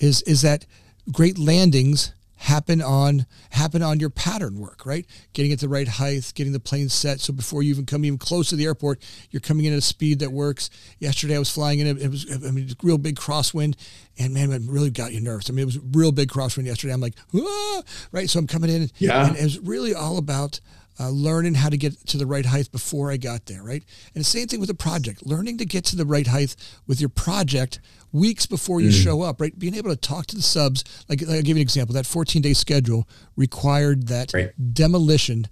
is 0.00 0.22
is 0.22 0.42
that 0.42 0.66
great 1.12 1.38
landings 1.38 2.12
happen 2.40 2.80
on 2.80 3.26
happen 3.50 3.82
on 3.82 4.00
your 4.00 4.08
pattern 4.08 4.58
work, 4.58 4.86
right? 4.86 5.06
Getting 5.34 5.52
at 5.52 5.60
the 5.60 5.68
right 5.68 5.86
height, 5.86 6.32
getting 6.34 6.54
the 6.54 6.60
plane 6.60 6.88
set. 6.88 7.20
So 7.20 7.34
before 7.34 7.62
you 7.62 7.68
even 7.70 7.84
come 7.84 8.02
even 8.04 8.18
close 8.18 8.48
to 8.48 8.56
the 8.56 8.64
airport, 8.64 9.02
you're 9.30 9.40
coming 9.40 9.66
in 9.66 9.74
at 9.74 9.78
a 9.78 9.82
speed 9.82 10.20
that 10.20 10.32
works. 10.32 10.70
Yesterday 10.98 11.36
I 11.36 11.38
was 11.38 11.50
flying 11.50 11.80
in, 11.80 11.86
it, 11.86 12.02
it 12.02 12.10
was 12.10 12.26
I 12.32 12.50
mean 12.50 12.70
real 12.82 12.96
big 12.96 13.16
crosswind, 13.16 13.76
and 14.18 14.32
man, 14.32 14.52
it 14.52 14.62
really 14.64 14.90
got 14.90 15.12
you 15.12 15.20
nervous. 15.20 15.50
I 15.50 15.52
mean 15.52 15.62
it 15.62 15.66
was 15.66 15.78
real 15.92 16.12
big 16.12 16.30
crosswind 16.30 16.64
yesterday. 16.64 16.94
I'm 16.94 17.00
like, 17.00 17.14
ah! 17.36 17.82
right? 18.10 18.28
So 18.28 18.38
I'm 18.38 18.46
coming 18.46 18.70
in, 18.70 18.90
yeah. 18.98 19.26
and 19.26 19.36
it 19.36 19.42
was 19.42 19.58
really 19.60 19.94
all 19.94 20.16
about 20.16 20.60
uh, 21.00 21.08
learning 21.08 21.54
how 21.54 21.70
to 21.70 21.78
get 21.78 21.98
to 22.06 22.18
the 22.18 22.26
right 22.26 22.44
height 22.44 22.70
before 22.70 23.10
I 23.10 23.16
got 23.16 23.46
there, 23.46 23.62
right? 23.62 23.82
And 24.14 24.20
the 24.20 24.24
same 24.24 24.46
thing 24.46 24.60
with 24.60 24.68
a 24.68 24.74
project, 24.74 25.26
learning 25.26 25.56
to 25.58 25.64
get 25.64 25.84
to 25.86 25.96
the 25.96 26.04
right 26.04 26.26
height 26.26 26.54
with 26.86 27.00
your 27.00 27.08
project 27.08 27.80
weeks 28.12 28.44
before 28.44 28.82
you 28.82 28.90
mm. 28.90 29.02
show 29.02 29.22
up, 29.22 29.40
right? 29.40 29.58
Being 29.58 29.74
able 29.74 29.90
to 29.90 29.96
talk 29.96 30.26
to 30.26 30.36
the 30.36 30.42
subs, 30.42 30.84
like, 31.08 31.22
like 31.22 31.36
I'll 31.36 31.42
give 31.42 31.56
you 31.56 31.62
an 31.62 31.62
example, 31.62 31.94
that 31.94 32.06
14 32.06 32.42
day 32.42 32.52
schedule 32.52 33.08
required 33.34 34.08
that 34.08 34.34
right. 34.34 34.74
demolition. 34.74 35.46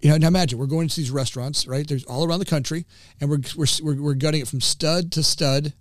You 0.00 0.10
know, 0.10 0.16
now 0.16 0.28
imagine 0.28 0.58
we're 0.58 0.64
going 0.64 0.88
to 0.88 0.96
these 0.96 1.10
restaurants, 1.10 1.66
right? 1.66 1.86
There's 1.86 2.04
all 2.04 2.24
around 2.24 2.38
the 2.38 2.46
country 2.46 2.86
and 3.20 3.28
we're, 3.28 3.40
we're, 3.56 3.66
we're, 3.82 4.02
we're 4.02 4.14
gutting 4.14 4.40
it 4.40 4.48
from 4.48 4.62
stud 4.62 5.12
to 5.12 5.22
stud 5.22 5.74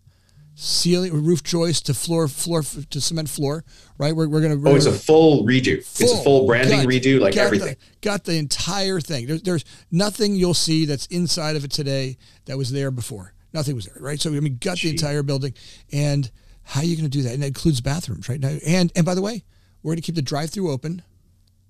ceiling 0.62 1.14
roof 1.24 1.42
joist 1.42 1.86
to 1.86 1.94
floor 1.94 2.28
floor 2.28 2.62
to 2.62 3.00
cement 3.00 3.30
floor 3.30 3.64
right? 4.00 4.16
We're, 4.16 4.28
we're 4.28 4.42
gonna 4.42 4.60
oh 4.68 4.76
it's 4.76 4.88
a 4.88 4.92
full 4.92 5.46
redo. 5.46 5.84
Full, 5.84 6.08
it's 6.08 6.20
a 6.20 6.24
full. 6.24 6.48
branding 6.48 6.80
got, 6.80 6.88
redo 6.88 7.20
like 7.20 7.36
got 7.36 7.46
everything. 7.46 7.76
the, 7.76 8.00
got 8.02 8.24
the 8.24 8.38
entire 8.38 9.00
thing. 9.00 9.28
There's, 9.28 9.44
there's 9.44 9.66
nothing 9.92 10.34
you'll 10.34 10.56
see 10.56 10.86
that's 10.86 11.06
inside 11.08 11.56
of 11.56 11.64
it 11.64 11.72
today 11.72 12.18
that 12.46 12.58
was 12.58 12.72
there 12.72 12.90
before. 12.90 13.34
Nothing 13.54 13.76
was 13.76 13.86
there 13.86 14.02
right? 14.02 14.20
So 14.20 14.34
i 14.34 14.40
mean 14.40 14.58
got 14.60 14.78
Jeez. 14.78 14.84
the 14.84 14.90
entire 14.92 15.22
building. 15.22 15.54
And 15.92 16.32
how 16.64 16.82
are 16.82 16.86
you 16.86 16.96
going 16.96 17.10
to 17.10 17.18
do 17.18 17.24
that? 17.24 17.34
And 17.34 17.44
it 17.44 17.48
includes 17.48 17.82
bathrooms 17.82 18.28
right? 18.30 18.40
Now 18.40 18.58
and 18.66 18.92
and 18.96 19.06
by 19.06 19.14
the 19.14 19.22
way 19.22 19.44
we're 19.84 19.92
going 19.92 20.02
to 20.02 20.06
keep 20.06 20.16
the 20.16 20.22
drive 20.22 20.50
through 20.50 20.72
open 20.72 21.04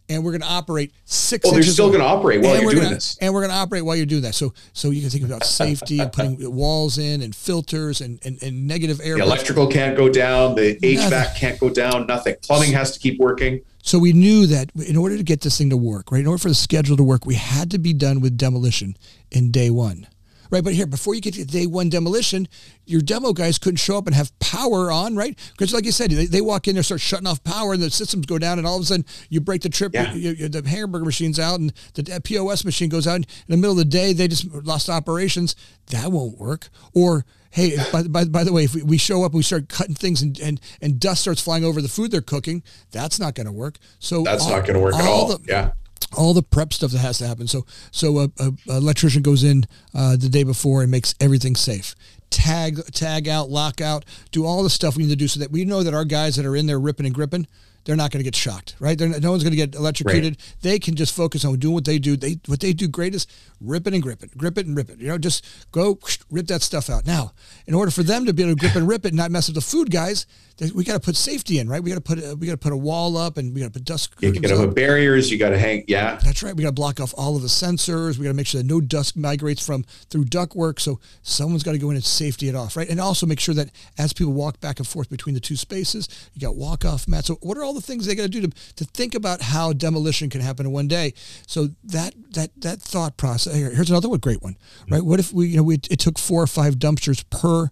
and 0.10 0.24
we're 0.24 0.32
going 0.32 0.42
to 0.42 0.48
operate 0.48 0.92
six. 1.06 1.46
Well, 1.46 1.54
they're 1.54 1.64
still 1.64 1.88
going 1.90 2.02
to 2.02 2.06
operate 2.06 2.42
while 2.42 2.60
you're 2.60 2.72
doing 2.72 2.84
gonna, 2.84 2.96
this, 2.96 3.18
and 3.22 3.34
we're 3.34 3.42
going 3.42 3.52
to 3.52 3.58
operate 3.58 3.86
while 3.86 3.96
you're 3.96 4.06
doing 4.06 4.24
that. 4.24 4.36
So, 4.36 4.54
so 4.74 4.90
you 4.90 5.02
can 5.02 5.10
think 5.10 5.24
about 5.24 5.44
safety 5.44 6.00
and 6.00 6.12
putting 6.14 6.54
walls 6.54 6.98
in 6.98 7.22
and 7.22 7.36
filters 7.36 8.02
and 8.02 8.20
and, 8.26 8.42
and 8.42 8.68
negative 8.68 9.00
air. 9.04 9.16
The 9.16 9.24
electrical 9.24 9.68
can't 9.68 9.96
go 9.96 10.10
down. 10.10 10.56
The 10.56 10.78
HVAC 10.78 11.10
nothing. 11.10 11.36
can't 11.38 11.60
go 11.60 11.70
down. 11.70 12.08
Nothing. 12.08 12.36
Plumbing 12.42 12.72
has 12.74 12.92
to 12.92 13.00
keep 13.00 13.20
working. 13.20 13.62
So 13.82 13.98
we 13.98 14.12
knew 14.12 14.46
that 14.48 14.72
in 14.76 14.98
order 14.98 15.16
to 15.16 15.24
get 15.24 15.42
this 15.42 15.58
thing 15.58 15.70
to 15.70 15.78
work, 15.78 16.12
right, 16.12 16.20
in 16.20 16.28
order 16.28 16.38
for 16.38 16.50
the 16.50 16.56
schedule 16.56 16.98
to 16.98 17.04
work, 17.04 17.26
we 17.26 17.36
had 17.36 17.72
to 17.72 17.80
be 17.80 17.94
done 17.94 18.20
with 18.20 18.38
demolition 18.38 18.98
in 19.32 19.52
day 19.52 19.70
one 19.70 20.08
right? 20.50 20.64
But 20.64 20.74
here, 20.74 20.88
before 20.88 21.16
you 21.16 21.22
get 21.22 21.36
to 21.36 21.46
day 21.46 21.66
one 21.66 21.90
demolition, 21.90 22.48
your 22.86 23.02
demo 23.02 23.34
guys 23.34 23.58
couldn't 23.58 23.78
show 23.78 23.98
up 23.98 24.08
and 24.08 24.16
have 24.16 24.38
power 24.40 24.92
on, 24.92 25.16
right? 25.16 25.38
Because 25.52 25.74
like 25.74 25.86
you 25.86 25.92
said, 25.92 26.12
they, 26.12 26.26
they, 26.26 26.42
walk 26.42 26.68
in 26.68 26.76
there, 26.76 26.84
start 26.84 27.02
shutting 27.02 27.28
off 27.28 27.44
power, 27.44 27.74
and 27.74 27.82
the 27.82 27.90
systems 27.92 28.26
go 28.26 28.38
down, 28.38 28.58
and 28.58 28.68
all 28.68 28.78
of 28.78 28.84
a 28.84 28.86
sudden 28.86 29.06
you 29.30 29.42
break 29.42 29.62
the 29.62 29.70
trip. 29.70 29.94
Yeah. 29.94 30.14
You, 30.14 30.32
you, 30.32 30.50
the 30.50 30.68
hamburger 30.68 31.06
machine's 31.06 31.40
out, 31.40 31.60
and 31.60 31.74
the 31.94 32.22
POS 32.24 32.66
machine 32.66 32.90
goes 32.90 33.08
out. 33.08 33.16
In 33.16 33.26
the 33.48 33.58
middle 33.58 33.72
of 33.72 33.78
the 33.78 33.86
day, 33.86 34.14
they 34.14 34.28
just 34.28 34.52
lost 34.54 34.90
operations. 34.90 35.56
That 35.88 36.12
won't 36.12 36.38
work. 36.38 36.70
Or 36.94 37.26
hey, 37.52 37.78
by, 37.92 38.04
by, 38.04 38.26
by 38.26 38.44
the 38.44 38.54
way, 38.54 38.64
if 38.64 38.76
we, 38.76 38.84
we 38.84 38.98
show 38.98 39.24
up 39.24 39.32
and 39.32 39.38
we 39.38 39.44
start 39.44 39.70
cutting 39.70 39.96
things 39.96 40.22
and, 40.22 40.40
and, 40.40 40.62
and 40.82 41.00
dust 41.00 41.22
starts 41.22 41.42
flying 41.42 41.64
over 41.64 41.82
the 41.82 41.88
food 41.88 42.12
they're 42.12 42.22
cooking, 42.22 42.64
that's 42.92 43.20
not 43.20 43.36
going 43.36 43.48
to 43.48 43.52
work. 43.52 43.78
So 44.00 44.24
that's 44.24 44.44
all, 44.44 44.52
not 44.52 44.66
going 44.66 44.76
to 44.76 44.80
work 44.80 44.96
at 44.96 45.06
all. 45.06 45.38
The, 45.38 45.40
yeah 45.48 45.72
all 46.18 46.34
the 46.34 46.44
prep 46.44 46.74
stuff 46.74 46.92
that 46.92 47.00
has 47.00 47.18
to 47.20 47.28
happen. 47.28 47.48
So 47.48 47.66
so 47.92 48.20
a, 48.20 48.32
a, 48.40 48.52
a 48.70 48.78
electrician 48.78 49.22
goes 49.22 49.44
in 49.44 49.66
uh, 49.94 50.16
the 50.18 50.30
day 50.30 50.44
before 50.44 50.82
and 50.82 50.92
makes 50.92 51.16
everything 51.20 51.56
safe. 51.56 51.96
Tag 52.30 52.86
tag 52.94 53.28
out, 53.28 53.50
lock 53.50 53.82
out, 53.82 54.06
do 54.32 54.46
all 54.46 54.64
the 54.64 54.70
stuff 54.70 54.96
we 54.96 55.04
need 55.04 55.10
to 55.10 55.16
do 55.16 55.28
so 55.28 55.40
that 55.40 55.52
we 55.52 55.66
know 55.66 55.84
that 55.84 55.94
our 55.94 56.06
guys 56.06 56.36
that 56.36 56.46
are 56.46 56.56
in 56.56 56.68
there 56.68 56.80
ripping 56.80 57.06
and 57.06 57.16
gripping 57.16 57.48
they're 57.90 57.96
not 57.96 58.12
going 58.12 58.20
to 58.20 58.24
get 58.24 58.36
shocked, 58.36 58.76
right? 58.80 58.96
They're, 58.96 59.20
no 59.20 59.32
one's 59.32 59.42
going 59.42 59.50
to 59.50 59.58
get 59.58 59.74
electrocuted. 59.74 60.38
Right. 60.40 60.56
They 60.62 60.78
can 60.78 60.94
just 60.94 61.12
focus 61.12 61.44
on 61.44 61.58
doing 61.58 61.74
what 61.74 61.86
they 61.86 61.98
do. 61.98 62.16
They 62.16 62.40
what 62.46 62.60
they 62.60 62.72
do 62.72 62.88
great 62.88 63.16
is 63.16 63.26
rip 63.60 63.88
it 63.88 63.96
and 63.96 64.04
grip 64.04 64.22
it, 64.22 64.38
grip 64.38 64.60
it 64.60 64.68
and 64.68 64.78
rip 64.78 64.92
it. 64.92 65.00
You 65.00 65.08
know, 65.08 65.18
just 65.18 65.44
go 65.72 65.98
rip 66.30 66.46
that 66.48 66.62
stuff 66.62 66.92
out. 66.92 67.08
Now, 67.08 67.32
in 67.66 67.74
order 67.74 67.90
for 67.90 68.04
them 68.04 68.28
to 68.28 68.34
be 68.34 68.44
able 68.44 68.54
to 68.54 68.60
grip 68.60 68.76
and 68.76 68.88
rip 68.88 69.06
it 69.06 69.08
and 69.08 69.18
not 69.18 69.32
mess 69.32 69.48
with 69.48 69.56
the 69.56 69.62
food 69.62 69.90
guys, 69.90 70.28
we 70.76 70.84
got 70.84 70.94
to 70.94 71.00
put 71.00 71.16
safety 71.16 71.58
in, 71.58 71.68
right? 71.68 71.82
We 71.82 71.90
got 71.90 71.96
to 71.96 72.02
put 72.02 72.20
a, 72.20 72.36
we 72.36 72.46
got 72.46 72.54
to 72.54 72.58
put 72.58 72.74
a 72.74 72.78
wall 72.78 73.18
up 73.18 73.38
and 73.38 73.56
we 73.56 73.62
got 73.62 73.68
to 73.68 73.80
put 73.80 73.86
dust. 73.86 74.14
You 74.20 74.34
got 74.40 74.50
to 74.50 74.56
put 74.58 74.76
barriers. 74.76 75.32
You 75.32 75.40
got 75.40 75.50
to 75.50 75.58
hang. 75.58 75.84
Yeah, 75.88 76.20
that's 76.24 76.44
right. 76.44 76.56
We 76.56 76.64
got 76.64 76.70
to 76.70 76.74
block 76.74 77.00
off 77.00 77.14
all 77.18 77.36
of 77.36 77.42
the 77.42 77.48
sensors. 77.48 78.18
We 78.18 78.26
got 78.26 78.32
to 78.32 78.36
make 78.36 78.48
sure 78.48 78.62
that 78.62 78.68
no 78.68 78.82
dust 78.82 79.18
migrates 79.18 79.66
from 79.66 79.84
through 80.10 80.26
ductwork. 80.26 80.80
So 80.80 81.00
someone's 81.24 81.64
got 81.64 81.72
to 81.72 81.80
go 81.80 81.90
in 81.90 81.96
and 81.96 82.06
safety 82.06 82.50
it 82.50 82.56
off, 82.56 82.76
right? 82.76 82.88
And 82.88 83.00
also 83.00 83.26
make 83.26 83.40
sure 83.40 83.56
that 83.56 83.72
as 83.98 84.14
people 84.14 84.34
walk 84.34 84.60
back 84.60 84.80
and 84.80 84.88
forth 84.88 85.10
between 85.10 85.34
the 85.34 85.42
two 85.42 85.56
spaces, 85.56 86.08
you 86.34 86.42
got 86.42 86.56
walk 86.56 86.86
off 86.86 87.08
mats. 87.08 87.28
So 87.28 87.36
what 87.42 87.58
are 87.58 87.64
all 87.64 87.74
the 87.74 87.79
things 87.82 88.06
they 88.06 88.16
got 88.16 88.24
to 88.24 88.30
do 88.30 88.42
to 88.42 88.50
to 88.76 88.86
think 88.86 89.16
about 89.16 89.42
how 89.42 89.74
demolition 89.74 90.30
can 90.30 90.42
happen 90.42 90.66
in 90.66 90.72
one 90.72 90.88
day? 90.88 91.14
So 91.48 91.70
that 91.84 92.16
that 92.32 92.52
that 92.62 92.82
thought 92.82 93.18
process. 93.18 93.56
Here, 93.56 93.74
here's 93.74 93.90
another 93.90 94.10
one, 94.10 94.20
great 94.20 94.42
one, 94.42 94.58
right? 94.90 95.00
Mm-hmm. 95.00 95.10
What 95.10 95.20
if 95.20 95.34
we 95.34 95.48
you 95.48 95.58
know 95.58 95.64
we 95.64 95.76
it 95.76 96.00
took 96.00 96.18
four 96.18 96.42
or 96.42 96.48
five 96.48 96.76
dumpsters 96.76 97.24
per 97.30 97.70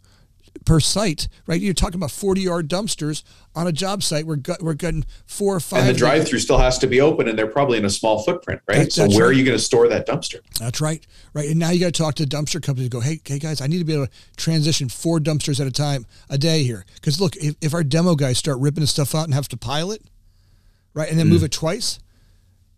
per 0.66 0.80
site, 0.80 1.28
right? 1.46 1.60
You're 1.60 1.74
talking 1.74 1.96
about 1.96 2.12
40 2.12 2.42
yard 2.42 2.70
dumpsters 2.70 3.24
on 3.56 3.68
a 3.68 3.72
job 3.72 4.04
site. 4.04 4.26
We're 4.26 4.36
gut, 4.36 4.62
we're 4.62 4.74
getting 4.74 5.06
four 5.26 5.56
or 5.56 5.60
five. 5.60 5.82
And 5.82 5.90
the 5.90 5.94
drive 5.94 6.28
through 6.28 6.40
still 6.40 6.58
has 6.58 6.78
to 6.80 6.88
be 6.88 7.02
open, 7.02 7.28
and 7.28 7.38
they're 7.38 7.48
probably 7.48 7.78
in 7.78 7.86
a 7.86 7.90
small 7.90 8.24
footprint, 8.24 8.62
right? 8.68 8.92
So 8.92 9.08
where 9.08 9.20
right. 9.20 9.22
are 9.28 9.32
you 9.32 9.44
going 9.44 9.58
to 9.58 9.64
store 9.64 9.88
that 9.88 10.08
dumpster? 10.08 10.40
That's 10.60 10.82
right, 10.82 11.06
right. 11.34 11.50
And 11.50 11.60
now 11.60 11.72
you 11.72 11.80
got 11.80 11.94
to 11.94 12.04
talk 12.04 12.16
to 12.16 12.26
dumpster 12.26 12.62
companies 12.62 12.86
and 12.86 12.92
go, 12.92 13.00
hey, 13.00 13.20
hey 13.24 13.40
guys, 13.40 13.62
I 13.62 13.68
need 13.68 13.80
to 13.80 13.86
be 13.86 13.94
able 13.94 14.08
to 14.08 14.12
transition 14.36 14.90
four 14.90 15.20
dumpsters 15.20 15.60
at 15.60 15.68
a 15.68 15.72
time 15.72 16.06
a 16.30 16.38
day 16.38 16.64
here. 16.64 16.86
Because 16.96 17.20
look, 17.20 17.36
if, 17.38 17.56
if 17.62 17.74
our 17.74 17.84
demo 17.84 18.16
guys 18.16 18.38
start 18.38 18.60
ripping 18.60 18.82
the 18.82 18.88
stuff 18.88 19.16
out 19.16 19.26
and 19.26 19.34
have 19.34 19.48
to 19.50 19.58
pile 19.58 19.92
it, 19.92 20.02
right, 20.94 21.10
and 21.10 21.20
then 21.20 21.28
mm. 21.28 21.32
move 21.32 21.44
it 21.44 21.52
twice. 21.52 22.00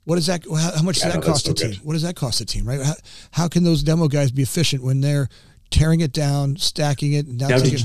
What 0.06 0.16
does 0.16 0.26
that? 0.26 0.44
How, 0.44 0.82
much 0.82 0.98
yeah, 0.98 1.06
does 1.06 1.14
that 1.14 1.20
no, 1.20 1.22
cost 1.22 1.48
a 1.48 1.54
team? 1.54 1.70
Good. 1.70 1.78
What 1.84 1.94
does 1.94 2.02
that 2.02 2.16
cost 2.16 2.42
a 2.42 2.46
team? 2.46 2.68
Right? 2.68 2.82
How, 2.82 2.94
how 3.32 3.48
can 3.48 3.64
those 3.64 3.84
demo 3.84 4.08
guys 4.08 4.32
be 4.32 4.42
efficient 4.42 4.82
when 4.82 5.02
they're 5.02 5.30
tearing 5.70 6.02
it 6.02 6.14
down, 6.14 6.58
stacking 6.58 7.14
it, 7.14 7.28
and 7.28 7.38
now, 7.38 7.48
now 7.50 7.60
taking, 7.60 7.80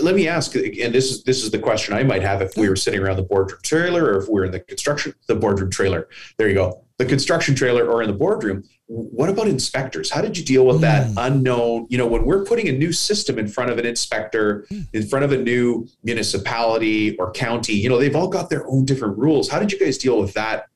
let 0.00 0.14
me 0.14 0.28
ask, 0.28 0.54
and 0.54 0.94
this 0.94 1.10
is 1.10 1.24
this 1.24 1.42
is 1.44 1.50
the 1.50 1.58
question 1.58 1.94
I 1.94 2.02
might 2.02 2.22
have 2.22 2.40
if 2.40 2.56
we 2.56 2.68
were 2.68 2.76
sitting 2.76 3.00
around 3.00 3.16
the 3.16 3.22
boardroom 3.22 3.60
trailer 3.62 4.04
or 4.04 4.18
if 4.18 4.28
we 4.28 4.40
are 4.40 4.44
in 4.44 4.52
the 4.52 4.60
construction 4.60 5.14
the 5.26 5.34
boardroom 5.34 5.70
trailer. 5.70 6.08
There 6.38 6.48
you 6.48 6.54
go, 6.54 6.84
the 6.98 7.04
construction 7.04 7.54
trailer 7.54 7.86
or 7.86 8.02
in 8.02 8.08
the 8.08 8.16
boardroom. 8.16 8.64
What 8.86 9.28
about 9.28 9.48
inspectors? 9.48 10.10
How 10.10 10.20
did 10.20 10.36
you 10.36 10.44
deal 10.44 10.66
with 10.66 10.78
mm. 10.78 10.82
that 10.82 11.10
unknown? 11.16 11.86
You 11.88 11.98
know, 11.98 12.06
when 12.06 12.24
we're 12.24 12.44
putting 12.44 12.68
a 12.68 12.72
new 12.72 12.92
system 12.92 13.38
in 13.38 13.48
front 13.48 13.70
of 13.70 13.78
an 13.78 13.86
inspector, 13.86 14.66
mm. 14.70 14.86
in 14.92 15.06
front 15.06 15.24
of 15.24 15.32
a 15.32 15.38
new 15.38 15.88
municipality 16.02 17.16
or 17.16 17.30
county, 17.32 17.74
you 17.74 17.88
know, 17.88 17.98
they've 17.98 18.16
all 18.16 18.28
got 18.28 18.50
their 18.50 18.66
own 18.68 18.84
different 18.84 19.18
rules. 19.18 19.48
How 19.48 19.58
did 19.58 19.72
you 19.72 19.78
guys 19.78 19.98
deal 19.98 20.20
with 20.20 20.34
that 20.34 20.66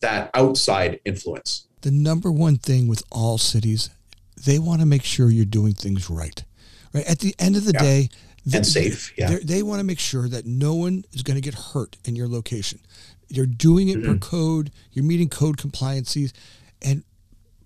that 0.00 0.30
outside 0.34 1.00
influence? 1.04 1.66
The 1.82 1.90
number 1.90 2.32
one 2.32 2.58
thing 2.58 2.88
with 2.88 3.02
all 3.10 3.38
cities, 3.38 3.90
they 4.44 4.58
want 4.58 4.80
to 4.80 4.86
make 4.86 5.04
sure 5.04 5.30
you're 5.30 5.44
doing 5.44 5.74
things 5.74 6.10
right. 6.10 6.44
Right 6.92 7.06
at 7.06 7.20
the 7.20 7.34
end 7.38 7.56
of 7.56 7.64
the 7.64 7.72
yeah. 7.72 7.82
day, 7.82 8.08
and 8.52 8.66
safe. 8.66 9.12
Yeah. 9.18 9.38
They 9.42 9.62
want 9.62 9.80
to 9.80 9.84
make 9.84 9.98
sure 9.98 10.28
that 10.28 10.46
no 10.46 10.74
one 10.74 11.04
is 11.12 11.22
going 11.22 11.34
to 11.34 11.40
get 11.40 11.54
hurt 11.54 11.96
in 12.04 12.14
your 12.14 12.28
location. 12.28 12.78
You're 13.28 13.46
doing 13.46 13.88
it 13.88 13.98
mm-hmm. 13.98 14.12
per 14.12 14.18
code. 14.18 14.70
You're 14.92 15.04
meeting 15.04 15.28
code 15.28 15.56
compliances. 15.56 16.32
And 16.80 17.02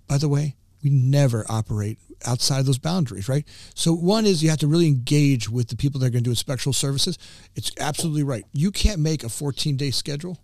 by 0.09 0.19
the 0.19 0.29
way, 0.29 0.57
we 0.83 0.91
never 0.91 1.45
operate 1.49 1.99
outside 2.27 2.61
of 2.61 2.67
those 2.67 2.79
boundaries, 2.79 3.29
right? 3.29 3.47
So 3.75 3.93
one 3.93 4.27
is 4.27 4.43
you 4.43 4.51
have 4.51 4.59
to 4.61 4.67
really 4.67 4.87
engage 4.87 5.51
with 5.51 5.69
the 5.69 5.77
people 5.77 6.01
that 6.01 6.07
are 6.07 6.11
going 6.11 6.25
to 6.25 6.31
do 6.31 6.35
inspectional 6.35 6.75
services. 6.75 7.19
It's 7.55 7.73
absolutely 7.79 8.23
right. 8.23 8.45
You 8.53 8.71
can't 8.71 9.01
make 9.01 9.23
a 9.23 9.29
14 9.29 9.77
day 9.77 9.91
schedule 9.91 10.39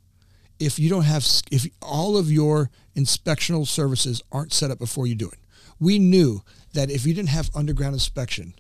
if 0.59 0.79
you 0.79 0.89
don't 0.89 1.05
have, 1.05 1.27
if 1.51 1.67
all 1.83 2.17
of 2.17 2.31
your 2.31 2.71
inspectional 2.95 3.67
services 3.67 4.23
aren't 4.33 4.53
set 4.53 4.71
up 4.71 4.79
before 4.79 5.07
you 5.07 5.15
do 5.15 5.29
it. 5.29 5.39
We 5.79 5.99
knew 5.99 6.43
that 6.75 6.91
if 6.91 7.07
you 7.07 7.15
didn't 7.15 7.31
have 7.31 7.51
underground 7.55 7.95
inspection 7.95 8.55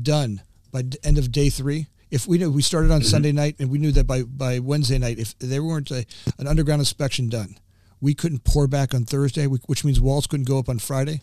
done 0.00 0.42
by 0.72 0.84
end 1.02 1.18
of 1.18 1.32
day 1.32 1.48
three, 1.48 1.86
if 2.10 2.26
we 2.26 2.38
knew 2.38 2.50
we 2.50 2.62
started 2.62 2.90
on 2.90 3.00
mm-hmm. 3.00 3.08
Sunday 3.08 3.32
night 3.32 3.56
and 3.58 3.70
we 3.70 3.78
knew 3.78 3.92
that 3.92 4.06
by, 4.06 4.22
by 4.22 4.58
Wednesday 4.58 4.98
night, 4.98 5.18
if 5.18 5.36
there 5.38 5.62
weren't 5.62 5.90
a, 5.90 6.06
an 6.38 6.46
underground 6.46 6.80
inspection 6.80 7.28
done, 7.28 7.58
we 8.00 8.14
couldn't 8.14 8.44
pour 8.44 8.66
back 8.66 8.94
on 8.94 9.04
Thursday, 9.04 9.46
which 9.46 9.84
means 9.84 10.00
walls 10.00 10.26
couldn't 10.26 10.46
go 10.46 10.58
up 10.58 10.68
on 10.68 10.78
Friday, 10.78 11.22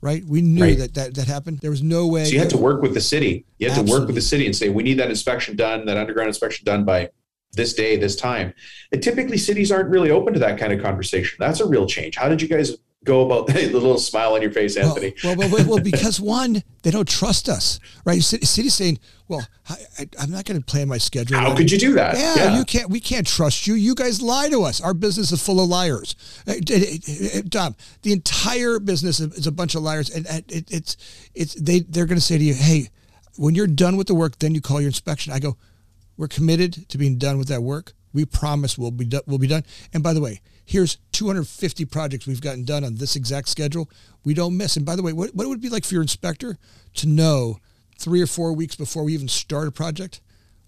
right? 0.00 0.24
We 0.24 0.42
knew 0.42 0.62
right. 0.62 0.78
that, 0.78 0.94
that 0.94 1.14
that 1.14 1.28
happened. 1.28 1.60
There 1.60 1.70
was 1.70 1.82
no 1.82 2.06
way. 2.06 2.24
So 2.24 2.32
you 2.32 2.40
had 2.40 2.50
to 2.50 2.58
work 2.58 2.82
with 2.82 2.92
the 2.92 3.00
city. 3.00 3.46
You 3.58 3.68
had 3.68 3.78
Absolutely. 3.78 3.92
to 3.92 3.98
work 4.00 4.06
with 4.08 4.16
the 4.16 4.22
city 4.22 4.44
and 4.44 4.54
say, 4.54 4.68
we 4.68 4.82
need 4.82 4.98
that 4.98 5.10
inspection 5.10 5.56
done, 5.56 5.86
that 5.86 5.96
underground 5.96 6.28
inspection 6.28 6.64
done 6.64 6.84
by 6.84 7.10
this 7.52 7.72
day, 7.72 7.96
this 7.96 8.16
time. 8.16 8.52
And 8.92 9.02
typically 9.02 9.38
cities 9.38 9.72
aren't 9.72 9.88
really 9.88 10.10
open 10.10 10.34
to 10.34 10.40
that 10.40 10.58
kind 10.58 10.72
of 10.72 10.82
conversation. 10.82 11.36
That's 11.40 11.60
a 11.60 11.66
real 11.66 11.86
change. 11.86 12.16
How 12.16 12.28
did 12.28 12.42
you 12.42 12.48
guys 12.48 12.76
go 13.04 13.24
about 13.24 13.46
the 13.48 13.68
little 13.68 13.98
smile 13.98 14.34
on 14.34 14.42
your 14.42 14.50
face, 14.50 14.76
Anthony? 14.76 15.14
Well, 15.22 15.36
well, 15.36 15.50
well, 15.50 15.66
well 15.66 15.82
because 15.82 16.20
one, 16.20 16.62
they 16.82 16.90
don't 16.90 17.08
trust 17.08 17.48
us, 17.48 17.80
right? 18.04 18.22
City's 18.22 18.74
saying, 18.74 18.98
well, 19.28 19.46
I, 19.68 20.08
am 20.22 20.30
not 20.30 20.44
going 20.44 20.58
to 20.58 20.64
plan 20.64 20.88
my 20.88 20.98
schedule. 20.98 21.38
How 21.38 21.54
could 21.54 21.70
you 21.70 21.78
do 21.78 21.92
that? 21.94 22.16
Yeah, 22.16 22.34
yeah, 22.36 22.58
you 22.58 22.64
can't, 22.64 22.88
we 22.88 23.00
can't 23.00 23.26
trust 23.26 23.66
you. 23.66 23.74
You 23.74 23.94
guys 23.94 24.22
lie 24.22 24.48
to 24.48 24.62
us. 24.62 24.80
Our 24.80 24.94
business 24.94 25.32
is 25.32 25.44
full 25.44 25.60
of 25.60 25.68
liars. 25.68 26.14
Uh, 26.46 26.54
Dom, 27.48 27.76
the 28.02 28.12
entire 28.12 28.78
business 28.78 29.20
is 29.20 29.46
a 29.46 29.52
bunch 29.52 29.74
of 29.74 29.82
liars. 29.82 30.10
And 30.10 30.26
it, 30.48 30.70
it's, 30.70 30.96
it's, 31.34 31.54
they, 31.54 31.80
they're 31.80 32.06
going 32.06 32.18
to 32.18 32.24
say 32.24 32.38
to 32.38 32.44
you, 32.44 32.54
hey, 32.54 32.88
when 33.36 33.54
you're 33.54 33.66
done 33.66 33.96
with 33.96 34.06
the 34.06 34.14
work, 34.14 34.38
then 34.38 34.54
you 34.54 34.60
call 34.60 34.80
your 34.80 34.88
inspection. 34.88 35.32
I 35.32 35.38
go, 35.38 35.56
we're 36.16 36.28
committed 36.28 36.88
to 36.88 36.98
being 36.98 37.18
done 37.18 37.38
with 37.38 37.48
that 37.48 37.62
work. 37.62 37.92
We 38.12 38.24
promise 38.24 38.76
we'll 38.76 38.90
be 38.90 39.04
do- 39.04 39.22
we'll 39.26 39.38
be 39.38 39.46
done. 39.46 39.64
And 39.92 40.02
by 40.02 40.12
the 40.12 40.20
way, 40.20 40.40
here's 40.68 40.98
250 41.12 41.86
projects 41.86 42.26
we've 42.26 42.42
gotten 42.42 42.62
done 42.62 42.84
on 42.84 42.96
this 42.96 43.16
exact 43.16 43.48
schedule. 43.48 43.88
We 44.22 44.34
don't 44.34 44.54
miss. 44.54 44.76
And 44.76 44.84
by 44.84 44.96
the 44.96 45.02
way, 45.02 45.14
what, 45.14 45.34
what 45.34 45.48
would 45.48 45.58
it 45.58 45.62
be 45.62 45.70
like 45.70 45.84
for 45.84 45.94
your 45.94 46.02
inspector 46.02 46.58
to 46.96 47.08
know 47.08 47.56
three 47.98 48.20
or 48.20 48.26
four 48.26 48.52
weeks 48.52 48.76
before 48.76 49.02
we 49.02 49.14
even 49.14 49.28
start 49.28 49.66
a 49.66 49.72
project 49.72 50.20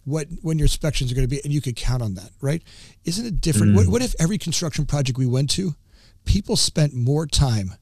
what 0.04 0.26
when 0.40 0.58
your 0.58 0.64
inspections 0.64 1.12
are 1.12 1.14
going 1.14 1.28
to 1.28 1.30
be, 1.30 1.42
and 1.44 1.52
you 1.52 1.60
could 1.60 1.76
count 1.76 2.02
on 2.02 2.14
that, 2.14 2.30
right? 2.40 2.62
Isn't 3.04 3.26
it 3.26 3.42
different? 3.42 3.72
Mm. 3.72 3.76
What, 3.76 3.86
what 3.88 4.02
if 4.02 4.14
every 4.18 4.38
construction 4.38 4.86
project 4.86 5.18
we 5.18 5.26
went 5.26 5.50
to, 5.50 5.74
people 6.24 6.56
spent 6.56 6.94
more 6.94 7.26
time 7.26 7.74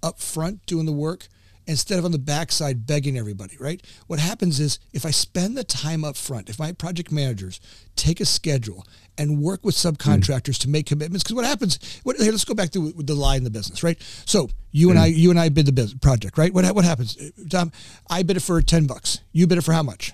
up 0.00 0.20
front 0.20 0.64
doing 0.66 0.86
the 0.86 0.92
work 0.92 1.26
instead 1.66 1.98
of 1.98 2.04
on 2.04 2.12
the 2.12 2.18
backside 2.18 2.86
begging 2.86 3.18
everybody, 3.18 3.56
right? 3.58 3.84
What 4.06 4.20
happens 4.20 4.60
is 4.60 4.78
if 4.92 5.04
I 5.04 5.10
spend 5.10 5.56
the 5.56 5.64
time 5.64 6.04
up 6.04 6.16
front, 6.16 6.48
if 6.48 6.58
my 6.58 6.72
project 6.72 7.10
managers 7.10 7.60
take 7.96 8.20
a 8.20 8.24
schedule 8.24 8.86
and 9.18 9.40
work 9.40 9.64
with 9.64 9.74
subcontractors 9.74 10.56
mm. 10.56 10.60
to 10.60 10.68
make 10.68 10.86
commitments, 10.86 11.22
because 11.22 11.34
what 11.34 11.44
happens, 11.44 12.00
what, 12.02 12.18
let's 12.18 12.44
go 12.44 12.54
back 12.54 12.70
to 12.70 12.92
the 12.92 13.14
lie 13.14 13.36
in 13.36 13.44
the 13.44 13.50
business, 13.50 13.82
right? 13.82 14.00
So 14.26 14.48
you 14.72 14.88
mm. 14.88 14.90
and 14.90 14.98
I, 14.98 15.06
you 15.06 15.30
and 15.30 15.38
I 15.38 15.48
bid 15.48 15.66
the 15.66 15.72
business 15.72 15.98
project, 15.98 16.38
right? 16.38 16.52
What, 16.52 16.64
what 16.74 16.84
happens? 16.84 17.14
Dom, 17.48 17.72
I 18.10 18.22
bid 18.22 18.36
it 18.36 18.40
for 18.40 18.60
10 18.60 18.86
bucks. 18.86 19.20
You 19.32 19.46
bid 19.46 19.58
it 19.58 19.64
for 19.64 19.72
how 19.72 19.82
much? 19.82 20.12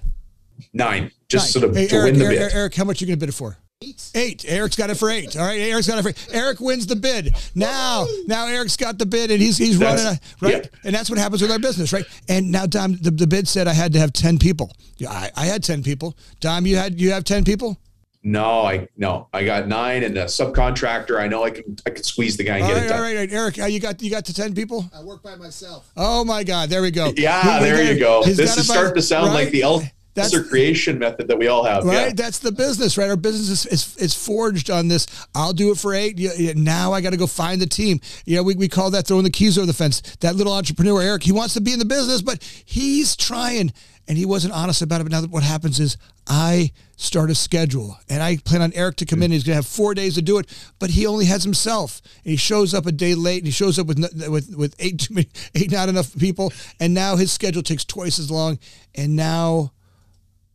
Nine, 0.72 1.10
just 1.28 1.54
Nine. 1.54 1.62
sort 1.62 1.70
of 1.70 1.76
hey, 1.76 1.86
to 1.88 1.96
Eric, 1.96 2.12
win 2.12 2.18
the 2.18 2.24
Eric, 2.26 2.38
bid. 2.38 2.54
Eric, 2.54 2.74
how 2.74 2.84
much 2.84 3.00
are 3.00 3.04
you 3.04 3.06
going 3.08 3.18
to 3.18 3.20
bid 3.20 3.30
it 3.30 3.36
for? 3.36 3.56
Eight. 3.82 4.10
Eight. 4.14 4.44
Eric's 4.46 4.76
got 4.76 4.90
it 4.90 4.96
for 4.96 5.08
eight. 5.08 5.34
All 5.38 5.46
right. 5.46 5.58
Eric's 5.58 5.86
got 5.86 5.98
it 5.98 6.02
for 6.02 6.10
eight. 6.10 6.28
Eric 6.34 6.60
wins 6.60 6.86
the 6.86 6.96
bid. 6.96 7.34
Now, 7.54 8.06
now 8.26 8.46
Eric's 8.46 8.76
got 8.76 8.98
the 8.98 9.06
bid 9.06 9.30
and 9.30 9.40
he's 9.40 9.56
he's 9.56 9.78
that's, 9.78 10.04
running 10.04 10.20
a, 10.54 10.58
right. 10.58 10.70
And 10.84 10.94
that's 10.94 11.08
what 11.08 11.18
happens 11.18 11.40
with 11.40 11.50
our 11.50 11.58
business, 11.58 11.90
right? 11.90 12.04
And 12.28 12.52
now 12.52 12.66
Dom, 12.66 12.96
the, 13.00 13.10
the 13.10 13.26
bid 13.26 13.48
said 13.48 13.68
I 13.68 13.72
had 13.72 13.94
to 13.94 13.98
have 13.98 14.12
ten 14.12 14.38
people. 14.38 14.70
Yeah, 14.98 15.10
I, 15.10 15.30
I 15.34 15.46
had 15.46 15.64
ten 15.64 15.82
people. 15.82 16.14
Dom, 16.40 16.66
you 16.66 16.76
had 16.76 17.00
you 17.00 17.12
have 17.12 17.24
ten 17.24 17.42
people? 17.42 17.80
No, 18.22 18.66
I 18.66 18.86
no, 18.98 19.28
I 19.32 19.44
got 19.44 19.66
nine 19.66 20.02
and 20.02 20.16
a 20.18 20.24
subcontractor. 20.24 21.18
I 21.18 21.26
know 21.26 21.42
I 21.42 21.50
can 21.50 21.76
I 21.86 21.90
can 21.90 22.02
squeeze 22.02 22.36
the 22.36 22.44
guy 22.44 22.56
and 22.56 22.64
all 22.64 22.68
get 22.68 22.76
right, 22.76 22.84
it 22.84 22.88
done. 22.88 22.98
All 22.98 23.04
right, 23.04 23.14
all 23.14 23.20
right, 23.20 23.32
Eric, 23.32 23.58
uh, 23.58 23.64
you 23.64 23.80
got 23.80 24.02
you 24.02 24.10
got 24.10 24.26
to 24.26 24.34
ten 24.34 24.54
people. 24.54 24.84
I 24.94 25.02
work 25.02 25.22
by 25.22 25.36
myself. 25.36 25.90
Oh 25.96 26.22
my 26.24 26.44
God, 26.44 26.68
there 26.68 26.82
we 26.82 26.90
go. 26.90 27.12
Yeah, 27.16 27.58
he, 27.58 27.64
there 27.64 27.92
you 27.92 27.98
go. 27.98 28.22
This 28.22 28.56
is 28.58 28.68
starting 28.68 28.94
to 28.94 29.02
sound 29.02 29.28
right? 29.28 29.44
like 29.44 29.50
the 29.50 29.62
elf 29.62 29.84
that's 30.14 30.32
the 30.32 30.42
creation 30.42 30.98
method 30.98 31.28
that 31.28 31.38
we 31.38 31.46
all 31.46 31.64
have. 31.64 31.84
Right. 31.84 32.08
Yeah. 32.08 32.12
That's 32.14 32.40
the 32.40 32.52
business, 32.52 32.98
right? 32.98 33.08
Our 33.08 33.16
business 33.16 33.64
is, 33.64 33.66
is, 33.66 33.96
is, 33.96 34.14
forged 34.14 34.70
on 34.70 34.88
this. 34.88 35.06
I'll 35.34 35.52
do 35.52 35.70
it 35.70 35.78
for 35.78 35.94
eight. 35.94 36.18
Now 36.56 36.92
I 36.92 37.00
got 37.00 37.10
to 37.10 37.16
go 37.16 37.26
find 37.26 37.60
the 37.60 37.66
team. 37.66 38.00
You 38.24 38.36
know, 38.36 38.42
we, 38.42 38.54
we 38.54 38.68
call 38.68 38.90
that 38.90 39.06
throwing 39.06 39.24
the 39.24 39.30
keys 39.30 39.56
over 39.56 39.66
the 39.66 39.72
fence. 39.72 40.00
That 40.16 40.34
little 40.34 40.52
entrepreneur, 40.52 41.00
Eric, 41.00 41.22
he 41.22 41.32
wants 41.32 41.54
to 41.54 41.60
be 41.60 41.72
in 41.72 41.78
the 41.78 41.84
business, 41.84 42.22
but 42.22 42.42
he's 42.64 43.16
trying 43.16 43.72
and 44.08 44.18
he 44.18 44.26
wasn't 44.26 44.52
honest 44.52 44.82
about 44.82 45.00
it. 45.00 45.04
But 45.04 45.12
now 45.12 45.22
what 45.28 45.44
happens 45.44 45.78
is 45.78 45.96
I 46.30 46.70
start 46.96 47.28
a 47.28 47.34
schedule 47.34 47.98
and 48.08 48.22
I 48.22 48.36
plan 48.36 48.62
on 48.62 48.72
Eric 48.72 48.96
to 48.96 49.04
come 49.04 49.20
in. 49.20 49.32
He's 49.32 49.42
going 49.42 49.52
to 49.52 49.56
have 49.56 49.66
four 49.66 49.94
days 49.94 50.14
to 50.14 50.22
do 50.22 50.38
it, 50.38 50.46
but 50.78 50.90
he 50.90 51.04
only 51.04 51.24
has 51.24 51.42
himself. 51.42 52.00
And 52.24 52.30
he 52.30 52.36
shows 52.36 52.72
up 52.72 52.86
a 52.86 52.92
day 52.92 53.16
late 53.16 53.38
and 53.38 53.46
he 53.46 53.52
shows 53.52 53.80
up 53.80 53.88
with, 53.88 53.98
with, 54.28 54.54
with 54.54 54.76
eight, 54.78 55.08
eight, 55.56 55.72
not 55.72 55.88
enough 55.88 56.16
people. 56.16 56.52
And 56.78 56.94
now 56.94 57.16
his 57.16 57.32
schedule 57.32 57.64
takes 57.64 57.84
twice 57.84 58.20
as 58.20 58.30
long. 58.30 58.60
And 58.94 59.16
now 59.16 59.72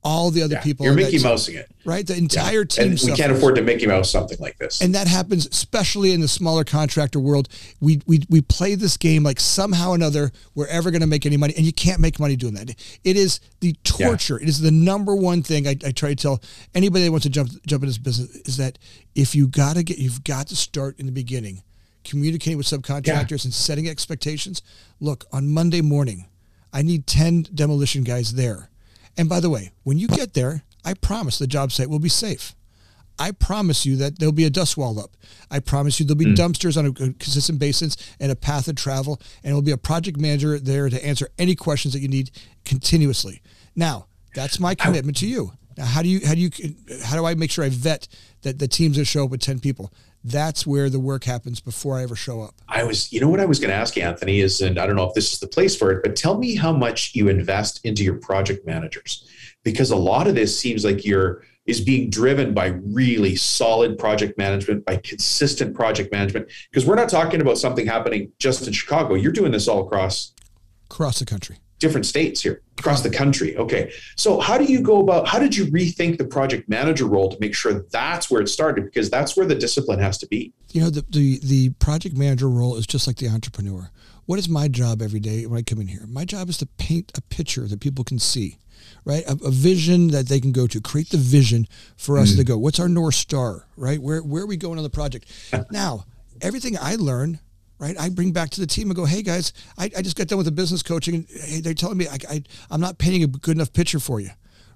all 0.06 0.30
the 0.30 0.44
other 0.44 0.54
yeah, 0.54 0.62
people. 0.62 0.86
You're 0.86 0.94
Mickey 0.94 1.18
Mousing 1.22 1.56
it. 1.56 1.68
Right? 1.84 2.06
The 2.06 2.16
entire 2.16 2.60
yeah. 2.60 2.66
team. 2.66 2.92
And 2.92 3.02
we 3.04 3.14
can't 3.14 3.32
afford 3.32 3.56
to 3.56 3.64
Mickey 3.64 3.88
Mouse 3.88 4.12
something 4.12 4.38
like 4.40 4.58
this. 4.60 4.80
And 4.82 4.94
that 4.94 5.08
happens 5.08 5.48
especially 5.48 6.14
in 6.14 6.22
the 6.22 6.28
smaller 6.28 6.64
contractor 6.64 7.20
world. 7.20 7.50
We 7.82 8.02
we, 8.06 8.22
we 8.30 8.42
play 8.42 8.76
this 8.76 8.98
game 8.98 9.24
like 9.24 9.40
somehow 9.40 9.90
or 9.90 9.96
another 9.96 10.32
we're 10.54 10.68
ever 10.68 10.92
going 10.92 11.02
to 11.02 11.08
make 11.08 11.26
any 11.26 11.38
money. 11.38 11.56
And 11.58 11.66
you 11.66 11.74
can't 11.74 12.00
make 12.00 12.20
money 12.20 12.36
doing 12.36 12.54
that. 12.54 12.70
It 13.04 13.18
is 13.18 13.40
the 13.60 13.74
torture. 13.84 14.38
Yeah. 14.40 14.44
It 14.44 14.50
is 14.50 14.62
the 14.62 14.72
number 14.72 15.16
one 15.16 15.42
thing 15.42 15.68
I, 15.68 15.72
I 15.84 15.92
try 15.92 16.10
to 16.10 16.16
tell 16.16 16.42
anybody 16.76 17.06
that 17.06 17.12
wants 17.12 17.24
to 17.24 17.32
jump 17.32 17.50
jump 17.66 17.82
in 17.82 17.88
this 17.88 17.98
business 17.98 18.36
is 18.48 18.58
that 18.58 18.78
if 19.16 19.34
you 19.34 19.48
gotta 19.48 19.82
get 19.82 19.98
you've 19.98 20.24
got 20.24 20.48
to 20.48 20.56
start 20.56 21.00
in 21.00 21.08
the 21.08 21.12
beginning. 21.12 21.64
Communicating 22.04 22.56
with 22.56 22.68
subcontractors 22.68 23.46
and 23.46 23.54
setting 23.54 23.90
expectations. 23.90 24.62
Look, 25.00 25.26
on 25.32 25.50
Monday 25.50 25.82
morning, 25.82 26.28
I 26.72 26.84
need 26.84 27.08
10 27.08 27.48
demolition 27.56 28.04
guys 28.04 28.36
there 28.36 28.70
and 29.18 29.30
by 29.30 29.40
the 29.40 29.50
way, 29.50 29.72
when 29.84 29.98
you 29.98 30.08
get 30.08 30.34
there, 30.34 30.64
I 30.84 30.94
promise 30.94 31.38
the 31.40 31.48
job 31.48 31.72
site 31.72 31.90
will 31.90 32.00
be 32.00 32.10
safe. 32.10 32.56
I 33.18 33.32
promise 33.32 33.86
you 33.86 33.96
that 33.98 34.20
there'll 34.20 34.34
be 34.34 34.46
a 34.46 34.50
dust 34.50 34.76
wall 34.76 35.00
up. 35.00 35.12
I 35.50 35.60
promise 35.60 36.00
you 36.00 36.06
there'll 36.06 36.18
be 36.18 36.26
mm. 36.26 36.36
dumpsters 36.36 36.78
on 36.78 36.86
a 36.86 36.92
consistent 36.92 37.60
basis 37.60 37.96
and 38.20 38.32
a 38.32 38.36
path 38.36 38.68
of 38.68 38.76
travel, 38.76 39.22
and 39.44 39.52
there'll 39.52 39.62
be 39.62 39.72
a 39.72 39.78
project 39.78 40.18
manager 40.18 40.60
there 40.60 40.90
to 40.90 41.06
answer 41.06 41.30
any 41.40 41.56
questions 41.56 41.94
that 41.94 42.02
you 42.02 42.10
need 42.10 42.32
continuously. 42.66 43.42
Now, 43.76 44.08
that's 44.34 44.60
my 44.60 44.76
commitment 44.76 45.18
to 45.18 45.28
you. 45.28 45.54
Now, 45.78 45.86
how 45.86 46.02
do 46.02 46.10
you 46.10 46.26
how 46.26 46.36
do 46.36 46.42
you 46.42 46.50
how 47.04 47.16
do 47.16 47.26
I 47.26 47.36
make 47.36 47.52
sure 47.52 47.64
I 47.64 47.70
vet 47.70 48.08
that 48.42 48.60
the 48.60 48.68
teams 48.68 48.98
that 48.98 49.06
show 49.06 49.26
up 49.26 49.32
with 49.32 49.42
ten 49.42 49.60
people? 49.60 49.92
That's 50.28 50.66
where 50.66 50.90
the 50.90 51.00
work 51.00 51.24
happens 51.26 51.60
before 51.60 52.00
I 52.00 52.02
ever 52.02 52.16
show 52.16 52.42
up. 52.42 52.56
I 52.68 52.84
was, 52.84 53.14
you 53.14 53.22
know, 53.22 53.30
what 53.30 53.40
I 53.40 53.46
was 53.46 53.60
going 53.60 53.70
to 53.70 53.76
ask 53.76 53.96
Anthony 53.96 54.40
is, 54.40 54.60
and 54.60 54.80
I 54.80 54.88
don't 54.88 54.96
know 54.96 55.08
if 55.08 55.14
this 55.14 55.32
is 55.32 55.40
the 55.40 55.48
place 55.48 55.76
for 55.78 55.92
it, 55.92 56.02
but 56.02 56.16
tell 56.16 56.40
me 56.40 56.56
how 56.56 56.74
much 56.74 57.14
you 57.14 57.28
invest 57.28 57.80
into 57.86 58.04
your 58.04 58.16
project 58.16 58.66
managers, 58.66 59.30
because 59.64 59.92
a 59.92 59.96
lot 59.96 60.28
of 60.28 60.34
this 60.34 60.60
seems 60.60 60.84
like 60.84 61.06
you're 61.06 61.44
is 61.68 61.80
being 61.80 62.10
driven 62.10 62.54
by 62.56 62.68
really 62.68 63.36
solid 63.36 63.98
project 64.00 64.38
management, 64.38 64.84
by 64.86 64.98
consistent 64.98 65.76
project 65.76 66.12
management. 66.12 66.48
Because 66.72 66.88
we're 66.88 66.96
not 66.96 67.10
talking 67.10 67.42
about 67.42 67.58
something 67.58 67.86
happening 67.86 68.32
just 68.40 68.66
in 68.66 68.74
Chicago. 68.74 69.14
You're 69.16 69.32
doing 69.32 69.52
this 69.52 69.68
all 69.68 69.86
across 69.86 70.34
across 70.90 71.20
the 71.20 71.26
country 71.26 71.58
different 71.80 72.06
states 72.06 72.42
here 72.42 72.62
across 72.80 73.02
the 73.02 73.10
country. 73.10 73.58
Okay. 73.58 73.92
So 74.16 74.40
how 74.40 74.58
do 74.58 74.66
you 74.66 74.82
go 74.82 75.02
about 75.02 75.28
how 75.28 75.40
did 75.40 75.56
you 75.56 75.66
rethink 75.66 76.18
the 76.18 76.26
project 76.26 76.70
manager 76.70 77.06
role 77.06 77.30
to 77.30 77.38
make 77.40 77.56
sure 77.56 77.86
that's 77.92 78.30
where 78.30 78.42
it 78.42 78.48
started? 78.48 78.86
Because 78.86 79.10
that's 79.10 79.36
where 79.36 79.46
the 79.46 79.56
discipline 79.56 80.00
has 80.00 80.18
to 80.20 80.28
be. 80.28 80.54
You 80.72 80.82
know, 80.82 80.90
the 80.90 81.06
the, 81.10 81.40
the 81.44 81.70
project 81.80 82.16
manager 82.16 82.50
role 82.50 82.76
is 82.76 82.88
just 82.88 83.08
like 83.08 83.18
the 83.18 83.30
entrepreneur. 83.30 83.92
What 84.26 84.40
is 84.40 84.50
my 84.50 84.68
job 84.68 85.02
every 85.02 85.20
day 85.20 85.46
when 85.46 85.60
I 85.60 85.62
come 85.62 85.80
in 85.80 85.88
here? 85.88 86.06
My 86.08 86.26
job 86.26 86.50
is 86.50 86.58
to 86.58 86.66
paint 86.66 87.12
a 87.16 87.22
picture 87.22 87.68
that 87.68 87.80
people 87.80 88.04
can 88.04 88.18
see, 88.18 88.58
right? 89.04 89.24
A, 89.26 89.38
a 89.46 89.52
vision 89.52 90.08
that 90.10 90.28
they 90.28 90.40
can 90.40 90.52
go 90.52 90.66
to, 90.66 90.82
create 90.82 91.10
the 91.10 91.18
vision 91.18 91.68
for 91.96 92.18
us 92.18 92.34
mm. 92.34 92.38
to 92.38 92.44
go. 92.44 92.58
What's 92.58 92.80
our 92.80 92.90
North 92.90 93.14
Star, 93.14 93.68
right? 93.78 94.02
Where, 94.02 94.22
where 94.22 94.42
are 94.42 94.48
we 94.48 94.58
going 94.58 94.80
on 94.80 94.84
the 94.84 94.90
project? 94.90 95.32
now, 95.72 96.06
everything 96.42 96.76
I 96.82 96.96
learn 96.96 97.40
right? 97.80 98.00
I 98.00 98.10
bring 98.10 98.32
back 98.32 98.50
to 98.52 98.62
the 98.62 98.68
team 98.68 98.88
and 98.90 98.96
go, 98.96 99.06
hey 99.06 99.22
guys, 99.22 99.54
I, 99.78 99.86
I 99.98 100.02
just 100.02 100.16
got 100.16 100.28
done 100.28 100.38
with 100.38 100.46
the 100.46 100.52
business 100.52 100.84
coaching 100.84 101.28
hey, 101.30 101.62
they're 101.62 101.74
telling 101.74 101.98
me 101.98 102.08
I, 102.08 102.18
I, 102.30 102.44
I'm 102.72 102.82
not 102.82 102.98
painting 102.98 103.24
a 103.24 103.28
good 103.28 103.58
enough 103.58 103.74
picture 103.74 104.00
for 104.00 104.20
you, 104.20 104.30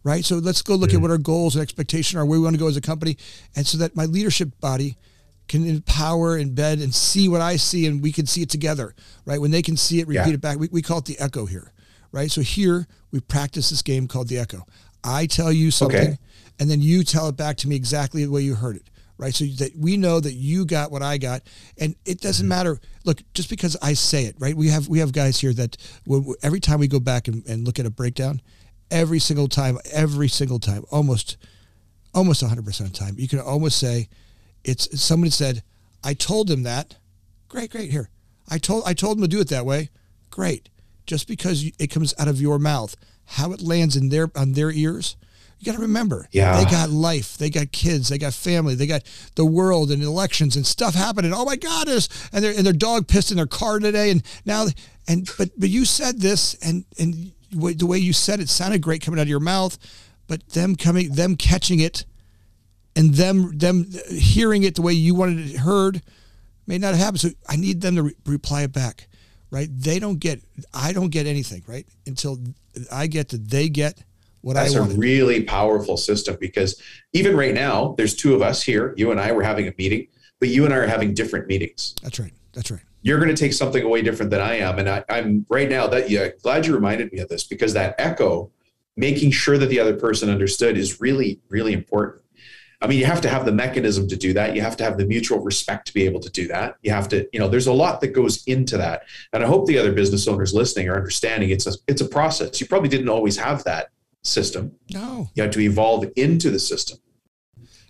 right? 0.04 0.24
So 0.26 0.38
let's 0.38 0.62
go 0.62 0.76
look 0.76 0.90
mm-hmm. 0.90 0.98
at 0.98 1.02
what 1.02 1.12
our 1.12 1.18
goals 1.18 1.56
and 1.56 1.62
expectation 1.62 2.20
are, 2.20 2.26
where 2.26 2.40
we 2.40 2.44
want 2.44 2.56
to 2.56 2.60
go 2.60 2.68
as 2.68 2.78
a 2.78 2.82
company. 2.82 3.18
And 3.56 3.66
so 3.66 3.78
that 3.80 3.96
my 3.96 4.06
leadership 4.06 4.60
body 4.60 4.98
can 5.48 5.66
empower, 5.68 6.38
embed, 6.40 6.84
and 6.84 6.94
see 6.94 7.28
what 7.28 7.42
I 7.42 7.56
see 7.56 7.88
and 7.88 8.02
we 8.02 8.12
can 8.12 8.26
see 8.26 8.42
it 8.42 8.50
together, 8.50 8.94
right? 9.26 9.42
When 9.42 9.52
they 9.52 9.62
can 9.62 9.78
see 9.78 10.00
it, 10.00 10.08
repeat 10.08 10.28
yeah. 10.28 10.34
it 10.34 10.42
back. 10.42 10.60
We, 10.60 10.70
we 10.72 10.82
call 10.82 11.00
it 11.00 11.06
the 11.06 11.20
echo 11.20 11.46
here, 11.46 11.72
right? 12.12 12.30
So 12.30 12.42
here 12.42 12.88
we 13.12 13.20
practice 13.20 13.70
this 13.70 13.82
game 13.82 14.08
called 14.08 14.28
the 14.28 14.38
echo. 14.38 14.66
I 15.04 15.26
tell 15.26 15.52
you 15.52 15.72
something 15.72 16.00
okay. 16.00 16.18
and 16.60 16.70
then 16.70 16.82
you 16.82 17.04
tell 17.04 17.30
it 17.30 17.38
back 17.38 17.56
to 17.58 17.68
me 17.68 17.76
exactly 17.76 18.26
the 18.26 18.32
way 18.32 18.42
you 18.42 18.56
heard 18.56 18.76
it 18.76 18.90
right? 19.20 19.36
So 19.36 19.46
that 19.46 19.76
we 19.78 19.98
know 19.98 20.20
that 20.20 20.34
you 20.34 20.66
got 20.66 20.92
what 20.92 21.04
I 21.04 21.18
got, 21.18 21.44
and 21.78 21.96
it 22.06 22.22
doesn't 22.22 22.44
mm-hmm. 22.44 22.50
matter. 22.50 22.80
Look, 23.04 23.22
just 23.34 23.50
because 23.50 23.78
I 23.82 23.94
say 23.94 24.26
it, 24.26 24.36
right? 24.40 24.56
We 24.56 24.70
have 24.70 24.88
we 24.88 25.00
have 25.00 25.12
guys 25.12 25.40
here 25.40 25.54
that 25.54 25.78
every 26.42 26.60
time 26.60 26.80
we 26.80 26.88
go 26.88 27.00
back 27.00 27.28
and, 27.28 27.46
and 27.46 27.66
look 27.66 27.78
at 27.78 27.86
a 27.86 27.92
breakdown, 27.92 28.42
every 28.90 29.20
single 29.20 29.48
time, 29.48 29.78
every 29.92 30.30
single 30.30 30.60
time, 30.60 30.84
almost 30.90 31.38
almost 32.16 32.44
100% 32.44 32.58
of 32.80 32.92
the 32.92 32.98
time, 32.98 33.16
you 33.20 33.28
can 33.28 33.40
almost 33.40 33.78
say 33.78 34.10
it's 34.64 35.00
somebody 35.00 35.30
said, 35.30 35.62
I 36.04 36.16
told 36.16 36.50
him 36.50 36.64
that. 36.64 36.96
Great, 37.50 37.72
great. 37.72 37.92
Here, 37.92 38.10
I 38.50 38.58
told 38.58 38.84
I 38.86 38.94
told 38.94 39.18
him 39.18 39.24
to 39.24 39.28
do 39.28 39.42
it 39.42 39.50
that 39.50 39.66
way. 39.66 39.90
Great. 40.30 40.70
Just 41.06 41.28
because 41.28 41.66
it 41.80 41.88
comes 41.88 42.14
out 42.20 42.28
of 42.28 42.40
your 42.40 42.60
mouth, 42.60 42.96
how 43.26 43.52
it 43.52 43.62
lands 43.62 43.96
in 43.96 44.10
their 44.10 44.32
on 44.36 44.54
their 44.54 44.72
ears 44.72 45.18
You 45.60 45.66
got 45.66 45.76
to 45.76 45.82
remember, 45.82 46.26
yeah. 46.32 46.64
they 46.64 46.72
got 46.72 46.90
life, 46.90 47.38
they 47.38 47.50
got 47.50 47.74
kids, 47.74 48.08
they 48.08 48.18
got 48.18 48.34
family, 48.34 48.76
they 48.76 48.88
got 48.88 49.04
the 49.36 49.44
world 49.44 49.92
and 49.92 50.02
elections 50.02 50.56
and 50.56 50.66
stuff 50.66 50.96
happening. 50.96 51.34
Oh 51.34 51.44
my 51.44 51.58
God, 51.58 51.90
is 51.90 52.08
and 52.32 52.42
their 52.42 52.54
and 52.56 52.66
their 52.66 52.72
dog 52.72 53.10
pissed 53.10 53.32
in 53.32 53.38
their 53.38 53.46
car 53.46 53.80
today, 53.80 54.10
and 54.10 54.24
now 54.46 54.68
and 55.08 55.30
but 55.38 55.50
but 55.58 55.70
you 55.70 55.84
said 55.84 56.22
this, 56.22 56.56
and 56.64 56.86
and 56.98 57.34
the 57.52 57.86
way 57.86 57.98
you 57.98 58.14
said 58.14 58.40
it 58.40 58.48
sounded 58.48 58.82
great 58.82 59.02
coming 59.02 59.20
out 59.20 59.24
of 59.24 59.28
your 59.28 59.42
mouth, 59.42 59.78
but 60.28 60.48
them 60.50 60.78
coming, 60.78 61.12
them 61.12 61.36
catching 61.36 61.82
it, 61.82 62.06
and 62.96 63.16
them 63.16 63.58
them 63.58 63.86
hearing 64.10 64.64
it 64.64 64.76
the 64.76 64.82
way 64.82 64.94
you 64.94 65.14
wanted 65.14 65.40
it 65.40 65.58
heard, 65.58 66.02
may 66.68 66.78
not 66.78 66.94
have 66.94 67.04
happened. 67.04 67.20
So 67.20 67.30
I 67.50 67.58
need 67.58 67.82
them 67.82 67.98
to 67.98 68.04
re- 68.04 68.16
reply 68.26 68.62
it 68.62 68.72
back, 68.72 69.10
right? 69.52 69.68
They 69.70 70.00
don't 70.00 70.20
get, 70.20 70.42
I 70.74 70.94
don't 70.94 71.10
get 71.10 71.28
anything, 71.28 71.64
right, 71.68 71.86
until 72.08 72.40
I 72.90 73.08
get 73.08 73.30
that 73.30 73.50
they 73.50 73.68
get 73.68 74.02
what 74.42 74.54
That's 74.54 74.76
I 74.76 74.80
a 74.80 74.84
really 74.84 75.44
powerful 75.44 75.98
system 75.98 76.38
because 76.40 76.82
even 77.14 77.36
right 77.36 77.54
now, 77.54 77.96
there's 77.98 78.16
two 78.16 78.34
of 78.34 78.42
us 78.42 78.62
here. 78.62 78.94
You 78.98 79.12
and 79.12 79.20
I 79.20 79.32
were 79.32 79.44
having 79.44 79.68
a 79.68 79.74
meeting, 79.78 80.08
but 80.40 80.50
you 80.50 80.66
and 80.66 80.74
I 80.74 80.78
are 80.78 80.88
having 80.88 81.14
different 81.14 81.48
meetings. 81.48 81.96
That's 82.02 82.20
right. 82.20 82.34
That's 82.54 82.72
right. 82.72 82.82
You're 83.02 83.20
going 83.20 83.34
to 83.34 83.36
take 83.36 83.54
something 83.54 83.84
away 83.84 84.02
different 84.02 84.32
than 84.32 84.42
I 84.42 84.56
am, 84.56 84.78
and 84.78 84.90
I, 84.90 85.04
am 85.10 85.46
right 85.50 85.70
now 85.70 85.88
that 85.88 86.10
yeah, 86.10 86.30
glad 86.42 86.66
you 86.66 86.74
reminded 86.74 87.14
me 87.14 87.20
of 87.20 87.30
this 87.30 87.46
because 87.46 87.74
that 87.74 87.96
echo, 87.98 88.52
making 88.98 89.32
sure 89.32 89.58
that 89.58 89.68
the 89.68 89.80
other 89.80 89.96
person 89.96 90.30
understood, 90.30 90.78
is 90.78 91.00
really 91.00 91.40
really 91.50 91.74
important. 91.74 92.24
I 92.82 92.88
mean, 92.88 93.00
you 93.00 93.06
have 93.06 93.22
to 93.22 93.30
have 93.30 93.46
the 93.46 93.52
mechanism 93.52 94.08
to 94.08 94.16
do 94.16 94.32
that. 94.34 94.56
You 94.56 94.62
have 94.62 94.78
to 94.78 94.86
have 94.86 94.98
the 94.98 95.06
mutual 95.06 95.40
respect 95.40 95.88
to 95.88 95.94
be 95.94 96.06
able 96.06 96.22
to 96.22 96.30
do 96.30 96.48
that. 96.48 96.78
You 96.82 96.92
have 96.92 97.10
to, 97.10 97.28
you 97.34 97.40
know, 97.40 97.50
there's 97.50 97.68
a 97.68 97.74
lot 97.74 98.00
that 98.00 98.14
goes 98.14 98.42
into 98.46 98.78
that. 98.78 99.04
And 99.34 99.44
I 99.44 99.48
hope 99.48 99.66
the 99.66 99.78
other 99.78 99.92
business 99.92 100.30
owners 100.30 100.54
listening 100.54 100.88
are 100.88 100.96
understanding 100.96 101.50
it's 101.50 101.68
a 101.68 101.74
it's 101.88 102.02
a 102.02 102.08
process. 102.08 102.62
You 102.62 102.68
probably 102.68 102.90
didn't 102.90 103.10
always 103.10 103.38
have 103.38 103.64
that 103.66 103.90
system. 104.30 104.76
No. 104.94 105.30
You 105.36 105.44
had 105.44 105.52
to 105.54 105.60
evolve 105.60 106.06
into 106.16 106.50
the 106.50 106.60
system. 106.60 106.98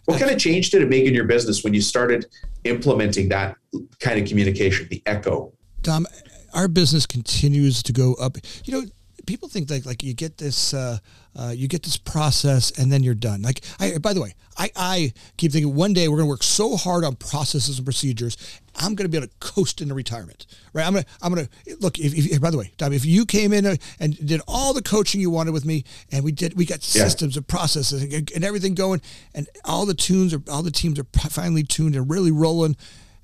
What 0.06 0.20
kind 0.20 0.32
of 0.32 0.40
change 0.40 0.72
did 0.72 0.82
it 0.82 0.90
make 0.90 1.06
in 1.06 1.14
your 1.14 1.26
business 1.26 1.64
when 1.64 1.74
you 1.74 1.82
started 1.82 2.26
implementing 2.64 3.30
that 3.30 3.58
kind 4.00 4.20
of 4.20 4.28
communication, 4.28 4.88
the 4.90 5.04
echo? 5.06 5.54
Dom, 5.84 6.08
our 6.54 6.68
business 6.68 7.06
continues 7.06 7.84
to 7.84 7.94
go 7.94 8.16
up. 8.16 8.38
You 8.66 8.74
know, 8.74 8.88
people 9.30 9.48
think 9.48 9.70
like 9.70 9.86
like 9.86 10.02
you 10.02 10.16
get 10.16 10.38
this 10.40 10.74
uh, 10.74 10.98
uh, 11.36 11.54
you 11.56 11.68
get 11.68 11.84
this 11.84 11.98
process 11.98 12.72
and 12.80 12.92
then 12.92 13.04
you're 13.04 13.14
done. 13.14 13.44
Like 13.44 13.62
I 13.80 14.00
by 14.00 14.14
the 14.14 14.22
way, 14.22 14.34
I, 14.58 14.72
I 14.76 15.14
keep 15.38 15.52
thinking 15.52 15.76
one 15.76 15.94
day 15.94 16.08
we're 16.08 16.18
gonna 16.18 16.28
work 16.28 16.42
so 16.42 16.76
hard 16.76 17.04
on 17.06 17.16
processes 17.16 17.78
and 17.78 17.86
procedures, 17.86 18.38
I'm 18.76 18.96
gonna 18.96 19.08
be 19.08 19.18
able 19.18 19.28
to 19.28 19.34
coast 19.40 19.82
into 19.82 19.94
retirement. 19.94 20.48
Right? 20.74 20.86
I'm 20.86 20.94
gonna 20.94 21.06
I'm 21.22 21.32
gonna 21.32 21.48
look 21.80 22.00
if, 22.00 22.16
if 22.16 22.42
by 22.42 22.50
the 22.50 22.58
way, 22.58 22.72
Dom, 22.78 22.92
if 22.92 23.06
you 23.06 23.24
came 23.28 23.54
in 23.54 23.78
and 24.00 24.28
did 24.28 24.42
all 24.48 24.74
the 24.74 24.82
coaching 24.82 25.22
you 25.22 25.30
wanted 25.30 25.52
with 25.52 25.64
me 25.64 25.86
and 26.12 26.24
we 26.24 26.32
did 26.32 26.58
we 26.58 26.66
got 26.66 26.78
yeah. 26.96 27.04
systems 27.04 27.38
and 27.38 27.48
processes 27.48 28.02
and, 28.02 28.32
and 28.34 28.44
everything 28.44 28.74
going 28.74 29.00
and 29.36 29.48
all 29.64 29.86
the 29.86 29.94
tunes 29.94 30.34
are 30.34 30.42
all 30.50 30.64
the 30.64 30.72
teams 30.72 30.98
are 30.98 31.06
finally 31.30 31.64
tuned 31.64 31.96
and 31.96 32.10
really 32.10 32.32
rolling 32.32 32.76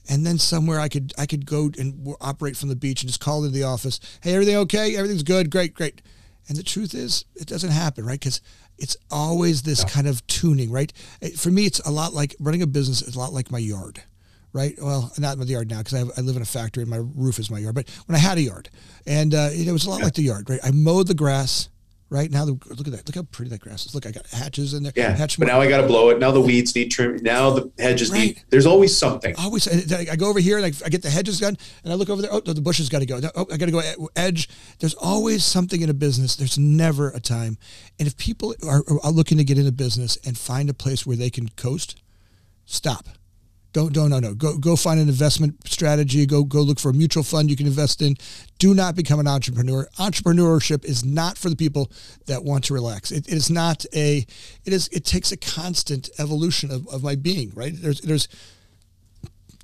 and 0.09 0.25
then 0.25 0.37
somewhere 0.37 0.79
I 0.79 0.89
could 0.89 1.13
I 1.17 1.25
could 1.25 1.45
go 1.45 1.69
and 1.77 2.15
operate 2.21 2.57
from 2.57 2.69
the 2.69 2.75
beach 2.75 3.01
and 3.01 3.09
just 3.09 3.21
call 3.21 3.43
into 3.43 3.57
the 3.57 3.63
office. 3.63 3.99
Hey, 4.21 4.33
everything 4.33 4.55
okay? 4.57 4.95
Everything's 4.95 5.23
good. 5.23 5.49
Great, 5.49 5.73
great. 5.73 6.01
And 6.47 6.57
the 6.57 6.63
truth 6.63 6.93
is, 6.93 7.25
it 7.35 7.47
doesn't 7.47 7.71
happen, 7.71 8.05
right? 8.05 8.19
Because 8.19 8.41
it's 8.77 8.97
always 9.09 9.63
this 9.63 9.81
yeah. 9.81 9.89
kind 9.89 10.07
of 10.07 10.25
tuning, 10.27 10.71
right? 10.71 10.93
For 11.37 11.49
me, 11.49 11.65
it's 11.65 11.79
a 11.79 11.91
lot 11.91 12.13
like 12.13 12.35
running 12.39 12.61
a 12.61 12.67
business. 12.67 13.01
It's 13.01 13.15
a 13.15 13.19
lot 13.19 13.33
like 13.33 13.49
my 13.49 13.57
yard, 13.57 14.03
right? 14.53 14.75
Well, 14.79 15.11
not 15.17 15.37
my 15.37 15.45
yard 15.45 15.69
now 15.69 15.79
because 15.79 15.93
I, 15.95 16.01
I, 16.17 16.21
live 16.21 16.35
in 16.35 16.41
a 16.41 16.45
factory 16.45 16.83
and 16.83 16.89
my 16.89 16.97
roof 16.97 17.39
is 17.39 17.49
my 17.49 17.57
yard. 17.57 17.73
But 17.73 17.89
when 18.05 18.15
I 18.15 18.19
had 18.19 18.37
a 18.37 18.41
yard, 18.41 18.69
and 19.07 19.33
uh, 19.33 19.49
it 19.51 19.71
was 19.71 19.85
a 19.85 19.89
lot 19.89 19.99
yeah. 19.99 20.05
like 20.05 20.13
the 20.13 20.23
yard, 20.23 20.49
right? 20.49 20.59
I 20.63 20.71
mowed 20.71 21.07
the 21.07 21.15
grass 21.15 21.69
right 22.09 22.31
now 22.31 22.45
the, 22.45 22.51
look 22.51 22.87
at 22.87 22.93
that. 22.93 23.07
Look 23.07 23.15
how 23.15 23.23
pretty 23.23 23.49
that 23.49 23.61
grass 23.61 23.85
is. 23.85 23.95
Look 23.95 24.05
i 24.05 24.11
got 24.11 24.27
hatches 24.27 24.73
in 24.73 24.83
there. 24.83 24.93
Yeah 24.95 25.11
hatch 25.11 25.37
but 25.37 25.47
now 25.47 25.59
i 25.59 25.67
got 25.67 25.81
to 25.81 25.87
blow 25.87 26.09
it. 26.09 26.19
Now 26.19 26.31
the 26.31 26.41
weeds 26.41 26.75
need 26.75 26.89
trim 26.89 27.17
now 27.23 27.51
the 27.51 27.71
hedges 27.79 28.11
right. 28.11 28.19
need 28.19 28.43
there's 28.49 28.65
always 28.65 28.97
something. 28.97 29.35
Always 29.37 29.67
i 29.93 30.15
go 30.15 30.27
over 30.27 30.39
here 30.39 30.57
and 30.57 30.65
I, 30.65 30.71
I, 30.85 30.89
get 30.89 31.01
the 31.01 31.09
hedges 31.09 31.39
done 31.39 31.57
and 31.83 31.91
i 31.91 31.95
look 31.95 32.09
over 32.09 32.21
there 32.21 32.33
oh 32.33 32.41
the 32.41 32.61
bushes 32.61 32.89
got 32.89 32.99
to 32.99 33.05
go. 33.05 33.19
Oh 33.35 33.47
i 33.51 33.57
got 33.57 33.65
to 33.65 33.71
go 33.71 33.81
edge. 34.15 34.49
There's 34.79 34.95
always 34.95 35.43
something 35.43 35.81
in 35.81 35.89
a 35.89 35.93
business. 35.93 36.35
There's 36.35 36.57
never 36.57 37.09
a 37.09 37.19
time. 37.19 37.57
And 37.99 38.07
if 38.07 38.17
people 38.17 38.55
are, 38.67 38.83
are 39.03 39.11
looking 39.11 39.37
to 39.37 39.43
get 39.43 39.57
into 39.57 39.71
business 39.71 40.17
and 40.25 40.37
find 40.37 40.69
a 40.69 40.73
place 40.73 41.05
where 41.05 41.17
they 41.17 41.29
can 41.29 41.49
coast 41.49 42.01
stop 42.65 43.07
don't 43.75 43.91
don't 43.91 44.09
no 44.09 44.19
no 44.21 44.33
go 44.33 44.57
go 44.57 44.77
find 44.77 45.01
an 45.01 45.09
investment 45.09 45.67
strategy. 45.67 46.25
Go 46.25 46.45
go 46.45 46.61
look 46.61 46.79
for 46.79 46.91
a 46.91 46.93
mutual 46.93 47.23
fund 47.23 47.49
you 47.49 47.57
can 47.57 47.67
invest 47.67 48.01
in. 48.01 48.15
Do 48.57 48.73
not 48.73 48.95
become 48.95 49.19
an 49.19 49.27
entrepreneur. 49.27 49.85
Entrepreneurship 49.99 50.85
is 50.85 51.03
not 51.03 51.37
for 51.37 51.49
the 51.49 51.57
people 51.57 51.91
that 52.27 52.45
want 52.45 52.63
to 52.65 52.73
relax. 52.73 53.11
It, 53.11 53.27
it 53.27 53.33
is 53.33 53.49
not 53.49 53.85
a. 53.93 54.25
It 54.63 54.71
is. 54.71 54.87
It 54.93 55.03
takes 55.03 55.33
a 55.33 55.37
constant 55.37 56.09
evolution 56.19 56.71
of, 56.71 56.87
of 56.87 57.03
my 57.03 57.15
being. 57.15 57.51
Right. 57.53 57.73
There's 57.75 57.99
there's 57.99 58.29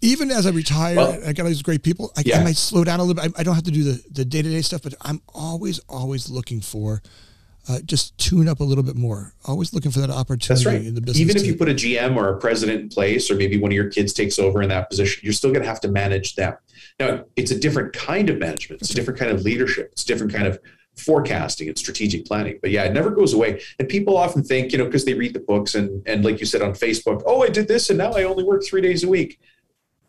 even 0.02 0.30
as 0.30 0.46
I 0.46 0.50
retire, 0.50 0.98
well, 0.98 1.18
I 1.26 1.32
got 1.32 1.44
all 1.44 1.50
these 1.50 1.62
great 1.62 1.84
people. 1.84 2.12
I, 2.18 2.24
yeah. 2.26 2.42
I 2.42 2.44
might 2.44 2.58
slow 2.58 2.84
down 2.84 3.00
a 3.00 3.04
little 3.04 3.24
bit. 3.24 3.34
I, 3.34 3.40
I 3.40 3.44
don't 3.44 3.56
have 3.56 3.64
to 3.64 3.72
do 3.72 3.84
the 3.84 4.04
the 4.12 4.26
day 4.26 4.42
to 4.42 4.50
day 4.50 4.62
stuff, 4.62 4.82
but 4.82 4.94
I'm 5.00 5.22
always 5.34 5.80
always 5.88 6.30
looking 6.30 6.60
for 6.60 7.02
uh, 7.70 7.80
just 7.86 8.18
tune 8.18 8.48
up 8.48 8.60
a 8.60 8.64
little 8.64 8.84
bit 8.84 8.96
more. 8.96 9.34
Always 9.46 9.74
looking 9.74 9.92
for 9.92 10.00
that 10.00 10.10
opportunity 10.10 10.66
right. 10.66 10.86
in 10.86 10.96
the 10.96 11.02
business. 11.02 11.22
Even 11.22 11.38
if 11.38 11.46
you 11.46 11.56
put 11.56 11.70
a 11.70 11.74
GM 11.74 12.16
or 12.16 12.30
a 12.30 12.38
president 12.40 12.82
in 12.82 12.90
place, 12.90 13.30
or 13.30 13.36
maybe 13.36 13.58
one 13.58 13.72
of 13.72 13.76
your 13.76 13.90
kids 13.90 14.14
takes 14.14 14.40
over 14.40 14.62
in 14.62 14.70
that 14.70 14.90
position, 14.90 15.22
you're 15.24 15.34
still 15.34 15.52
going 15.52 15.62
to 15.62 15.70
have 15.70 15.82
to 15.82 15.88
manage 15.88 16.36
them. 16.36 16.56
Now, 17.00 17.26
it's 17.36 17.52
a 17.52 17.60
different 17.60 17.94
kind 17.94 18.30
of 18.30 18.40
management. 18.40 18.82
It's 18.82 18.92
a 18.92 18.96
different 18.96 19.20
kind 19.20 19.32
of 19.32 19.42
leadership. 19.44 19.90
It's 19.92 20.04
a 20.04 20.08
different 20.08 20.34
kind 20.34 20.48
of 20.48 20.60
forecasting 20.98 21.68
and 21.68 21.78
strategic 21.78 22.26
planning. 22.26 22.60
But 22.62 22.72
yeah, 22.72 22.84
it 22.84 22.94
never 22.94 23.12
goes 23.12 23.34
away. 23.34 23.62
And 23.80 23.88
people 23.88 24.18
often 24.18 24.44
think, 24.44 24.72
you 24.72 24.78
know, 24.78 24.86
because 24.86 25.06
they 25.06 25.14
read 25.14 25.34
the 25.34 25.40
books 25.40 25.76
and 25.76 26.06
and 26.08 26.24
like 26.24 26.40
you 26.40 26.46
said 26.46 26.62
on 26.62 26.74
Facebook, 26.74 27.24
oh, 27.26 27.44
I 27.44 27.50
did 27.50 27.68
this 27.68 27.90
and 27.90 27.98
now 27.98 28.12
I 28.12 28.24
only 28.24 28.44
work 28.44 28.64
three 28.64 28.82
days 28.82 29.04
a 29.04 29.10
week. 29.10 29.40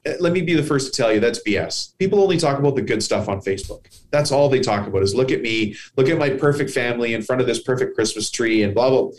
Uh, 0.04 0.12
let 0.20 0.32
me 0.32 0.42
be 0.42 0.54
the 0.54 0.62
first 0.62 0.92
to 0.92 1.02
tell 1.02 1.12
you 1.12 1.20
that's 1.20 1.42
BS. 1.42 1.96
People 1.98 2.20
only 2.20 2.36
talk 2.36 2.58
about 2.58 2.74
the 2.74 2.82
good 2.82 3.02
stuff 3.02 3.28
on 3.28 3.40
Facebook. 3.40 3.86
That's 4.10 4.32
all 4.32 4.48
they 4.48 4.60
talk 4.60 4.86
about 4.86 5.02
is 5.02 5.14
look 5.14 5.30
at 5.30 5.42
me, 5.42 5.76
look 5.96 6.08
at 6.08 6.18
my 6.18 6.30
perfect 6.30 6.70
family 6.70 7.14
in 7.14 7.22
front 7.22 7.40
of 7.40 7.46
this 7.46 7.62
perfect 7.62 7.94
Christmas 7.94 8.30
tree 8.30 8.62
and 8.62 8.74
blah, 8.74 8.90
blah. 8.90 9.10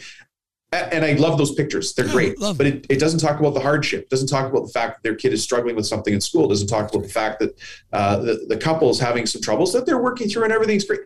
And 0.73 1.05
I 1.05 1.13
love 1.13 1.37
those 1.37 1.53
pictures. 1.53 1.93
They're 1.93 2.07
yeah, 2.07 2.11
great. 2.11 2.35
But 2.39 2.65
it, 2.65 2.85
it, 2.89 2.99
doesn't 2.99 3.19
talk 3.19 3.39
about 3.39 3.53
the 3.53 3.59
hardship. 3.59 4.03
It 4.05 4.09
doesn't 4.09 4.27
talk 4.27 4.51
about 4.51 4.65
the 4.65 4.71
fact 4.71 4.95
that 4.95 5.03
their 5.03 5.15
kid 5.15 5.31
is 5.31 5.43
struggling 5.43 5.75
with 5.75 5.85
something 5.85 6.15
in 6.15 6.19
school. 6.19 6.45
It 6.45 6.49
doesn't 6.49 6.67
talk 6.67 6.91
about 6.91 7.03
the 7.03 7.09
fact 7.09 7.39
that 7.41 7.61
uh, 7.91 8.17
the, 8.17 8.45
the 8.49 8.57
couple 8.57 8.89
is 8.89 8.99
having 8.99 9.27
some 9.27 9.39
troubles 9.39 9.71
that 9.73 9.85
they're 9.85 10.01
working 10.01 10.27
through 10.27 10.45
and 10.45 10.51
everything's 10.51 10.85
great. 10.85 11.01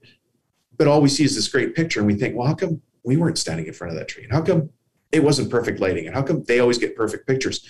But 0.77 0.87
all 0.87 1.01
we 1.01 1.09
see 1.09 1.25
is 1.25 1.35
this 1.35 1.49
great 1.49 1.75
picture. 1.75 1.99
And 1.99 2.07
we 2.07 2.15
think, 2.15 2.35
well, 2.35 2.47
how 2.47 2.53
come 2.53 2.81
we 3.03 3.17
weren't 3.17 3.37
standing 3.37 3.67
in 3.67 3.73
front 3.73 3.91
of 3.91 3.99
that 3.99 4.07
tree? 4.07 4.23
And 4.23 4.31
how 4.31 4.41
come 4.41 4.69
it 5.11 5.21
wasn't 5.21 5.51
perfect 5.51 5.81
lighting? 5.81 6.07
And 6.07 6.15
how 6.15 6.21
come 6.21 6.43
they 6.43 6.59
always 6.59 6.77
get 6.77 6.95
perfect 6.95 7.27
pictures? 7.27 7.67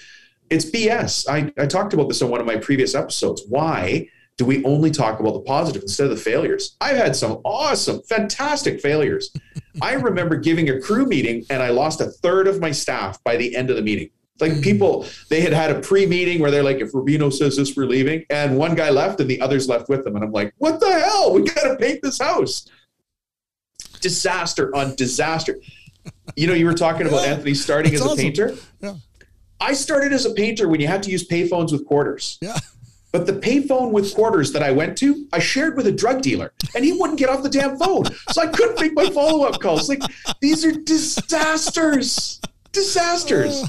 It's 0.49 0.69
BS. 0.69 1.27
I, 1.29 1.51
I 1.61 1.65
talked 1.65 1.93
about 1.93 2.07
this 2.07 2.21
on 2.21 2.29
one 2.29 2.39
of 2.39 2.45
my 2.45 2.57
previous 2.57 2.95
episodes. 2.95 3.43
Why 3.47 4.09
do 4.37 4.45
we 4.45 4.63
only 4.65 4.91
talk 4.91 5.19
about 5.19 5.33
the 5.33 5.41
positive 5.41 5.81
instead 5.81 6.05
of 6.05 6.11
the 6.11 6.23
failures? 6.23 6.75
I've 6.79 6.97
had 6.97 7.15
some 7.15 7.41
awesome, 7.43 8.01
fantastic 8.03 8.79
failures. 8.79 9.33
I 9.81 9.93
remember 9.93 10.37
giving 10.37 10.69
a 10.69 10.79
crew 10.79 11.05
meeting 11.05 11.45
and 11.49 11.61
I 11.61 11.69
lost 11.69 12.01
a 12.01 12.05
third 12.05 12.47
of 12.47 12.61
my 12.61 12.71
staff 12.71 13.21
by 13.23 13.35
the 13.37 13.55
end 13.55 13.69
of 13.69 13.75
the 13.75 13.81
meeting. 13.81 14.09
Like 14.39 14.51
mm. 14.53 14.63
people, 14.63 15.05
they 15.29 15.41
had 15.41 15.53
had 15.53 15.71
a 15.71 15.79
pre-meeting 15.79 16.39
where 16.39 16.51
they're 16.51 16.63
like, 16.63 16.77
if 16.77 16.91
Rubino 16.91 17.33
says 17.33 17.57
this, 17.57 17.75
we're 17.75 17.87
leaving. 17.87 18.23
And 18.29 18.57
one 18.57 18.75
guy 18.75 18.91
left 18.91 19.19
and 19.19 19.29
the 19.29 19.41
others 19.41 19.67
left 19.67 19.89
with 19.89 20.03
them. 20.03 20.15
And 20.15 20.23
I'm 20.23 20.31
like, 20.31 20.53
what 20.57 20.79
the 20.79 20.91
hell? 20.91 21.33
We 21.33 21.43
got 21.43 21.63
to 21.63 21.75
paint 21.75 22.01
this 22.03 22.19
house. 22.19 22.67
Disaster 24.01 24.75
on 24.75 24.95
disaster. 24.95 25.59
You 26.35 26.47
know, 26.47 26.53
you 26.53 26.65
were 26.65 26.73
talking 26.73 27.07
about 27.07 27.23
yeah, 27.23 27.33
Anthony 27.33 27.55
starting 27.55 27.93
as 27.95 28.05
a 28.05 28.15
painter. 28.15 28.55
Yeah. 28.79 28.95
I 29.60 29.74
started 29.74 30.14
as 30.14 30.26
a 30.26 30.34
painter 30.34 30.68
when 30.68 30.80
you 30.80 30.88
had 30.88 31.03
to 31.03 31.12
use 31.12 31.28
payphones 31.28 31.72
with 31.72 31.86
quarters. 31.86 32.38
Yeah. 32.41 32.58
But 33.12 33.26
the 33.26 33.34
payphone 33.34 33.91
with 33.91 34.14
quarters 34.14 34.51
that 34.51 34.62
I 34.62 34.72
went 34.72 34.97
to, 34.99 35.28
I 35.32 35.39
shared 35.39 35.78
with 35.78 35.88
a 35.88 35.91
drug 35.91 36.22
dealer, 36.22 36.53
and 36.76 36.84
he 36.84 36.91
wouldn't 36.91 37.18
get 37.18 37.30
off 37.30 37.41
the 37.41 37.49
damn 37.49 37.78
phone. 37.78 38.05
So 38.32 38.41
I 38.41 38.47
couldn't 38.47 38.80
make 38.80 38.93
my 38.93 39.10
follow 39.10 39.45
up 39.45 39.60
calls. 39.62 39.89
Like 39.89 40.01
these 40.41 40.66
are 40.66 40.72
disasters, 40.72 42.41
disasters. 42.74 43.64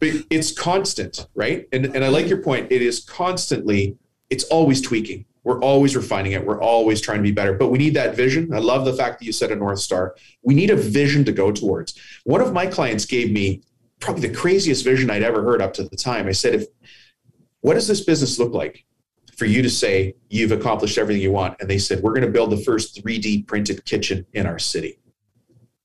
But 0.00 0.10
it's 0.30 0.50
constant, 0.50 1.26
right? 1.34 1.68
And 1.72 1.86
and 1.94 2.04
I 2.04 2.08
like 2.08 2.28
your 2.28 2.42
point. 2.42 2.72
It 2.72 2.82
is 2.82 3.00
constantly. 3.00 3.96
It's 4.30 4.44
always 4.44 4.80
tweaking. 4.80 5.26
We're 5.44 5.60
always 5.60 5.96
refining 5.96 6.32
it. 6.32 6.44
We're 6.44 6.60
always 6.60 7.00
trying 7.00 7.18
to 7.18 7.22
be 7.22 7.32
better. 7.32 7.52
But 7.52 7.68
we 7.68 7.78
need 7.78 7.94
that 7.94 8.14
vision. 8.14 8.52
I 8.52 8.58
love 8.58 8.84
the 8.84 8.92
fact 8.92 9.18
that 9.18 9.24
you 9.24 9.32
said 9.32 9.50
a 9.50 9.56
north 9.56 9.80
star. 9.80 10.14
We 10.42 10.54
need 10.54 10.70
a 10.70 10.76
vision 10.76 11.24
to 11.26 11.32
go 11.32 11.50
towards. 11.52 11.98
One 12.24 12.40
of 12.40 12.52
my 12.52 12.66
clients 12.66 13.04
gave 13.04 13.30
me 13.30 13.62
probably 14.00 14.28
the 14.28 14.34
craziest 14.34 14.84
vision 14.84 15.10
I'd 15.10 15.22
ever 15.22 15.42
heard 15.42 15.62
up 15.62 15.74
to 15.74 15.84
the 15.84 15.96
time. 15.96 16.26
I 16.26 16.32
said, 16.32 16.54
if 16.54 16.66
what 17.60 17.74
does 17.74 17.86
this 17.86 18.00
business 18.00 18.38
look 18.38 18.52
like 18.52 18.84
for 19.36 19.44
you 19.44 19.62
to 19.62 19.70
say 19.70 20.14
you've 20.28 20.52
accomplished 20.52 20.98
everything 20.98 21.22
you 21.22 21.32
want? 21.32 21.56
And 21.60 21.68
they 21.68 21.78
said, 21.78 22.02
we're 22.02 22.12
going 22.12 22.26
to 22.26 22.30
build 22.30 22.50
the 22.50 22.64
first 22.64 23.02
3D 23.02 23.46
printed 23.46 23.84
kitchen 23.84 24.26
in 24.32 24.46
our 24.46 24.58
city. 24.58 24.98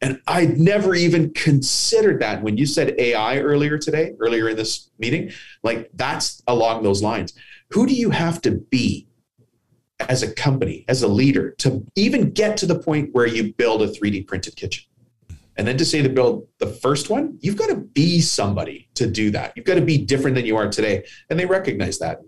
And 0.01 0.22
I'd 0.28 0.57
never 0.57 0.93
even 0.93 1.34
considered 1.34 2.22
that 2.22 2.43
when 2.43 2.57
you 2.57 2.66
said 2.66 2.95
AI 2.97 3.39
earlier 3.39 3.78
today, 3.78 4.13
earlier 4.20 4.49
in 4.49 4.55
this 4.55 4.89
meeting, 4.99 5.32
like 5.63 5.89
that's 5.93 6.41
along 6.47 6.84
those 6.84 7.01
lines. 7.01 7.34
Who 7.72 7.88
do 7.88 7.93
you 7.93 8.11
have 8.11 8.41
to 8.41 8.51
be 8.51 9.07
as 10.09 10.22
a 10.22 10.32
company, 10.32 10.86
as 10.88 11.01
a 11.01 11.07
leader, 11.07 11.51
to 11.59 11.86
even 11.95 12.32
get 12.32 12.57
to 12.57 12.66
the 12.66 12.78
point 12.78 13.09
where 13.13 13.26
you 13.26 13.53
build 13.53 13.82
a 13.82 13.88
3D 13.88 14.28
printed 14.28 14.55
kitchen? 14.55 14.84
And 15.58 15.68
then 15.68 15.78
to 15.78 15.86
say 15.86 16.01
to 16.01 16.10
build 16.10 16.47
the 16.60 16.68
first 16.68 17.10
one, 17.10 17.38
you've 17.41 17.58
got 17.58 17.70
to 17.70 17.78
be 17.78 18.22
somebody 18.22 18.89
to 18.95 19.08
do 19.08 19.32
that. 19.32 19.53
You've 19.56 19.66
got 19.66 19.76
to 19.76 19.82
be 19.82 19.97
different 19.97 20.36
than 20.36 20.45
you 20.45 20.58
are 20.58 20.70
today. 20.70 21.06
And 21.30 21.39
they 21.39 21.45
recognize 21.45 21.99
that 21.99 22.20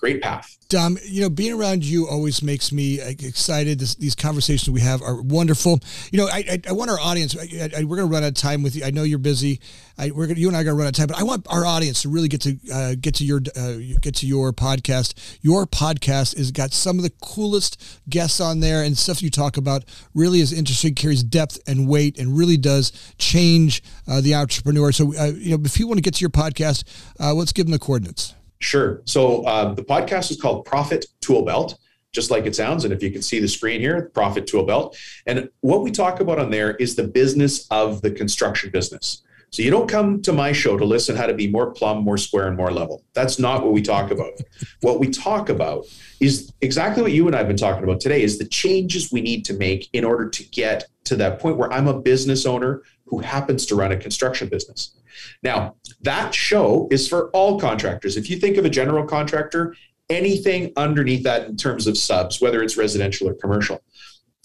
great 0.00 0.22
path. 0.22 0.56
Dom, 0.68 0.96
you 1.04 1.20
know, 1.20 1.28
being 1.28 1.52
around 1.52 1.84
you 1.84 2.06
always 2.08 2.42
makes 2.42 2.70
me 2.70 3.00
excited. 3.00 3.80
This, 3.80 3.96
these 3.96 4.14
conversations 4.14 4.70
we 4.70 4.80
have 4.80 5.02
are 5.02 5.20
wonderful. 5.20 5.80
You 6.12 6.18
know, 6.20 6.28
I, 6.28 6.44
I, 6.48 6.60
I 6.68 6.72
want 6.72 6.90
our 6.90 7.00
audience. 7.00 7.36
I, 7.36 7.70
I, 7.76 7.84
we're 7.84 7.96
going 7.96 8.08
to 8.08 8.12
run 8.12 8.22
out 8.22 8.28
of 8.28 8.34
time 8.34 8.62
with 8.62 8.76
you. 8.76 8.84
I 8.84 8.90
know 8.90 9.02
you're 9.02 9.18
busy. 9.18 9.60
we're 9.98 10.28
gonna, 10.28 10.38
you 10.38 10.46
and 10.46 10.56
I 10.56 10.60
are 10.60 10.64
going 10.64 10.76
to 10.76 10.78
run 10.78 10.86
out 10.86 10.90
of 10.90 10.96
time, 10.96 11.08
but 11.08 11.18
I 11.18 11.24
want 11.24 11.44
our 11.50 11.66
audience 11.66 12.02
to 12.02 12.08
really 12.08 12.28
get 12.28 12.40
to 12.42 12.56
uh, 12.72 12.94
get 13.00 13.16
to 13.16 13.24
your 13.24 13.40
uh, 13.56 13.74
get 14.00 14.14
to 14.16 14.26
your 14.26 14.52
podcast. 14.52 15.38
Your 15.42 15.66
podcast 15.66 16.36
has 16.38 16.52
got 16.52 16.72
some 16.72 16.98
of 16.98 17.02
the 17.02 17.12
coolest 17.20 17.82
guests 18.08 18.40
on 18.40 18.60
there, 18.60 18.84
and 18.84 18.96
stuff 18.96 19.22
you 19.22 19.30
talk 19.30 19.56
about 19.56 19.84
really 20.14 20.40
is 20.40 20.52
interesting. 20.52 20.94
Carries 20.94 21.24
depth 21.24 21.58
and 21.66 21.88
weight, 21.88 22.16
and 22.16 22.38
really 22.38 22.56
does 22.56 22.92
change 23.18 23.82
uh, 24.06 24.20
the 24.20 24.36
entrepreneur. 24.36 24.92
So, 24.92 25.12
uh, 25.18 25.32
you 25.34 25.56
know, 25.56 25.62
if 25.64 25.80
you 25.80 25.88
want 25.88 25.98
to 25.98 26.02
get 26.02 26.14
to 26.14 26.20
your 26.20 26.30
podcast, 26.30 26.84
uh, 27.18 27.34
let's 27.34 27.52
give 27.52 27.66
them 27.66 27.72
the 27.72 27.78
coordinates. 27.80 28.34
Sure. 28.60 29.02
So 29.06 29.42
uh, 29.44 29.74
the 29.74 29.82
podcast 29.82 30.30
is 30.30 30.40
called 30.40 30.64
Profit 30.64 31.06
Tool 31.20 31.44
Belt, 31.44 31.78
just 32.12 32.30
like 32.30 32.46
it 32.46 32.54
sounds. 32.54 32.84
And 32.84 32.92
if 32.92 33.02
you 33.02 33.10
can 33.10 33.22
see 33.22 33.40
the 33.40 33.48
screen 33.48 33.80
here, 33.80 34.10
Profit 34.14 34.46
Tool 34.46 34.64
Belt. 34.64 34.96
And 35.26 35.48
what 35.60 35.82
we 35.82 35.90
talk 35.90 36.20
about 36.20 36.38
on 36.38 36.50
there 36.50 36.76
is 36.76 36.94
the 36.94 37.04
business 37.04 37.66
of 37.70 38.02
the 38.02 38.10
construction 38.10 38.70
business. 38.70 39.22
So 39.52 39.62
you 39.62 39.70
don't 39.70 39.88
come 39.88 40.22
to 40.22 40.32
my 40.32 40.52
show 40.52 40.76
to 40.76 40.84
listen 40.84 41.16
how 41.16 41.26
to 41.26 41.34
be 41.34 41.50
more 41.50 41.72
plumb, 41.72 42.04
more 42.04 42.18
square, 42.18 42.46
and 42.46 42.56
more 42.56 42.70
level. 42.70 43.02
That's 43.14 43.38
not 43.40 43.64
what 43.64 43.72
we 43.72 43.82
talk 43.82 44.12
about. 44.12 44.32
what 44.80 45.00
we 45.00 45.08
talk 45.08 45.48
about 45.48 45.86
is 46.20 46.52
exactly 46.60 47.02
what 47.02 47.12
you 47.12 47.26
and 47.26 47.34
I 47.34 47.38
have 47.38 47.48
been 47.48 47.56
talking 47.56 47.82
about 47.82 48.00
today 48.00 48.22
is 48.22 48.38
the 48.38 48.44
changes 48.44 49.10
we 49.10 49.20
need 49.20 49.44
to 49.46 49.54
make 49.54 49.88
in 49.92 50.04
order 50.04 50.28
to 50.28 50.44
get 50.50 50.84
to 51.04 51.16
that 51.16 51.40
point 51.40 51.56
where 51.56 51.72
I'm 51.72 51.88
a 51.88 52.00
business 52.00 52.46
owner 52.46 52.82
who 53.10 53.18
happens 53.18 53.66
to 53.66 53.74
run 53.74 53.92
a 53.92 53.96
construction 53.96 54.48
business. 54.48 54.96
Now, 55.42 55.74
that 56.02 56.34
show 56.34 56.88
is 56.90 57.08
for 57.08 57.28
all 57.30 57.58
contractors. 57.60 58.16
If 58.16 58.30
you 58.30 58.38
think 58.38 58.56
of 58.56 58.64
a 58.64 58.70
general 58.70 59.04
contractor, 59.04 59.74
anything 60.08 60.72
underneath 60.76 61.24
that 61.24 61.48
in 61.48 61.56
terms 61.56 61.86
of 61.86 61.98
subs, 61.98 62.40
whether 62.40 62.62
it's 62.62 62.76
residential 62.76 63.28
or 63.28 63.34
commercial. 63.34 63.82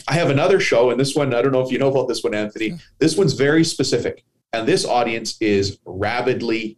I 0.08 0.14
have 0.14 0.30
another 0.30 0.60
show, 0.60 0.92
and 0.92 1.00
this 1.00 1.16
one, 1.16 1.34
I 1.34 1.42
don't 1.42 1.52
know 1.52 1.62
if 1.62 1.72
you 1.72 1.80
know 1.80 1.90
about 1.90 2.08
this 2.08 2.24
one, 2.24 2.36
Anthony. 2.36 2.72
Mm. 2.72 2.82
This 3.00 3.18
one's 3.18 3.34
very 3.34 3.64
specific. 3.64 4.24
And 4.54 4.68
this 4.68 4.86
audience 4.86 5.38
is 5.42 5.80
rabidly 5.86 6.78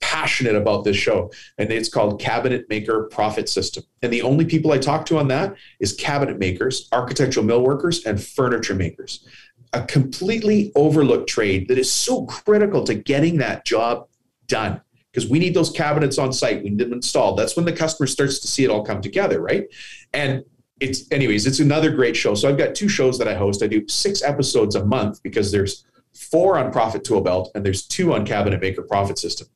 passionate 0.00 0.54
about 0.54 0.84
this 0.84 0.96
show. 0.96 1.30
And 1.58 1.70
it's 1.70 1.88
called 1.88 2.20
Cabinet 2.20 2.66
Maker 2.68 3.04
Profit 3.10 3.48
System. 3.48 3.84
And 4.02 4.12
the 4.12 4.22
only 4.22 4.44
people 4.44 4.72
I 4.72 4.78
talk 4.78 5.06
to 5.06 5.18
on 5.18 5.28
that 5.28 5.54
is 5.80 5.92
cabinet 5.94 6.38
makers, 6.38 6.88
architectural 6.92 7.44
mill 7.44 7.62
workers, 7.62 8.04
and 8.04 8.22
furniture 8.22 8.74
makers 8.74 9.26
a 9.72 9.82
completely 9.82 10.72
overlooked 10.74 11.28
trade 11.28 11.68
that 11.68 11.78
is 11.78 11.90
so 11.90 12.24
critical 12.26 12.84
to 12.84 12.94
getting 12.94 13.38
that 13.38 13.64
job 13.64 14.08
done 14.46 14.80
because 15.12 15.30
we 15.30 15.38
need 15.38 15.54
those 15.54 15.70
cabinets 15.70 16.18
on 16.18 16.32
site. 16.32 16.62
We 16.62 16.70
need 16.70 16.78
them 16.78 16.92
installed. 16.92 17.38
That's 17.38 17.56
when 17.56 17.64
the 17.64 17.72
customer 17.72 18.06
starts 18.06 18.38
to 18.40 18.46
see 18.46 18.64
it 18.64 18.70
all 18.70 18.84
come 18.84 19.00
together, 19.00 19.40
right? 19.40 19.66
And 20.12 20.44
it's, 20.78 21.10
anyways, 21.10 21.46
it's 21.46 21.58
another 21.58 21.90
great 21.90 22.16
show. 22.16 22.34
So 22.34 22.48
I've 22.48 22.58
got 22.58 22.74
two 22.74 22.88
shows 22.88 23.18
that 23.18 23.26
I 23.26 23.34
host. 23.34 23.62
I 23.62 23.66
do 23.66 23.86
six 23.88 24.22
episodes 24.22 24.74
a 24.74 24.84
month 24.84 25.22
because 25.22 25.50
there's 25.50 25.86
four 26.16 26.58
on 26.58 26.72
Profit 26.72 27.04
Tool 27.04 27.20
Belt 27.20 27.50
and 27.54 27.64
there's 27.64 27.86
two 27.86 28.14
on 28.14 28.24
Cabinet 28.24 28.60
Maker 28.60 28.82
Profit 28.82 29.18
System. 29.18 29.46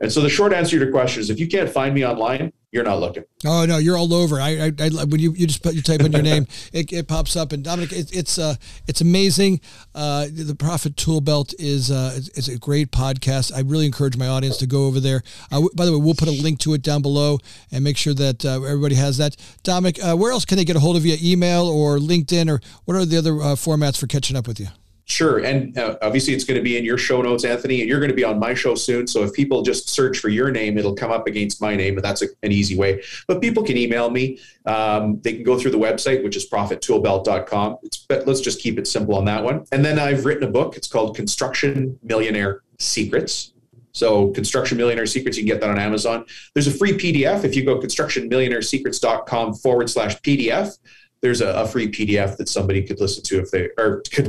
And 0.00 0.12
so 0.12 0.20
the 0.20 0.28
short 0.28 0.52
answer 0.52 0.78
to 0.78 0.84
your 0.84 0.92
question 0.92 1.20
is 1.20 1.30
if 1.30 1.38
you 1.38 1.48
can't 1.48 1.70
find 1.70 1.94
me 1.94 2.04
online, 2.04 2.52
you're 2.74 2.82
not 2.82 2.98
looking. 2.98 3.22
Oh 3.46 3.64
no, 3.64 3.78
you're 3.78 3.96
all 3.96 4.12
over. 4.12 4.40
I, 4.40 4.66
I, 4.66 4.72
I 4.80 5.04
when 5.04 5.20
you, 5.20 5.32
you 5.32 5.46
just 5.46 5.62
put 5.62 5.74
you 5.74 5.82
type 5.82 6.00
in 6.00 6.10
your 6.10 6.22
name, 6.22 6.48
it, 6.72 6.92
it 6.92 7.06
pops 7.06 7.36
up. 7.36 7.52
And 7.52 7.62
Dominic, 7.62 7.92
it, 7.92 8.14
it's 8.14 8.36
uh, 8.36 8.56
it's 8.88 9.00
amazing. 9.00 9.60
Uh, 9.94 10.26
the 10.30 10.56
Profit 10.56 10.96
Tool 10.96 11.20
Belt 11.20 11.54
is 11.60 11.92
uh, 11.92 12.18
is 12.34 12.48
a 12.48 12.58
great 12.58 12.90
podcast. 12.90 13.54
I 13.54 13.60
really 13.60 13.86
encourage 13.86 14.16
my 14.16 14.26
audience 14.26 14.56
to 14.56 14.66
go 14.66 14.86
over 14.86 14.98
there. 14.98 15.22
Uh, 15.52 15.62
by 15.76 15.84
the 15.84 15.92
way, 15.92 15.98
we'll 15.98 16.14
put 16.14 16.26
a 16.26 16.32
link 16.42 16.58
to 16.60 16.74
it 16.74 16.82
down 16.82 17.00
below 17.00 17.38
and 17.70 17.84
make 17.84 17.96
sure 17.96 18.14
that 18.14 18.44
uh, 18.44 18.54
everybody 18.54 18.96
has 18.96 19.18
that. 19.18 19.36
Dominic, 19.62 20.04
uh, 20.04 20.16
where 20.16 20.32
else 20.32 20.44
can 20.44 20.58
they 20.58 20.64
get 20.64 20.74
a 20.74 20.80
hold 20.80 20.96
of 20.96 21.06
you? 21.06 21.16
Email 21.22 21.68
or 21.68 21.98
LinkedIn 21.98 22.50
or 22.50 22.60
what 22.86 22.96
are 22.96 23.04
the 23.04 23.16
other 23.16 23.34
uh, 23.40 23.54
formats 23.54 23.96
for 23.96 24.08
catching 24.08 24.36
up 24.36 24.48
with 24.48 24.58
you? 24.58 24.66
Sure. 25.06 25.40
And 25.40 25.76
uh, 25.76 25.98
obviously, 26.00 26.32
it's 26.32 26.44
going 26.44 26.56
to 26.56 26.62
be 26.62 26.78
in 26.78 26.84
your 26.84 26.96
show 26.96 27.20
notes, 27.20 27.44
Anthony, 27.44 27.80
and 27.80 27.88
you're 27.88 28.00
going 28.00 28.10
to 28.10 28.16
be 28.16 28.24
on 28.24 28.38
my 28.38 28.54
show 28.54 28.74
soon. 28.74 29.06
So 29.06 29.22
if 29.22 29.34
people 29.34 29.60
just 29.62 29.90
search 29.90 30.18
for 30.18 30.30
your 30.30 30.50
name, 30.50 30.78
it'll 30.78 30.94
come 30.94 31.10
up 31.10 31.26
against 31.26 31.60
my 31.60 31.76
name, 31.76 31.96
and 31.96 32.04
that's 32.04 32.22
a, 32.22 32.26
an 32.42 32.52
easy 32.52 32.76
way. 32.76 33.02
But 33.28 33.42
people 33.42 33.62
can 33.62 33.76
email 33.76 34.08
me. 34.08 34.38
Um, 34.64 35.20
they 35.20 35.34
can 35.34 35.42
go 35.42 35.58
through 35.58 35.72
the 35.72 35.78
website, 35.78 36.24
which 36.24 36.36
is 36.36 36.48
profittoolbelt.com. 36.48 37.78
It's, 37.82 37.98
but 37.98 38.26
let's 38.26 38.40
just 38.40 38.60
keep 38.60 38.78
it 38.78 38.86
simple 38.86 39.14
on 39.14 39.26
that 39.26 39.44
one. 39.44 39.66
And 39.72 39.84
then 39.84 39.98
I've 39.98 40.24
written 40.24 40.44
a 40.44 40.50
book. 40.50 40.74
It's 40.74 40.88
called 40.88 41.14
Construction 41.14 41.98
Millionaire 42.02 42.62
Secrets. 42.78 43.52
So 43.92 44.30
Construction 44.30 44.78
Millionaire 44.78 45.06
Secrets, 45.06 45.36
you 45.36 45.44
can 45.44 45.48
get 45.48 45.60
that 45.60 45.70
on 45.70 45.78
Amazon. 45.78 46.24
There's 46.54 46.66
a 46.66 46.72
free 46.72 46.94
PDF. 46.94 47.44
If 47.44 47.54
you 47.54 47.64
go 47.64 47.78
constructionmillionairesecrets.com 47.78 49.54
forward 49.54 49.90
slash 49.90 50.18
PDF, 50.22 50.78
there's 51.20 51.40
a, 51.40 51.48
a, 51.52 51.66
free 51.66 51.90
PDF 51.90 52.36
that 52.36 52.48
somebody 52.48 52.82
could 52.82 53.00
listen 53.00 53.22
to 53.24 53.38
if 53.40 53.50
they, 53.50 53.70
or 53.78 54.02
could 54.12 54.28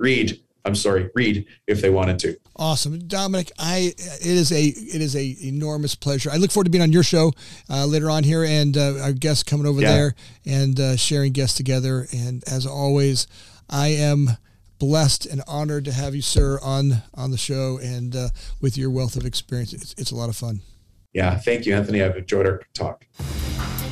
read 0.00 0.40
I'm 0.64 0.74
sorry, 0.74 1.10
read 1.14 1.46
if 1.66 1.80
they 1.80 1.90
wanted 1.90 2.18
to. 2.20 2.36
Awesome, 2.56 2.98
Dominic. 3.06 3.50
I 3.58 3.94
it 3.98 4.26
is 4.26 4.52
a 4.52 4.66
it 4.66 5.00
is 5.00 5.16
a 5.16 5.36
enormous 5.42 5.94
pleasure. 5.94 6.30
I 6.30 6.36
look 6.36 6.50
forward 6.50 6.64
to 6.64 6.70
being 6.70 6.82
on 6.82 6.92
your 6.92 7.02
show 7.02 7.32
uh, 7.68 7.86
later 7.86 8.10
on 8.10 8.24
here, 8.24 8.44
and 8.44 8.76
uh, 8.76 8.98
our 9.02 9.12
guests 9.12 9.42
coming 9.42 9.66
over 9.66 9.80
yeah. 9.80 9.92
there 9.92 10.14
and 10.44 10.78
uh, 10.78 10.96
sharing 10.96 11.32
guests 11.32 11.56
together. 11.56 12.06
And 12.12 12.44
as 12.46 12.66
always, 12.66 13.26
I 13.68 13.88
am 13.88 14.30
blessed 14.78 15.26
and 15.26 15.42
honored 15.46 15.86
to 15.86 15.92
have 15.92 16.14
you, 16.14 16.22
sir, 16.22 16.58
on 16.62 17.02
on 17.14 17.30
the 17.30 17.38
show 17.38 17.78
and 17.82 18.14
uh, 18.14 18.28
with 18.60 18.76
your 18.76 18.90
wealth 18.90 19.16
of 19.16 19.24
experience. 19.24 19.72
It's, 19.72 19.94
it's 19.96 20.10
a 20.10 20.16
lot 20.16 20.28
of 20.28 20.36
fun. 20.36 20.60
Yeah, 21.12 21.36
thank 21.38 21.66
you, 21.66 21.74
Anthony. 21.74 22.02
I've 22.02 22.16
enjoyed 22.16 22.46
our 22.46 22.60
talk. 22.74 23.04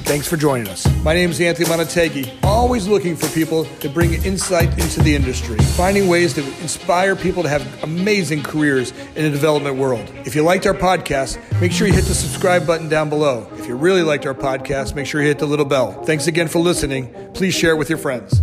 Thanks 0.09 0.26
for 0.26 0.38
joining 0.38 0.68
us. 0.68 0.88
My 1.04 1.12
name 1.12 1.28
is 1.28 1.38
Anthony 1.38 1.68
Montague, 1.68 2.24
always 2.42 2.88
looking 2.88 3.14
for 3.14 3.28
people 3.34 3.66
to 3.80 3.90
bring 3.90 4.14
insight 4.24 4.72
into 4.78 5.02
the 5.02 5.14
industry, 5.14 5.59
finding 5.59 6.09
ways 6.09 6.32
to 6.32 6.42
inspire 6.62 7.14
people 7.14 7.42
to 7.42 7.48
have 7.50 7.84
amazing 7.84 8.42
careers 8.42 8.92
in 9.16 9.24
the 9.24 9.30
development 9.30 9.76
world. 9.76 10.11
If 10.24 10.34
you 10.34 10.42
liked 10.42 10.66
our 10.66 10.72
podcast, 10.72 11.36
make 11.61 11.72
sure 11.72 11.86
you 11.86 11.92
hit 11.92 12.06
the 12.06 12.14
subscribe 12.14 12.66
button 12.66 12.88
down 12.88 13.11
below. 13.11 13.50
If 13.59 13.66
you 13.66 13.76
really 13.76 14.02
liked 14.02 14.24
our 14.24 14.32
podcast, 14.32 14.94
make 14.94 15.06
sure 15.06 15.20
you 15.20 15.28
hit 15.28 15.40
the 15.40 15.46
little 15.46 15.66
bell. 15.66 16.02
Thanks 16.04 16.26
again 16.26 16.48
for 16.48 16.59
listening. 16.59 17.12
Please 17.34 17.52
share 17.52 17.72
it 17.72 17.76
with 17.76 17.90
your 17.90 17.98
friends. 17.98 18.40